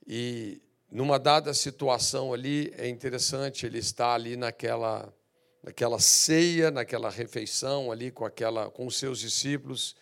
E 0.06 0.60
numa 0.90 1.18
dada 1.18 1.54
situação 1.54 2.32
ali, 2.32 2.72
é 2.76 2.88
interessante, 2.88 3.64
ele 3.64 3.78
está 3.78 4.12
ali 4.12 4.36
naquela, 4.36 5.14
naquela 5.62 6.00
ceia, 6.00 6.70
naquela 6.70 7.08
refeição 7.08 7.92
ali 7.92 8.10
com, 8.10 8.24
aquela, 8.24 8.70
com 8.70 8.86
os 8.86 8.98
seus 8.98 9.20
discípulos. 9.20 9.96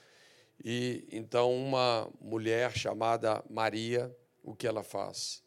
E 0.64 1.06
então 1.12 1.54
uma 1.54 2.10
mulher 2.20 2.76
chamada 2.76 3.44
Maria, 3.48 4.14
o 4.42 4.54
que 4.54 4.66
ela 4.66 4.82
faz? 4.82 5.42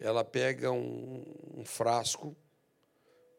Ela 0.00 0.24
pega 0.24 0.72
um, 0.72 1.22
um 1.54 1.64
frasco? 1.64 2.36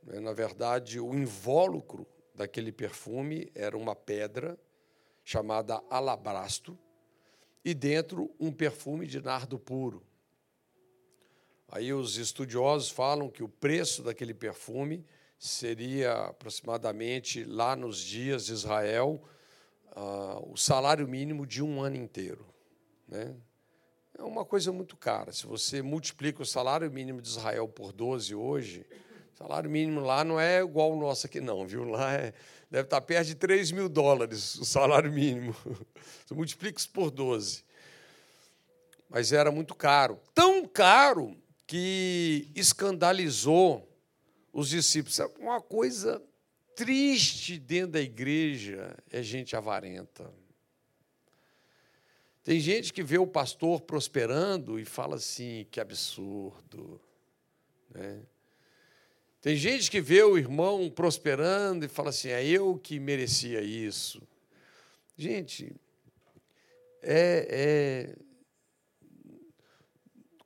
Na 0.05 0.33
verdade, 0.33 0.99
o 0.99 1.13
invólucro 1.15 2.05
daquele 2.33 2.71
perfume 2.71 3.51
era 3.55 3.75
uma 3.75 3.95
pedra 3.95 4.57
chamada 5.23 5.81
alabrasto 5.89 6.77
e 7.63 7.73
dentro 7.73 8.31
um 8.39 8.51
perfume 8.51 9.07
de 9.07 9.19
nardo 9.19 9.57
puro. 9.57 10.03
Aí 11.67 11.91
os 11.91 12.17
estudiosos 12.17 12.91
falam 12.91 13.29
que 13.29 13.43
o 13.43 13.49
preço 13.49 14.03
daquele 14.03 14.33
perfume 14.33 15.03
seria 15.39 16.13
aproximadamente, 16.27 17.43
lá 17.43 17.75
nos 17.75 17.97
dias 17.97 18.45
de 18.45 18.53
Israel, 18.53 19.21
uh, 19.95 20.51
o 20.51 20.55
salário 20.55 21.07
mínimo 21.07 21.45
de 21.45 21.63
um 21.63 21.81
ano 21.81 21.97
inteiro. 21.97 22.45
Né? 23.07 23.35
É 24.17 24.23
uma 24.23 24.45
coisa 24.45 24.71
muito 24.71 24.95
cara. 24.95 25.33
Se 25.33 25.45
você 25.45 25.81
multiplica 25.81 26.43
o 26.43 26.45
salário 26.45 26.89
mínimo 26.91 27.21
de 27.21 27.27
Israel 27.27 27.67
por 27.67 27.91
12 27.91 28.35
hoje, 28.35 28.85
salário 29.37 29.69
mínimo 29.69 29.99
lá 29.99 30.23
não 30.23 30.39
é 30.39 30.61
igual 30.61 30.93
o 30.93 30.99
nosso 30.99 31.25
aqui, 31.25 31.41
não, 31.41 31.67
viu? 31.67 31.83
Lá 31.83 32.13
é, 32.13 32.33
deve 32.71 32.85
estar 32.85 33.01
perto 33.01 33.27
de 33.27 33.35
3 33.35 33.71
mil 33.71 33.89
dólares 33.89 34.55
o 34.55 34.65
salário 34.65 35.11
mínimo. 35.11 35.55
Você 36.25 36.33
multiplica 36.33 36.79
isso 36.79 36.89
por 36.89 37.11
12. 37.11 37.63
Mas 39.09 39.33
era 39.33 39.51
muito 39.51 39.75
caro. 39.75 40.19
Tão 40.33 40.65
caro 40.65 41.37
que 41.67 42.49
escandalizou 42.55 43.87
os 44.53 44.69
discípulos. 44.69 45.19
Uma 45.37 45.61
coisa 45.61 46.23
triste 46.75 47.59
dentro 47.59 47.91
da 47.91 48.01
igreja 48.01 48.95
é 49.11 49.21
gente 49.21 49.55
avarenta. 49.55 50.31
Tem 52.43 52.59
gente 52.59 52.93
que 52.93 53.03
vê 53.03 53.17
o 53.17 53.27
pastor 53.27 53.81
prosperando 53.81 54.79
e 54.79 54.85
fala 54.85 55.15
assim: 55.15 55.65
que 55.69 55.79
absurdo. 55.79 57.01
Né? 57.89 58.21
Tem 59.45 59.55
gente 59.55 59.91
que 59.91 60.01
vê 60.01 60.23
o 60.23 60.39
irmão 60.39 60.89
prosperando 60.89 61.85
e 61.85 61.87
fala 61.87 62.09
assim: 62.09 62.29
é 62.29 62.43
eu 62.43 62.79
que 62.79 62.99
merecia 62.99 63.61
isso. 63.61 64.19
Gente, 65.15 65.71
é, 67.03 67.47
é, 67.47 68.15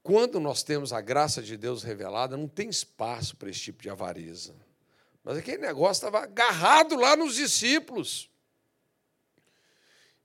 quando 0.04 0.38
nós 0.38 0.64
temos 0.64 0.92
a 0.92 1.00
graça 1.00 1.42
de 1.42 1.56
Deus 1.56 1.82
revelada, 1.82 2.36
não 2.36 2.46
tem 2.46 2.68
espaço 2.68 3.38
para 3.38 3.50
esse 3.50 3.62
tipo 3.62 3.82
de 3.82 3.90
avareza. 3.90 4.54
Mas 5.24 5.38
aquele 5.38 5.60
negócio 5.60 6.06
estava 6.06 6.26
agarrado 6.26 6.98
lá 6.98 7.16
nos 7.16 7.36
discípulos. 7.36 8.30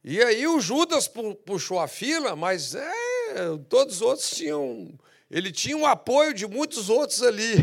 E 0.03 0.21
aí 0.21 0.49
o 0.49 0.59
Judas 0.59 1.09
puxou 1.47 1.79
a 1.79 1.87
fila, 1.87 2.35
mas 2.35 2.75
é, 2.75 2.93
todos 3.69 3.95
os 3.95 4.03
outros 4.03 4.31
tinham. 4.31 4.99
Ele 5.31 5.53
tinha 5.53 5.77
o 5.77 5.87
apoio 5.87 6.35
de 6.35 6.45
muitos 6.45 6.91
outros 6.91 7.23
ali. 7.23 7.55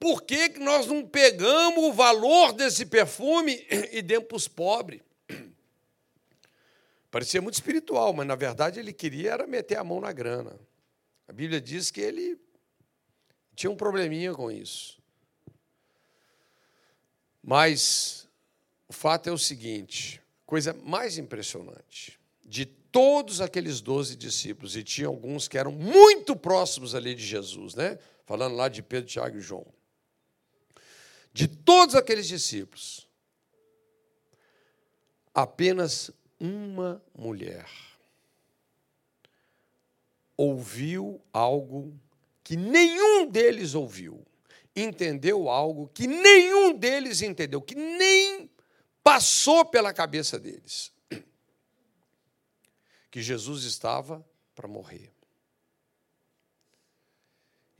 Por 0.00 0.22
que, 0.22 0.48
que 0.48 0.58
nós 0.58 0.86
não 0.86 1.06
pegamos 1.06 1.84
o 1.84 1.92
valor 1.92 2.54
desse 2.54 2.86
perfume 2.86 3.62
e 3.92 4.00
demos 4.00 4.26
para 4.26 4.36
os 4.36 4.48
pobres? 4.48 5.02
Parecia 7.10 7.42
muito 7.42 7.56
espiritual, 7.56 8.14
mas 8.14 8.26
na 8.26 8.34
verdade 8.34 8.80
ele 8.80 8.94
queria 8.94 9.32
era 9.32 9.46
meter 9.46 9.76
a 9.76 9.84
mão 9.84 10.00
na 10.00 10.10
grana. 10.10 10.58
A 11.28 11.32
Bíblia 11.34 11.60
diz 11.60 11.90
que 11.90 12.00
ele 12.00 12.38
tinha 13.54 13.70
um 13.70 13.76
probleminha 13.76 14.32
com 14.32 14.50
isso. 14.50 14.98
Mas 17.42 18.26
o 18.88 18.94
fato 18.94 19.28
é 19.28 19.32
o 19.32 19.38
seguinte: 19.38 20.18
coisa 20.46 20.72
mais 20.72 21.18
impressionante, 21.18 22.18
de 22.42 22.64
todos 22.64 23.42
aqueles 23.42 23.82
doze 23.82 24.16
discípulos, 24.16 24.76
e 24.76 24.82
tinha 24.82 25.08
alguns 25.08 25.46
que 25.46 25.58
eram 25.58 25.72
muito 25.72 26.34
próximos 26.34 26.94
ali 26.94 27.14
de 27.14 27.24
Jesus, 27.24 27.74
né? 27.74 27.98
Falando 28.24 28.56
lá 28.56 28.68
de 28.68 28.82
Pedro, 28.82 29.10
Tiago 29.10 29.36
e 29.36 29.42
João 29.42 29.66
de 31.32 31.46
todos 31.46 31.94
aqueles 31.94 32.26
discípulos, 32.26 33.08
apenas 35.34 36.10
uma 36.38 37.02
mulher 37.16 37.66
ouviu 40.36 41.20
algo 41.32 41.94
que 42.42 42.56
nenhum 42.56 43.26
deles 43.26 43.74
ouviu, 43.74 44.26
entendeu 44.74 45.48
algo 45.48 45.88
que 45.88 46.06
nenhum 46.06 46.72
deles 46.72 47.20
entendeu, 47.20 47.60
que 47.60 47.74
nem 47.74 48.50
passou 49.04 49.64
pela 49.66 49.92
cabeça 49.92 50.38
deles. 50.38 50.92
Que 53.10 53.20
Jesus 53.20 53.64
estava 53.64 54.24
para 54.54 54.66
morrer. 54.66 55.12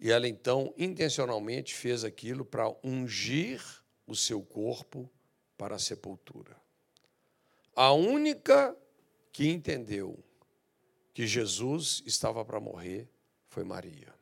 E 0.01 0.11
ela 0.11 0.27
então 0.27 0.73
intencionalmente 0.79 1.75
fez 1.75 2.05
aquilo 2.05 2.43
para 2.43 2.75
ungir 2.83 3.63
o 4.07 4.17
seu 4.17 4.43
corpo 4.43 5.11
para 5.59 5.77
a 5.77 5.79
sepultura. 5.79 6.57
A 7.77 7.93
única 7.93 8.75
que 9.31 9.47
entendeu 9.49 10.19
que 11.13 11.27
Jesus 11.27 12.03
estava 12.07 12.43
para 12.45 12.59
morrer 12.59 13.11
foi 13.49 13.63
Maria. 13.63 14.15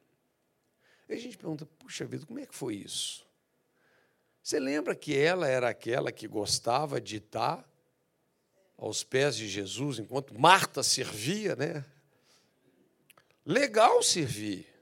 E 1.09 1.15
a 1.15 1.17
gente 1.17 1.39
pergunta, 1.39 1.65
puxa 1.65 2.05
vida, 2.05 2.27
como 2.27 2.41
é 2.41 2.47
que 2.47 2.55
foi 2.55 2.75
isso? 2.75 3.25
Você 4.43 4.59
lembra 4.59 4.97
que 4.97 5.17
ela 5.17 5.47
era 5.47 5.69
aquela 5.69 6.11
que 6.11 6.27
gostava 6.27 7.01
de 7.01 7.19
estar 7.19 7.65
aos 8.77 9.05
pés 9.05 9.37
de 9.37 9.47
Jesus 9.47 10.01
enquanto 10.01 10.39
Marta 10.39 10.83
servia, 10.83 11.55
né? 11.55 11.85
Legal 13.45 14.03
servir. 14.03 14.78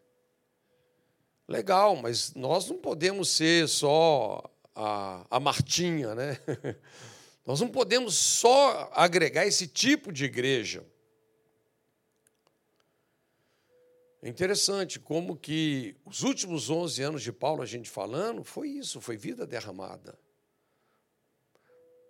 Legal, 1.49 1.95
mas 1.97 2.35
nós 2.35 2.69
não 2.69 2.77
podemos 2.77 3.29
ser 3.29 3.69
só 3.69 4.43
a, 4.75 5.25
a 5.31 5.41
Martinha, 5.41 6.15
né? 6.15 6.39
Nós 7.47 7.61
não 7.61 7.69
podemos 7.69 8.17
só 8.17 8.91
agregar 8.93 9.47
esse 9.47 9.69
tipo 9.69 10.13
de 10.13 10.25
igreja. 10.25 10.85
É 14.21 14.29
interessante 14.29 14.99
como 14.99 15.37
que 15.37 15.97
os 16.05 16.25
últimos 16.25 16.69
11 16.69 17.01
anos 17.01 17.23
de 17.23 17.33
Paulo, 17.33 17.63
a 17.63 17.67
gente 17.67 17.89
falando, 17.89 18.43
foi 18.43 18.71
isso, 18.71 19.01
foi 19.01 19.17
vida 19.17 19.47
derramada. 19.47 20.19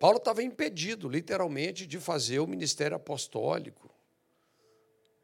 Paulo 0.01 0.16
estava 0.16 0.43
impedido, 0.43 1.09
literalmente, 1.09 1.87
de 1.87 2.01
fazer 2.01 2.39
o 2.39 2.47
ministério 2.47 2.97
apostólico. 2.97 3.91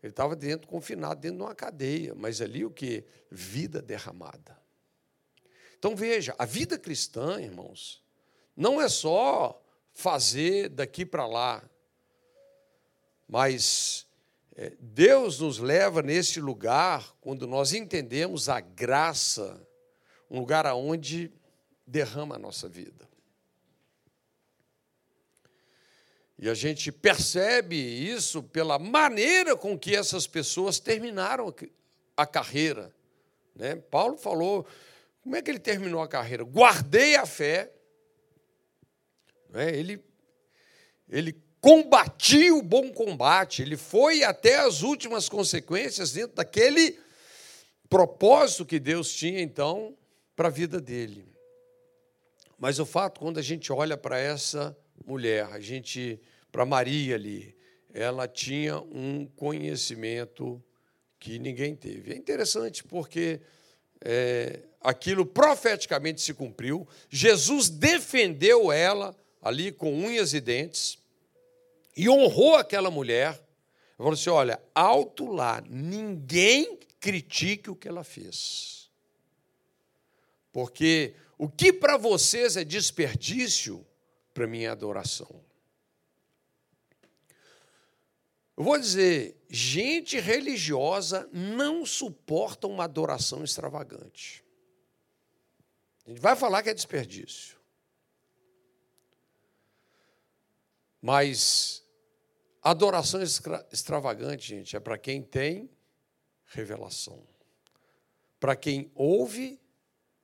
Ele 0.03 0.11
estava 0.11 0.35
dentro, 0.35 0.67
confinado 0.67 1.21
dentro 1.21 1.39
de 1.39 1.45
uma 1.45 1.55
cadeia, 1.55 2.15
mas 2.15 2.41
ali 2.41 2.65
o 2.65 2.71
que? 2.71 3.05
Vida 3.31 3.81
derramada. 3.81 4.61
Então 5.79 5.95
veja, 5.95 6.35
a 6.39 6.45
vida 6.45 6.79
cristã, 6.79 7.41
irmãos, 7.41 8.03
não 8.57 8.81
é 8.81 8.89
só 8.89 9.63
fazer 9.93 10.69
daqui 10.69 11.07
para 11.07 11.27
lá, 11.27 11.63
mas 13.29 14.07
é, 14.57 14.73
Deus 14.79 15.41
nos 15.41 15.59
leva 15.59 16.03
nesse 16.03 16.41
lugar 16.41 17.15
quando 17.21 17.47
nós 17.47 17.73
entendemos 17.73 18.49
a 18.49 18.61
graça, 18.61 19.67
um 20.31 20.41
lugar 20.41 20.67
aonde 20.67 21.33
derrama 21.87 22.37
a 22.37 22.39
nossa 22.39 22.69
vida. 22.69 23.09
E 26.43 26.51
a 26.51 26.55
gente 26.55 26.91
percebe 26.91 27.77
isso 27.77 28.43
pela 28.43 28.77
maneira 28.77 29.57
com 29.57 29.79
que 29.79 29.95
essas 29.95 30.27
pessoas 30.27 30.81
terminaram 30.81 31.55
a 32.17 32.27
carreira. 32.27 32.93
Né? 33.55 33.77
Paulo 33.77 34.17
falou, 34.17 34.67
como 35.23 35.37
é 35.37 35.41
que 35.41 35.53
ele 35.53 35.61
terminou 35.61 36.03
a 36.03 36.09
carreira? 36.09 36.43
Guardei 36.43 37.15
a 37.15 37.25
fé. 37.25 37.71
Né? 39.51 39.71
Ele, 39.71 40.05
ele 41.09 41.41
combatia 41.61 42.53
o 42.53 42.61
bom 42.61 42.91
combate, 42.91 43.63
ele 43.63 43.77
foi 43.77 44.25
até 44.25 44.57
as 44.57 44.83
últimas 44.83 45.29
consequências 45.29 46.11
dentro 46.11 46.35
daquele 46.35 46.99
propósito 47.89 48.67
que 48.67 48.81
Deus 48.81 49.15
tinha, 49.15 49.41
então, 49.41 49.97
para 50.35 50.49
a 50.49 50.51
vida 50.51 50.81
dele. 50.81 51.25
Mas 52.59 52.81
o 52.81 52.85
fato, 52.85 53.21
quando 53.21 53.39
a 53.39 53.43
gente 53.43 53.73
olha 53.73 53.97
para 53.97 54.19
essa 54.19 54.77
mulher, 55.13 55.45
a 55.53 55.61
gente 55.61 56.19
para 56.51 56.65
Maria 56.65 57.17
ali, 57.17 57.55
ela 57.93 58.27
tinha 58.27 58.79
um 58.81 59.27
conhecimento 59.37 60.63
que 61.21 61.39
ninguém 61.39 61.77
teve. 61.77 62.15
É 62.15 62.17
interessante 62.17 62.83
porque 62.83 63.41
é, 64.01 64.61
aquilo 64.81 65.27
profeticamente 65.27 66.23
se 66.23 66.33
cumpriu. 66.33 66.89
Jesus 67.11 67.69
defendeu 67.69 68.73
ela 68.73 69.15
ali 69.43 69.71
com 69.71 69.95
unhas 69.95 70.33
e 70.33 70.41
dentes 70.41 70.99
e 71.95 72.09
honrou 72.09 72.57
aquela 72.57 72.91
mulher. 72.91 73.39
Falou 73.99 74.15
assim: 74.15 74.31
olha, 74.31 74.59
alto 74.75 75.27
lá, 75.27 75.63
ninguém 75.69 76.79
critique 76.99 77.71
o 77.71 77.77
que 77.77 77.87
ela 77.87 78.03
fez. 78.03 78.91
Porque 80.51 81.15
o 81.37 81.51
que 81.51 81.71
para 81.71 81.99
vocês 81.99 82.57
é 82.57 82.65
desperdício, 82.65 83.87
para 84.33 84.47
mim 84.47 84.63
é 84.63 84.69
adoração. 84.69 85.43
Eu 88.57 88.65
vou 88.65 88.79
dizer, 88.79 89.37
gente 89.49 90.19
religiosa 90.21 91.29
não 91.33 91.87
suporta 91.87 92.67
uma 92.67 92.85
adoração 92.85 93.43
extravagante. 93.43 94.45
A 96.07 96.11
gente 96.11 96.21
vai 96.21 96.37
falar 96.37 96.63
que 96.63 96.71
é 96.71 96.75
desperdício. 96.75 97.57
Mas 101.01 101.85
adoração 102.63 103.21
extravagante, 103.73 104.49
gente, 104.49 104.77
é 104.77 104.81
para 104.81 104.99
quem 104.99 105.23
tem 105.23 105.69
revelação. 106.47 107.27
Para 108.39 108.55
quem 108.55 108.91
ouve 108.95 109.61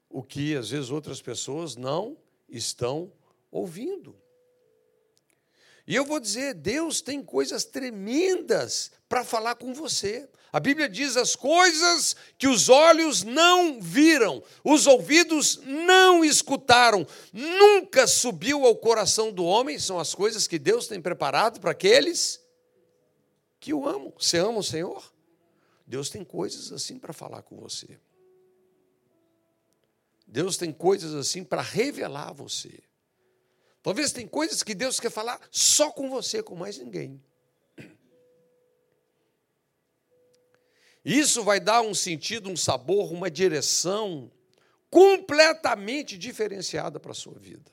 o 0.08 0.22
que 0.22 0.54
às 0.54 0.70
vezes 0.70 0.90
outras 0.90 1.20
pessoas 1.20 1.76
não 1.76 2.16
estão 2.48 3.12
ouvindo. 3.50 4.16
E 5.86 5.94
eu 5.94 6.04
vou 6.04 6.20
dizer, 6.20 6.52
Deus 6.52 7.00
tem 7.00 7.22
coisas 7.22 7.64
tremendas 7.64 8.90
para 9.08 9.24
falar 9.24 9.54
com 9.54 9.72
você. 9.72 10.28
A 10.52 10.60
Bíblia 10.60 10.88
diz 10.88 11.16
as 11.16 11.34
coisas 11.34 12.14
que 12.36 12.46
os 12.46 12.68
olhos 12.68 13.22
não 13.22 13.80
viram, 13.80 14.42
os 14.62 14.86
ouvidos 14.86 15.60
não 15.64 16.22
escutaram, 16.22 17.06
nunca 17.32 18.06
subiu 18.06 18.66
ao 18.66 18.76
coração 18.76 19.32
do 19.32 19.44
homem, 19.44 19.78
são 19.78 19.98
as 19.98 20.14
coisas 20.14 20.46
que 20.46 20.58
Deus 20.58 20.86
tem 20.86 21.00
preparado 21.00 21.58
para 21.58 21.70
aqueles 21.70 22.38
que 23.58 23.72
o 23.72 23.88
amam. 23.88 24.12
Você 24.18 24.38
ama 24.38 24.58
o 24.58 24.64
Senhor? 24.64 25.12
Deus 25.86 26.10
tem 26.10 26.22
coisas 26.22 26.70
assim 26.70 26.98
para 26.98 27.14
falar 27.14 27.42
com 27.42 27.56
você. 27.56 27.98
Deus 30.26 30.58
tem 30.58 30.70
coisas 30.70 31.14
assim 31.14 31.42
para 31.42 31.62
revelar 31.62 32.28
a 32.28 32.32
você. 32.32 32.82
Talvez 33.82 34.12
tem 34.12 34.26
coisas 34.26 34.62
que 34.62 34.74
Deus 34.74 34.98
quer 34.98 35.10
falar 35.10 35.40
só 35.50 35.90
com 35.90 36.10
você, 36.10 36.42
com 36.42 36.54
mais 36.54 36.78
ninguém. 36.78 37.22
Isso 41.04 41.42
vai 41.42 41.58
dar 41.60 41.80
um 41.80 41.94
sentido, 41.94 42.50
um 42.50 42.56
sabor, 42.56 43.12
uma 43.12 43.30
direção 43.30 44.30
completamente 44.90 46.18
diferenciada 46.18 46.98
para 46.98 47.12
a 47.12 47.14
sua 47.14 47.38
vida. 47.38 47.72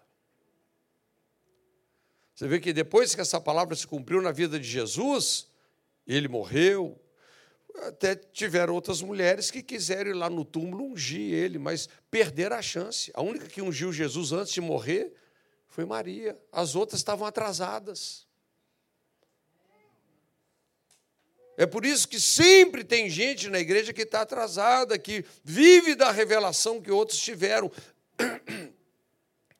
Você 2.34 2.47
vê 2.47 2.60
que 2.60 2.74
depois 2.74 3.16
que 3.16 3.22
essa 3.22 3.39
palavra 3.39 3.76
se 3.76 3.88
cumpriu 3.88 4.22
na 4.22 4.32
vida 4.32 4.60
de 4.60 4.68
Jesus, 4.68 5.47
ele 6.06 6.28
morreu, 6.28 7.01
até 7.84 8.16
tiveram 8.16 8.74
outras 8.74 9.01
mulheres 9.01 9.49
que 9.49 9.64
quiseram 9.64 10.12
ir 10.12 10.14
lá 10.14 10.30
no 10.30 10.45
túmulo 10.45 10.86
ungir 10.86 11.34
ele, 11.34 11.58
mas 11.58 11.89
perderam 12.12 12.58
a 12.58 12.62
chance. 12.62 13.12
A 13.14 13.22
única 13.22 13.47
que 13.47 13.62
ungiu 13.62 13.91
Jesus 13.91 14.32
antes 14.32 14.53
de 14.53 14.62
morrer 14.62 15.14
foi 15.68 15.86
Maria. 15.86 16.39
As 16.51 16.76
outras 16.76 16.99
estavam 16.99 17.28
atrasadas. 17.28 18.26
É 21.57 21.66
por 21.66 21.86
isso 21.86 22.07
que 22.07 22.20
sempre 22.20 22.84
tem 22.84 23.09
gente 23.09 23.49
na 23.49 23.59
igreja 23.59 23.93
que 23.93 24.01
está 24.01 24.22
atrasada, 24.22 24.99
que 24.99 25.24
vive 25.43 25.95
da 25.95 26.11
revelação 26.11 26.82
que 26.82 26.91
outros 26.91 27.20
tiveram. 27.20 27.72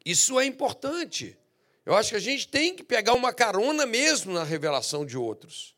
Isso 0.06 0.40
é 0.40 0.46
importante. 0.46 1.38
Eu 1.86 1.96
acho 1.96 2.10
que 2.10 2.16
a 2.16 2.20
gente 2.20 2.48
tem 2.48 2.76
que 2.76 2.84
pegar 2.84 3.14
uma 3.14 3.34
carona 3.34 3.86
mesmo 3.86 4.34
na 4.34 4.44
revelação 4.44 5.06
de 5.06 5.18
outros. 5.18 5.76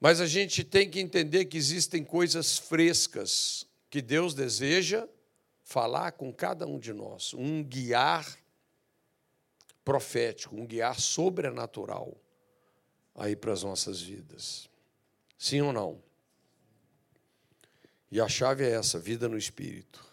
Mas 0.00 0.20
a 0.20 0.26
gente 0.26 0.64
tem 0.64 0.90
que 0.90 1.00
entender 1.00 1.44
que 1.44 1.56
existem 1.56 2.02
coisas 2.04 2.58
frescas 2.58 3.66
que 3.88 4.02
Deus 4.02 4.34
deseja 4.34 5.08
falar 5.64 6.12
com 6.12 6.32
cada 6.32 6.66
um 6.66 6.78
de 6.78 6.92
nós, 6.92 7.32
um 7.34 7.64
guiar 7.64 8.38
profético, 9.82 10.54
um 10.54 10.66
guiar 10.66 11.00
sobrenatural 11.00 12.16
aí 13.14 13.34
para 13.34 13.52
as 13.52 13.62
nossas 13.62 14.00
vidas. 14.00 14.68
Sim 15.38 15.62
ou 15.62 15.72
não? 15.72 16.02
E 18.10 18.20
a 18.20 18.28
chave 18.28 18.64
é 18.64 18.70
essa: 18.70 18.98
vida 18.98 19.28
no 19.28 19.36
espírito. 19.36 20.04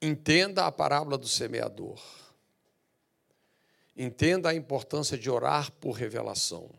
Entenda 0.00 0.64
a 0.64 0.72
parábola 0.72 1.18
do 1.18 1.26
semeador. 1.26 2.00
Entenda 3.96 4.50
a 4.50 4.54
importância 4.54 5.18
de 5.18 5.28
orar 5.28 5.72
por 5.72 5.90
revelação. 5.90 6.70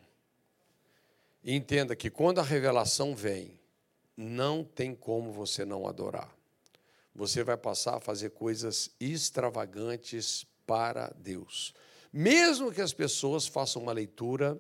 E 1.44 1.54
entenda 1.54 1.94
que 1.96 2.10
quando 2.10 2.40
a 2.40 2.44
revelação 2.44 3.14
vem, 3.14 3.59
não 4.22 4.64
tem 4.64 4.94
como 4.94 5.32
você 5.32 5.64
não 5.64 5.88
adorar 5.88 6.40
você 7.20 7.44
vai 7.44 7.58
passar 7.58 7.98
a 7.98 8.00
fazer 8.00 8.30
coisas 8.30 8.92
extravagantes 8.98 10.46
para 10.66 11.10
Deus. 11.18 11.74
Mesmo 12.14 12.72
que 12.72 12.82
as 12.82 12.94
pessoas 12.94 13.46
façam 13.46 13.82
uma 13.82 13.92
leitura 13.92 14.58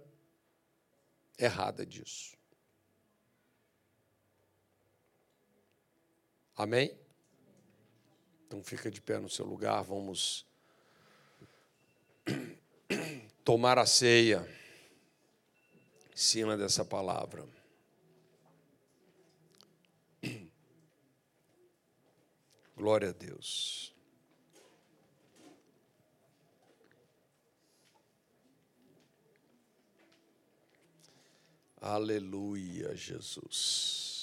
errada 1.38 1.86
disso. 1.86 2.38
Amém? 6.54 6.94
Então 8.46 8.62
fica 8.62 8.92
de 8.92 9.00
pé 9.00 9.20
no 9.20 9.30
seu 9.30 9.46
lugar, 9.46 9.82
vamos 9.82 10.46
tomar 13.46 13.80
a 13.80 13.86
ceia 13.86 14.46
em 16.14 16.18
cima 16.18 16.58
dessa 16.58 16.84
palavra. 16.84 17.48
Glória 22.80 23.10
a 23.10 23.12
Deus. 23.12 23.94
Aleluia, 31.82 32.96
Jesus. 32.96 34.19